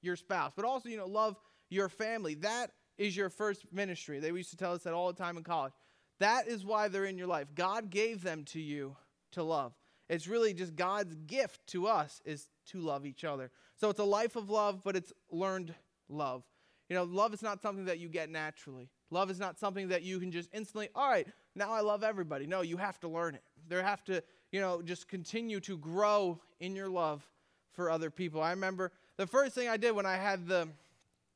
your 0.03 0.17
spouse, 0.17 0.53
but 0.55 0.65
also, 0.65 0.89
you 0.89 0.97
know, 0.97 1.07
love 1.07 1.37
your 1.71 1.89
family. 1.89 2.35
That 2.35 2.71
is 2.99 3.17
your 3.17 3.31
first 3.31 3.65
ministry. 3.73 4.21
They 4.21 4.29
used 4.29 4.51
to 4.51 4.57
tell 4.57 4.73
us 4.73 4.83
that 4.83 4.95
all 4.95 5.13
the 5.13 5.19
time 5.19 5.37
in 5.37 5.45
college. 5.45 5.73
That 6.21 6.47
is 6.47 6.65
why 6.65 6.89
they're 6.89 7.05
in 7.05 7.19
your 7.19 7.27
life. 7.27 7.49
God 7.55 7.91
gave 7.91 8.23
them 8.23 8.45
to 8.47 8.61
you 8.61 8.97
to 9.33 9.43
love. 9.43 9.73
It's 10.09 10.29
really 10.29 10.53
just 10.53 10.77
God's 10.77 11.15
gift 11.27 11.67
to 11.69 11.87
us 11.87 12.21
is 12.25 12.49
to 12.67 12.81
love 12.81 13.07
each 13.07 13.25
other. 13.25 13.51
So 13.81 13.89
it's 13.89 13.99
a 13.99 14.05
life 14.05 14.37
of 14.37 14.51
love, 14.51 14.83
but 14.85 14.95
it's 14.95 15.13
learned 15.31 15.75
love. 16.09 16.45
You 16.89 16.97
know, 16.97 17.05
love 17.05 17.33
is 17.33 17.43
not 17.43 17.63
something 17.63 17.87
that 17.87 17.99
you 17.99 18.09
get 18.09 18.29
naturally. 18.29 18.91
Love 19.11 19.31
is 19.31 19.41
not 19.41 19.59
something 19.59 19.89
that 19.89 20.03
you 20.03 20.21
can 20.21 20.31
just 20.31 20.51
instantly, 20.53 20.91
all 20.95 21.09
right, 21.09 21.27
now 21.55 21.73
I 21.73 21.81
love 21.81 22.05
everybody. 22.05 22.47
No, 22.47 22.61
you 22.61 22.77
have 22.77 23.01
to 23.01 23.09
learn 23.09 23.35
it. 23.35 23.43
There 23.69 23.83
have 23.83 24.05
to, 24.05 24.23
you 24.51 24.61
know, 24.61 24.83
just 24.83 25.09
continue 25.09 25.61
to 25.61 25.79
grow 25.79 26.39
in 26.61 26.77
your 26.77 26.89
love 26.89 27.27
for 27.73 27.91
other 27.91 28.11
people. 28.11 28.43
I 28.43 28.51
remember 28.51 28.93
the 29.23 29.29
first 29.29 29.55
thing 29.55 29.69
I 29.69 29.77
did 29.77 29.93
when 29.93 30.05
I 30.05 30.17
had 30.17 30.49
the, 30.49 30.67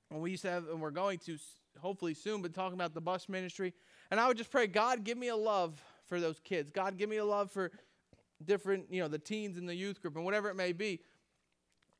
when 0.09 0.21
we 0.21 0.33
used 0.33 0.43
to 0.43 0.51
have, 0.51 0.67
and 0.69 0.81
we're 0.81 0.91
going 0.91 1.21
to 1.21 1.39
hopefully 1.79 2.15
soon, 2.15 2.43
but 2.43 2.53
talking 2.53 2.75
about 2.75 2.95
the 2.95 3.01
bus 3.01 3.29
ministry, 3.29 3.73
and 4.11 4.19
I 4.19 4.27
would 4.27 4.37
just 4.37 4.51
pray, 4.51 4.67
God, 4.67 5.05
give 5.05 5.17
me 5.17 5.29
a 5.29 5.37
love 5.37 5.81
for 6.09 6.19
those 6.19 6.41
kids. 6.41 6.69
God, 6.69 6.97
give 6.97 7.09
me 7.09 7.19
a 7.19 7.25
love 7.25 7.53
for 7.53 7.71
different, 8.45 8.87
you 8.91 9.01
know, 9.01 9.07
the 9.07 9.21
teens 9.21 9.57
in 9.57 9.67
the 9.67 9.75
youth 9.75 10.03
group 10.03 10.17
and 10.17 10.25
whatever 10.25 10.51
it 10.51 10.57
may 10.57 10.73
be. 10.73 10.99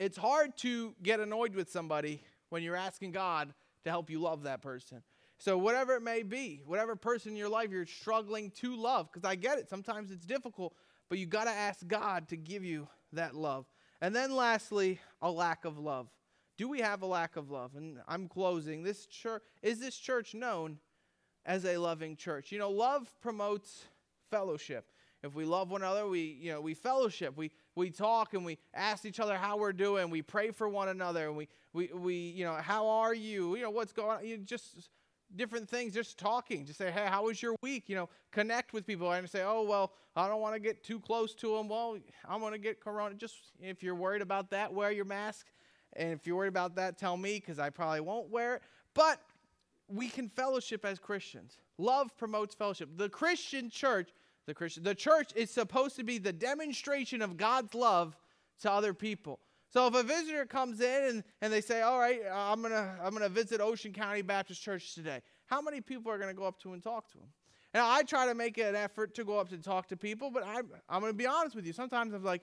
It's 0.01 0.17
hard 0.17 0.57
to 0.59 0.93
get 1.05 1.21
annoyed 1.21 1.55
with 1.55 1.71
somebody 1.71 2.21
when 2.49 2.65
you're 2.65 2.75
asking 2.75 3.13
God 3.13 3.55
to 3.85 3.91
help 3.91 4.11
you 4.11 4.21
love 4.21 4.43
that 4.43 4.63
person. 4.63 5.05
So, 5.39 5.57
whatever 5.57 5.95
it 5.95 6.03
may 6.03 6.25
be, 6.25 6.63
whatever 6.67 6.97
person 6.97 7.31
in 7.31 7.37
your 7.37 7.49
life 7.49 7.71
you're 7.71 7.87
struggling 7.87 8.51
to 8.63 8.75
love, 8.75 9.09
because 9.13 9.25
I 9.25 9.37
get 9.37 9.59
it, 9.59 9.69
sometimes 9.69 10.11
it's 10.11 10.27
difficult, 10.27 10.75
but 11.09 11.19
you 11.19 11.27
got 11.27 11.45
to 11.45 11.51
ask 11.51 11.87
God 11.87 12.27
to 12.31 12.37
give 12.37 12.65
you 12.65 12.89
that 13.13 13.37
love. 13.37 13.67
And 14.01 14.15
then 14.15 14.35
lastly, 14.35 15.01
a 15.23 15.31
lack 15.31 15.65
of 15.65 15.79
love. 15.79 16.09
Do 16.57 16.69
we 16.69 16.81
have 16.81 17.03
a 17.03 17.07
lack 17.07 17.37
of 17.37 17.51
love? 17.51 17.73
And 17.77 17.99
I'm 18.09 18.29
closing. 18.29 18.83
This 18.83 19.07
church 19.07 19.43
is 19.63 19.79
this 19.79 19.97
church 19.97 20.35
known 20.35 20.79
as 21.45 21.65
a 21.65 21.77
loving 21.77 22.17
church? 22.17 22.51
You 22.51 22.59
know, 22.59 22.71
love 22.71 23.13
promotes 23.21 23.85
fellowship. 24.31 24.87
If 25.23 25.35
we 25.35 25.45
love 25.45 25.71
one 25.71 25.83
another, 25.83 26.07
we 26.07 26.39
you 26.41 26.53
know 26.53 26.61
we 26.61 26.75
fellowship. 26.75 27.37
We 27.37 27.51
we 27.75 27.91
talk 27.91 28.35
and 28.35 28.45
we 28.45 28.59
ask 28.75 29.05
each 29.05 29.21
other 29.21 29.37
how 29.37 29.57
we're 29.57 29.73
doing. 29.73 30.09
We 30.11 30.23
pray 30.23 30.51
for 30.51 30.69
one 30.69 30.89
another. 30.89 31.27
And 31.27 31.37
we 31.37 31.49
we 31.73 31.91
we 31.95 32.15
you 32.15 32.45
know 32.45 32.55
how 32.55 32.87
are 32.87 33.15
you? 33.15 33.57
You 33.57 33.63
know 33.63 33.71
what's 33.71 33.93
going 33.93 34.19
on. 34.19 34.27
You 34.27 34.39
just 34.39 34.89
different 35.37 35.69
things, 35.69 35.95
just 35.95 36.19
talking, 36.19 36.65
just 36.65 36.79
say, 36.79 36.91
hey, 36.91 37.07
how 37.07 37.25
was 37.25 37.43
your 37.43 37.57
week? 37.63 37.85
You 37.89 37.97
know, 37.97 38.09
connect 38.33 38.73
with 38.73 38.87
people 38.87 39.11
and 39.13 39.29
say, 39.29 39.43
oh, 39.45 39.63
well, 39.63 39.93
I 40.17 40.29
don't 40.29 40.41
want 40.41 40.55
to 40.55 40.61
get 40.61 40.83
too 40.83 40.99
close 40.99 41.35
to 41.37 41.57
them. 41.57 41.69
Well, 41.69 41.99
I'm 42.29 42.41
going 42.41 42.53
to 42.53 42.59
get 42.59 42.81
corona. 42.81 43.15
Just 43.15 43.35
if 43.61 43.83
you're 43.83 43.95
worried 43.95 44.23
about 44.23 44.51
that, 44.51 44.73
wear 44.73 44.91
your 44.91 45.05
mask. 45.05 45.47
And 45.95 46.13
if 46.13 46.27
you're 46.27 46.37
worried 46.37 46.49
about 46.49 46.75
that, 46.77 46.99
tell 46.99 47.17
me 47.17 47.35
because 47.35 47.59
I 47.59 47.71
probably 47.71 48.01
won't 48.01 48.31
wear 48.31 48.57
it. 48.57 48.63
But 48.95 49.21
we 49.89 50.09
can 50.09 50.29
fellowship 50.29 50.85
as 50.85 50.99
Christians. 50.99 51.59
Love 51.79 52.17
promotes 52.17 52.55
fellowship. 52.55 52.89
The 52.97 53.09
Christian 53.09 53.71
church, 53.71 54.11
the 54.47 54.55
Christian, 54.55 54.83
the 54.83 54.95
church 54.95 55.33
is 55.35 55.51
supposed 55.51 55.97
to 55.97 56.05
be 56.05 56.19
the 56.19 56.33
demonstration 56.33 57.23
of 57.23 57.37
God's 57.37 57.75
love 57.75 58.17
to 58.63 58.71
other 58.71 58.95
people. 58.95 59.39
So 59.69 59.87
if 59.89 59.95
a 59.95 60.03
visitor 60.03 60.47
comes 60.47 60.81
in 60.81 61.05
and, 61.05 61.25
and 61.43 61.53
they 61.53 61.61
say, 61.61 61.83
all 61.83 61.99
right, 61.99 62.21
uh, 62.25 62.53
I'm 62.53 62.61
going 62.61 62.73
to 62.73 62.95
I'm 63.03 63.13
gonna 63.13 63.29
visit 63.29 63.61
Ocean 63.61 63.93
County 63.93 64.23
Baptist 64.23 64.63
Church 64.63 64.95
today, 64.95 65.21
how 65.47 65.61
many 65.61 65.81
people 65.81 66.11
are 66.11 66.19
going 66.19 66.31
to 66.31 66.39
go 66.39 66.45
up 66.45 66.61
to 66.61 66.73
and 66.73 66.83
talk 66.83 67.11
to 67.13 67.19
them? 67.19 67.29
And 67.75 67.83
I 67.83 68.03
try 68.03 68.27
to 68.27 68.35
make 68.35 68.57
an 68.59 68.75
effort 68.75 69.15
to 69.17 69.25
go 69.25 69.39
up 69.39 69.51
to 69.51 69.59
talk 69.59 69.89
to 69.89 69.97
people, 69.97 70.31
but 70.31 70.47
I'm, 70.47 70.69
I'm 70.89 71.01
going 71.01 71.13
to 71.13 71.17
be 71.17 71.27
honest 71.27 71.55
with 71.55 71.67
you. 71.67 71.73
Sometimes 71.73 72.15
I'm 72.15 72.25
like, 72.25 72.43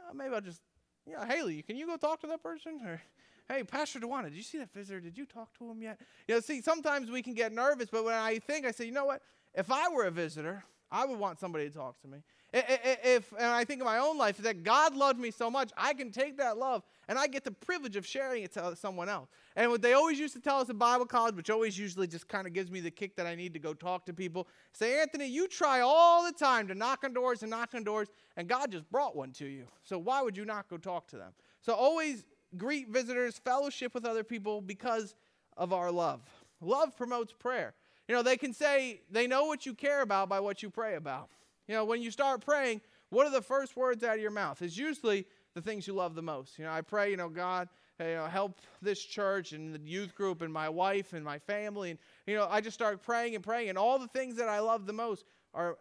oh, 0.00 0.12
maybe 0.14 0.34
I'll 0.34 0.40
just, 0.40 0.60
yeah, 1.06 1.24
Haley, 1.24 1.62
can 1.62 1.76
you 1.76 1.86
go 1.86 1.96
talk 1.96 2.20
to 2.20 2.26
that 2.26 2.42
person? 2.42 2.80
Or, 2.84 3.00
hey, 3.48 3.62
Pastor 3.62 4.00
Dewana, 4.00 4.24
did 4.24 4.34
you 4.34 4.42
see 4.42 4.58
that 4.58 4.72
visitor? 4.74 5.00
Did 5.00 5.16
you 5.16 5.24
talk 5.24 5.56
to 5.58 5.70
him 5.70 5.80
yet? 5.80 6.00
You 6.28 6.34
know, 6.34 6.40
see, 6.40 6.60
sometimes 6.60 7.10
we 7.10 7.22
can 7.22 7.34
get 7.34 7.52
nervous, 7.52 7.88
but 7.90 8.04
when 8.04 8.14
I 8.14 8.38
think, 8.40 8.66
I 8.66 8.72
say, 8.72 8.84
you 8.84 8.92
know 8.92 9.06
what? 9.06 9.22
If 9.54 9.70
I 9.70 9.88
were 9.88 10.04
a 10.04 10.10
visitor, 10.10 10.64
I 10.90 11.06
would 11.06 11.18
want 11.18 11.40
somebody 11.40 11.68
to 11.68 11.74
talk 11.74 12.00
to 12.02 12.08
me. 12.08 12.18
If, 12.56 13.32
and 13.32 13.46
I 13.46 13.64
think 13.64 13.80
of 13.80 13.84
my 13.84 13.98
own 13.98 14.16
life, 14.16 14.36
that 14.38 14.62
God 14.62 14.94
loved 14.94 15.18
me 15.18 15.32
so 15.32 15.50
much, 15.50 15.72
I 15.76 15.92
can 15.92 16.12
take 16.12 16.36
that 16.38 16.56
love 16.56 16.84
and 17.08 17.18
I 17.18 17.26
get 17.26 17.42
the 17.42 17.50
privilege 17.50 17.96
of 17.96 18.06
sharing 18.06 18.44
it 18.44 18.52
to 18.52 18.76
someone 18.76 19.08
else. 19.08 19.28
And 19.56 19.72
what 19.72 19.82
they 19.82 19.94
always 19.94 20.20
used 20.20 20.34
to 20.34 20.40
tell 20.40 20.60
us 20.60 20.68
in 20.68 20.76
Bible 20.78 21.04
college, 21.04 21.34
which 21.34 21.50
always 21.50 21.76
usually 21.76 22.06
just 22.06 22.28
kind 22.28 22.46
of 22.46 22.52
gives 22.52 22.70
me 22.70 22.78
the 22.78 22.92
kick 22.92 23.16
that 23.16 23.26
I 23.26 23.34
need 23.34 23.54
to 23.54 23.58
go 23.58 23.74
talk 23.74 24.06
to 24.06 24.14
people, 24.14 24.46
say, 24.72 25.00
Anthony, 25.00 25.26
you 25.26 25.48
try 25.48 25.80
all 25.80 26.24
the 26.24 26.32
time 26.32 26.68
to 26.68 26.76
knock 26.76 27.02
on 27.02 27.12
doors 27.12 27.42
and 27.42 27.50
knock 27.50 27.74
on 27.74 27.82
doors, 27.82 28.06
and 28.36 28.48
God 28.48 28.70
just 28.70 28.88
brought 28.88 29.16
one 29.16 29.32
to 29.32 29.46
you. 29.46 29.66
So 29.82 29.98
why 29.98 30.22
would 30.22 30.36
you 30.36 30.44
not 30.44 30.68
go 30.68 30.76
talk 30.76 31.08
to 31.08 31.16
them? 31.16 31.32
So 31.60 31.74
always 31.74 32.24
greet 32.56 32.88
visitors, 32.88 33.36
fellowship 33.36 33.94
with 33.94 34.04
other 34.04 34.22
people 34.22 34.60
because 34.60 35.16
of 35.56 35.72
our 35.72 35.90
love. 35.90 36.20
Love 36.60 36.96
promotes 36.96 37.32
prayer. 37.32 37.74
You 38.06 38.14
know, 38.14 38.22
they 38.22 38.36
can 38.36 38.52
say 38.52 39.00
they 39.10 39.26
know 39.26 39.46
what 39.46 39.66
you 39.66 39.74
care 39.74 40.02
about 40.02 40.28
by 40.28 40.38
what 40.38 40.62
you 40.62 40.70
pray 40.70 40.94
about. 40.94 41.30
You 41.68 41.74
know, 41.74 41.84
when 41.84 42.02
you 42.02 42.10
start 42.10 42.44
praying, 42.44 42.80
what 43.10 43.26
are 43.26 43.30
the 43.30 43.42
first 43.42 43.76
words 43.76 44.02
out 44.02 44.16
of 44.16 44.20
your 44.20 44.30
mouth? 44.30 44.60
It's 44.62 44.76
usually 44.76 45.26
the 45.54 45.60
things 45.60 45.86
you 45.86 45.94
love 45.94 46.14
the 46.14 46.22
most. 46.22 46.58
You 46.58 46.64
know, 46.64 46.72
I 46.72 46.80
pray, 46.80 47.10
you 47.10 47.16
know, 47.16 47.28
God, 47.28 47.68
you 48.00 48.06
know, 48.06 48.26
help 48.26 48.60
this 48.82 49.00
church 49.00 49.52
and 49.52 49.74
the 49.74 49.80
youth 49.80 50.14
group 50.14 50.42
and 50.42 50.52
my 50.52 50.68
wife 50.68 51.12
and 51.12 51.24
my 51.24 51.38
family. 51.38 51.90
And, 51.90 51.98
you 52.26 52.34
know, 52.34 52.48
I 52.50 52.60
just 52.60 52.74
start 52.74 53.02
praying 53.02 53.34
and 53.34 53.44
praying, 53.44 53.68
and 53.68 53.78
all 53.78 53.98
the 53.98 54.08
things 54.08 54.36
that 54.36 54.48
I 54.48 54.60
love 54.60 54.86
the 54.86 54.92
most 54.92 55.24
are 55.54 55.78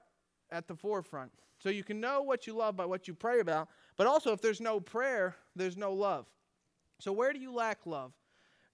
at 0.52 0.68
the 0.68 0.76
forefront. 0.76 1.32
So 1.60 1.70
you 1.70 1.84
can 1.84 2.00
know 2.00 2.22
what 2.22 2.46
you 2.46 2.54
love 2.56 2.76
by 2.76 2.86
what 2.86 3.08
you 3.08 3.14
pray 3.14 3.40
about, 3.40 3.70
but 3.98 4.06
also 4.06 4.32
if 4.32 4.42
there's 4.42 4.62
no 4.62 4.80
prayer, 4.80 5.36
there's 5.56 5.78
no 5.78 5.94
love. 5.94 6.28
So, 7.00 7.12
where 7.12 7.34
do 7.34 7.40
you 7.40 7.54
lack 7.54 7.86
love? 7.86 8.14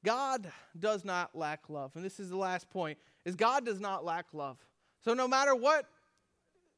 God 0.03 0.51
does 0.78 1.03
not 1.03 1.36
lack 1.36 1.70
love. 1.70 1.91
And 1.95 2.03
this 2.03 2.20
is 2.20 2.30
the 2.30 2.38
last 2.38 2.70
point 2.70 2.97
is 3.26 3.36
God 3.36 3.66
does 3.66 3.80
not 3.80 4.05
lack 4.05 4.28
love. 4.34 4.57
So 5.01 5.14
no 5.14 5.28
matter 5.28 5.55
what 5.55 5.86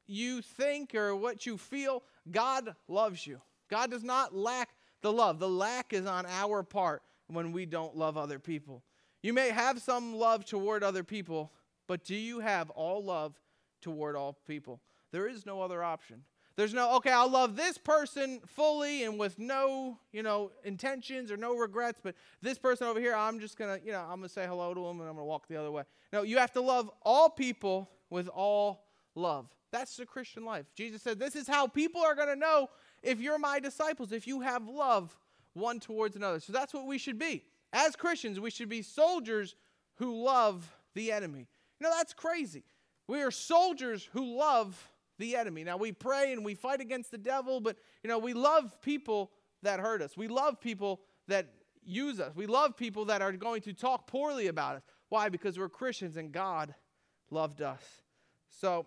you 0.06 0.42
think 0.42 0.94
or 0.94 1.14
what 1.14 1.46
you 1.46 1.56
feel, 1.56 2.02
God 2.30 2.74
loves 2.88 3.26
you. 3.26 3.40
God 3.70 3.90
does 3.90 4.04
not 4.04 4.34
lack 4.34 4.70
the 5.00 5.12
love. 5.12 5.38
The 5.38 5.48
lack 5.48 5.92
is 5.92 6.06
on 6.06 6.26
our 6.26 6.62
part 6.62 7.02
when 7.28 7.52
we 7.52 7.66
don't 7.66 7.96
love 7.96 8.16
other 8.16 8.38
people. 8.38 8.82
You 9.22 9.32
may 9.32 9.50
have 9.50 9.80
some 9.80 10.14
love 10.14 10.44
toward 10.44 10.82
other 10.82 11.04
people, 11.04 11.52
but 11.86 12.04
do 12.04 12.14
you 12.14 12.40
have 12.40 12.70
all 12.70 13.02
love 13.02 13.40
toward 13.80 14.16
all 14.16 14.36
people? 14.46 14.80
There 15.12 15.28
is 15.28 15.46
no 15.46 15.62
other 15.62 15.82
option. 15.82 16.24
There's 16.56 16.74
no, 16.74 16.96
okay, 16.96 17.10
I'll 17.10 17.30
love 17.30 17.56
this 17.56 17.78
person 17.78 18.40
fully 18.46 19.04
and 19.04 19.18
with 19.18 19.38
no, 19.38 19.98
you 20.12 20.22
know, 20.22 20.50
intentions 20.64 21.32
or 21.32 21.36
no 21.38 21.56
regrets, 21.56 21.98
but 22.02 22.14
this 22.42 22.58
person 22.58 22.86
over 22.86 23.00
here, 23.00 23.14
I'm 23.14 23.40
just 23.40 23.56
going 23.56 23.78
to, 23.78 23.86
you 23.86 23.92
know, 23.92 24.00
I'm 24.00 24.18
going 24.18 24.22
to 24.22 24.28
say 24.28 24.46
hello 24.46 24.74
to 24.74 24.80
him 24.80 25.00
and 25.00 25.08
I'm 25.08 25.14
going 25.14 25.24
to 25.24 25.24
walk 25.24 25.48
the 25.48 25.56
other 25.56 25.70
way. 25.70 25.84
No, 26.12 26.22
you 26.22 26.38
have 26.38 26.52
to 26.52 26.60
love 26.60 26.90
all 27.02 27.30
people 27.30 27.88
with 28.10 28.28
all 28.28 28.84
love. 29.14 29.46
That's 29.72 29.96
the 29.96 30.06
Christian 30.06 30.44
life. 30.44 30.66
Jesus 30.76 31.02
said, 31.02 31.18
This 31.18 31.34
is 31.34 31.48
how 31.48 31.66
people 31.66 32.02
are 32.02 32.14
going 32.14 32.28
to 32.28 32.36
know 32.36 32.68
if 33.02 33.20
you're 33.20 33.38
my 33.38 33.58
disciples, 33.58 34.12
if 34.12 34.26
you 34.26 34.42
have 34.42 34.68
love 34.68 35.18
one 35.54 35.80
towards 35.80 36.14
another. 36.14 36.40
So 36.40 36.52
that's 36.52 36.72
what 36.72 36.86
we 36.86 36.98
should 36.98 37.18
be. 37.18 37.44
As 37.72 37.96
Christians, 37.96 38.38
we 38.38 38.50
should 38.50 38.68
be 38.68 38.82
soldiers 38.82 39.56
who 39.96 40.22
love 40.22 40.70
the 40.94 41.10
enemy. 41.10 41.48
You 41.80 41.84
know, 41.84 41.94
that's 41.96 42.12
crazy. 42.12 42.64
We 43.08 43.22
are 43.22 43.30
soldiers 43.30 44.08
who 44.12 44.36
love 44.38 44.90
the 45.18 45.36
enemy. 45.36 45.64
Now 45.64 45.78
we 45.78 45.92
pray 45.92 46.32
and 46.32 46.44
we 46.44 46.54
fight 46.54 46.80
against 46.80 47.10
the 47.10 47.18
devil, 47.18 47.60
but 47.60 47.76
you 48.02 48.08
know, 48.08 48.18
we 48.18 48.34
love 48.34 48.80
people 48.82 49.30
that 49.62 49.80
hurt 49.80 50.02
us. 50.02 50.16
We 50.16 50.28
love 50.28 50.60
people 50.60 51.00
that 51.28 51.48
use 51.84 52.20
us. 52.20 52.34
We 52.36 52.46
love 52.46 52.76
people 52.76 53.06
that 53.06 53.22
are 53.22 53.32
going 53.32 53.62
to 53.62 53.72
talk 53.72 54.06
poorly 54.06 54.48
about 54.48 54.76
us. 54.76 54.82
Why? 55.08 55.28
Because 55.28 55.58
we're 55.58 55.68
Christians 55.68 56.16
and 56.16 56.32
God 56.32 56.74
loved 57.30 57.62
us. 57.62 57.82
So 58.48 58.86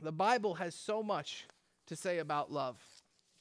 the 0.00 0.12
Bible 0.12 0.54
has 0.54 0.74
so 0.74 1.02
much 1.02 1.46
to 1.86 1.96
say 1.96 2.18
about 2.18 2.52
love. 2.52 2.76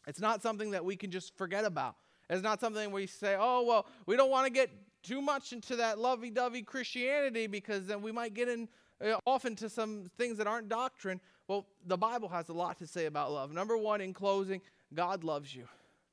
It's 0.07 0.19
not 0.19 0.41
something 0.41 0.71
that 0.71 0.83
we 0.83 0.95
can 0.95 1.11
just 1.11 1.37
forget 1.37 1.65
about. 1.65 1.95
It's 2.29 2.43
not 2.43 2.59
something 2.59 2.91
we 2.91 3.07
say, 3.07 3.35
oh, 3.39 3.63
well, 3.63 3.85
we 4.05 4.17
don't 4.17 4.29
want 4.29 4.45
to 4.45 4.51
get 4.51 4.69
too 5.03 5.21
much 5.21 5.53
into 5.53 5.75
that 5.77 5.97
lovey 5.97 6.29
dovey 6.29 6.61
Christianity 6.61 7.47
because 7.47 7.87
then 7.87 8.01
we 8.01 8.11
might 8.11 8.33
get 8.33 8.49
in 8.49 8.67
uh, 9.03 9.17
off 9.25 9.45
into 9.45 9.69
some 9.69 10.09
things 10.17 10.37
that 10.37 10.47
aren't 10.47 10.69
doctrine. 10.69 11.21
Well, 11.47 11.67
the 11.85 11.97
Bible 11.97 12.29
has 12.29 12.49
a 12.49 12.53
lot 12.53 12.79
to 12.79 12.87
say 12.87 13.05
about 13.05 13.31
love. 13.31 13.51
Number 13.51 13.77
one, 13.77 14.01
in 14.01 14.13
closing, 14.13 14.61
God 14.93 15.23
loves 15.23 15.55
you. 15.55 15.67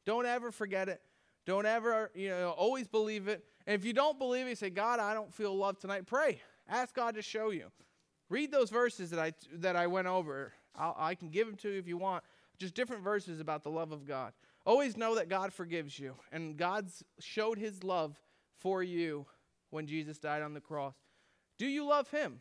Don't 0.04 0.26
ever 0.26 0.50
forget 0.50 0.88
it. 0.88 1.00
Don't 1.46 1.66
ever, 1.66 2.10
you 2.14 2.28
know, 2.28 2.50
always 2.50 2.86
believe 2.86 3.28
it. 3.28 3.44
And 3.66 3.74
if 3.74 3.84
you 3.84 3.92
don't 3.92 4.18
believe 4.18 4.46
it, 4.46 4.58
say, 4.58 4.70
God, 4.70 5.00
I 5.00 5.14
don't 5.14 5.32
feel 5.32 5.56
love 5.56 5.78
tonight. 5.78 6.06
Pray. 6.06 6.40
Ask 6.68 6.94
God 6.94 7.14
to 7.14 7.22
show 7.22 7.50
you. 7.50 7.70
Read 8.30 8.50
those 8.50 8.70
verses 8.70 9.10
that 9.10 9.20
I 9.20 9.32
that 9.54 9.76
I 9.76 9.86
went 9.86 10.06
over. 10.06 10.52
I'll, 10.76 10.96
I 10.98 11.14
can 11.14 11.28
give 11.28 11.46
them 11.46 11.56
to 11.56 11.70
you 11.70 11.78
if 11.78 11.86
you 11.86 11.96
want. 11.96 12.24
Just 12.58 12.74
different 12.74 13.02
verses 13.02 13.40
about 13.40 13.62
the 13.62 13.70
love 13.70 13.92
of 13.92 14.06
God. 14.06 14.32
Always 14.66 14.96
know 14.96 15.16
that 15.16 15.28
God 15.28 15.52
forgives 15.52 15.98
you, 15.98 16.14
and 16.32 16.56
God's 16.56 17.04
showed 17.20 17.58
His 17.58 17.84
love 17.84 18.18
for 18.58 18.82
you 18.82 19.26
when 19.70 19.86
Jesus 19.86 20.18
died 20.18 20.42
on 20.42 20.54
the 20.54 20.60
cross. 20.60 20.94
Do 21.58 21.66
you 21.66 21.84
love 21.84 22.10
Him? 22.10 22.40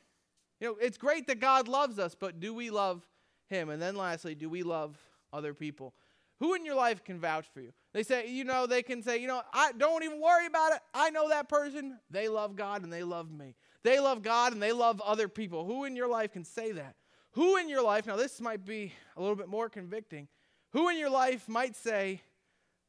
You 0.59 0.67
know, 0.69 0.77
it's 0.79 0.97
great 0.97 1.27
that 1.27 1.39
God 1.39 1.67
loves 1.67 1.99
us, 1.99 2.15
but 2.15 2.39
do 2.39 2.53
we 2.53 2.69
love 2.69 3.05
Him? 3.49 3.69
And 3.69 3.81
then 3.81 3.95
lastly, 3.95 4.35
do 4.35 4.49
we 4.49 4.63
love 4.63 4.97
other 5.33 5.53
people? 5.53 5.93
Who 6.39 6.53
in 6.55 6.65
your 6.65 6.75
life 6.75 7.03
can 7.03 7.19
vouch 7.19 7.45
for 7.53 7.61
you? 7.61 7.71
They 7.93 8.03
say, 8.03 8.27
you 8.27 8.43
know, 8.43 8.65
they 8.65 8.83
can 8.83 9.01
say, 9.01 9.17
you 9.17 9.27
know, 9.27 9.41
I 9.53 9.71
don't 9.73 10.03
even 10.03 10.19
worry 10.19 10.45
about 10.45 10.73
it. 10.73 10.79
I 10.93 11.09
know 11.09 11.29
that 11.29 11.47
person. 11.47 11.99
They 12.09 12.27
love 12.27 12.55
God 12.55 12.83
and 12.83 12.91
they 12.91 13.03
love 13.03 13.31
me. 13.31 13.55
They 13.83 13.99
love 13.99 14.21
God 14.21 14.53
and 14.53 14.61
they 14.61 14.71
love 14.71 15.01
other 15.01 15.27
people. 15.27 15.65
Who 15.65 15.83
in 15.83 15.95
your 15.95 16.07
life 16.07 16.33
can 16.33 16.45
say 16.45 16.71
that? 16.71 16.95
Who 17.31 17.57
in 17.57 17.67
your 17.67 17.83
life, 17.83 18.05
now 18.05 18.15
this 18.15 18.39
might 18.39 18.65
be 18.65 18.93
a 19.17 19.21
little 19.21 19.35
bit 19.35 19.47
more 19.47 19.67
convicting, 19.67 20.27
who 20.71 20.89
in 20.89 20.97
your 20.97 21.09
life 21.09 21.49
might 21.49 21.75
say 21.75 22.21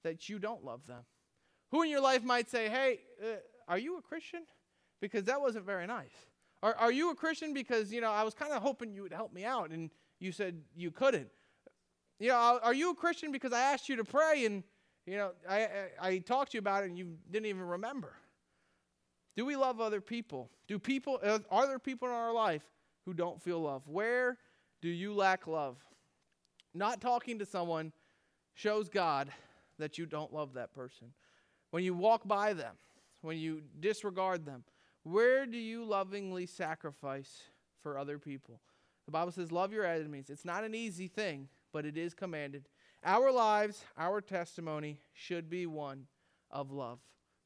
that 0.03 0.28
you 0.28 0.38
don't 0.38 0.64
love 0.64 0.86
them? 0.86 1.03
Who 1.70 1.82
in 1.82 1.90
your 1.90 2.01
life 2.01 2.22
might 2.22 2.49
say, 2.49 2.68
hey, 2.68 3.01
uh, 3.22 3.36
are 3.66 3.78
you 3.78 3.99
a 3.99 4.03
Christian? 4.03 4.42
Because 5.01 5.24
that 5.24 5.40
wasn't 5.40 5.66
very 5.66 5.86
nice. 5.86 6.12
Are, 6.62 6.74
are 6.76 6.92
you 6.92 7.11
a 7.11 7.14
Christian? 7.14 7.53
Because, 7.53 7.92
you 7.92 8.01
know, 8.01 8.11
I 8.11 8.22
was 8.22 8.34
kind 8.34 8.53
of 8.53 8.62
hoping 8.62 8.92
you 8.92 9.03
would 9.03 9.12
help 9.12 9.32
me 9.32 9.45
out 9.45 9.70
and 9.70 9.90
you 10.20 10.30
said 10.30 10.62
you 10.76 10.90
couldn't. 10.90 11.28
You 12.20 12.28
know, 12.28 12.61
are 12.62 12.74
you 12.74 12.90
a 12.90 12.95
Christian 12.95 13.32
because 13.32 13.53
I 13.53 13.61
asked 13.61 13.88
you 13.88 13.97
to 13.97 14.05
pray 14.05 14.47
and, 14.47 14.62
you 15.05 15.16
know, 15.16 15.32
I, 15.49 15.62
I, 15.62 15.68
I 16.01 16.18
talked 16.18 16.53
to 16.53 16.57
you 16.57 16.61
about 16.61 16.84
it 16.84 16.90
and 16.90 16.99
you 16.99 17.16
didn't 17.30 17.47
even 17.47 17.62
remember? 17.62 18.14
Do 19.37 19.45
we 19.45 19.57
love 19.57 19.80
other 19.80 20.01
people? 20.01 20.51
Do 20.68 20.78
people, 20.78 21.18
uh, 21.22 21.41
are 21.51 21.66
there 21.66 21.78
people 21.78 22.09
in 22.09 22.14
our 22.14 22.32
life 22.32 22.62
who 23.05 23.14
don't 23.14 23.43
feel 23.43 23.61
love? 23.61 23.82
Where 23.87 24.39
do 24.80 24.89
you 24.89 25.12
lack 25.14 25.47
love? 25.47 25.76
Not 26.72 27.01
talking 27.01 27.39
to 27.39 27.47
someone 27.47 27.93
shows 28.55 28.89
God 28.89 29.30
that 29.78 29.99
you 29.99 30.07
don't 30.07 30.32
love 30.32 30.55
that 30.55 30.72
person. 30.72 31.09
When 31.70 31.82
you 31.82 31.95
walk 31.95 32.26
by 32.26 32.53
them, 32.53 32.76
when 33.22 33.39
you 33.39 33.62
disregard 33.80 34.47
them, 34.47 34.64
where 35.03 35.47
do 35.47 35.59
you 35.59 35.85
lovingly 35.85 36.47
sacrifice 36.47 37.43
for 37.82 37.99
other 37.99 38.18
people? 38.18 38.61
The 39.07 39.12
Bible 39.12 39.32
says, 39.32 39.53
Love 39.53 39.72
your 39.72 39.85
enemies. 39.85 40.30
It's 40.30 40.45
not 40.45 40.64
an 40.64 40.74
easy 40.74 41.09
thing, 41.09 41.49
but 41.72 41.85
it 41.85 41.97
is 41.97 42.14
commanded. 42.14 42.68
Our 43.05 43.30
lives, 43.30 43.85
our 43.99 44.20
testimony 44.20 44.99
should 45.12 45.51
be 45.51 45.66
one 45.66 46.07
of 46.51 46.70
love. 46.70 47.01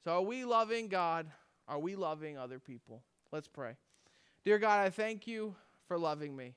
So, 0.05 0.13
are 0.13 0.23
we 0.23 0.45
loving 0.45 0.89
God? 0.89 1.27
Are 1.69 1.79
we 1.79 1.95
loving 1.95 2.39
other 2.39 2.59
people? 2.59 3.03
Let's 3.31 3.49
pray. 3.49 3.77
Dear 4.45 4.59
God, 4.59 4.81
I 4.81 4.91
thank 4.91 5.27
you 5.27 5.55
for 5.87 5.99
loving 5.99 6.35
me. 6.35 6.55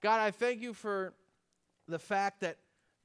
God, 0.00 0.20
I 0.20 0.30
thank 0.30 0.60
you 0.60 0.72
for 0.72 1.14
the 1.88 1.98
fact 1.98 2.40
that 2.40 2.58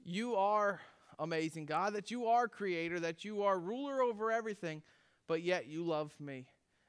you 0.03 0.35
are 0.35 0.79
amazing, 1.17 1.65
God, 1.65 1.93
that 1.93 2.11
you 2.11 2.27
are 2.27 2.47
creator, 2.47 2.99
that 2.99 3.25
you 3.25 3.43
are 3.43 3.59
ruler 3.59 4.01
over 4.01 4.31
everything, 4.31 4.83
but 5.27 5.41
yet 5.41 5.67
you 5.67 5.83
love 5.83 6.13
me. 6.19 6.45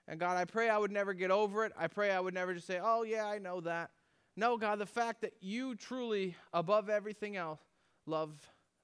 And 0.06 0.20
God, 0.20 0.36
I 0.36 0.44
pray 0.44 0.68
I 0.68 0.78
would 0.78 0.90
never 0.90 1.14
get 1.14 1.30
over 1.30 1.64
it. 1.64 1.72
I 1.78 1.86
pray 1.86 2.10
I 2.10 2.20
would 2.20 2.34
never 2.34 2.52
just 2.52 2.66
say, 2.66 2.80
oh, 2.82 3.02
yeah, 3.02 3.26
I 3.26 3.38
know 3.38 3.60
that. 3.60 3.90
No, 4.36 4.56
God, 4.56 4.78
the 4.78 4.86
fact 4.86 5.22
that 5.22 5.34
you 5.40 5.74
truly, 5.74 6.36
above 6.52 6.88
everything 6.88 7.36
else, 7.36 7.60
love 8.06 8.32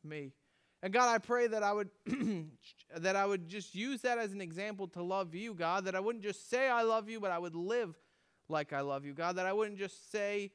me. 0.04 0.32
And 0.82 0.92
God, 0.92 1.08
I 1.08 1.18
pray 1.18 1.46
that 1.48 1.62
I 1.62 1.72
would 1.72 1.90
that 2.96 3.16
I 3.16 3.26
would 3.26 3.48
just 3.48 3.74
use 3.74 4.02
that 4.02 4.18
as 4.18 4.32
an 4.32 4.40
example 4.40 4.88
to 4.88 5.02
love 5.02 5.34
you, 5.34 5.54
God, 5.54 5.86
that 5.86 5.94
I 5.94 6.00
wouldn't 6.00 6.24
just 6.24 6.50
say 6.50 6.68
I 6.68 6.82
love 6.82 7.08
you, 7.08 7.18
but 7.20 7.30
I 7.30 7.38
would 7.38 7.54
live 7.54 7.96
like 8.48 8.72
I 8.72 8.80
love 8.80 9.04
you, 9.04 9.12
God, 9.12 9.36
that 9.36 9.46
I 9.46 9.52
wouldn't 9.52 9.78
just 9.78 10.10
say 10.12 10.52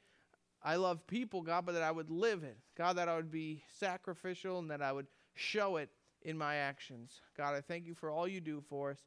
I 0.63 0.76
love 0.76 1.05
people, 1.07 1.41
God, 1.41 1.65
but 1.65 1.74
that 1.74 1.84
I 1.84 1.91
would 1.91 2.09
live 2.09 2.43
it. 2.43 2.57
God, 2.78 2.97
that 2.97 3.09
I 3.09 3.15
would 3.15 3.32
be 3.32 3.63
sacrificial 3.80 4.59
and 4.59 4.69
that 4.69 4.82
I 4.82 4.91
would 4.91 5.07
show 5.34 5.78
it 5.78 5.89
in 6.22 6.38
my 6.38 6.55
actions. 6.55 7.19
God, 7.36 7.55
I 7.55 7.61
thank 7.61 7.88
you 7.88 7.95
for 7.95 8.11
all 8.11 8.28
you 8.28 8.41
do 8.41 8.61
for 8.69 8.91
us. 8.91 8.99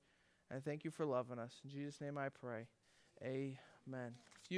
I 0.55 0.59
thank 0.59 0.85
you 0.85 0.91
for 0.91 1.07
loving 1.07 1.39
us. 1.39 1.61
In 1.65 1.71
Jesus' 1.71 2.01
name 2.01 2.19
I 2.19 2.29
pray. 2.29 2.67
Amen. 3.23 4.15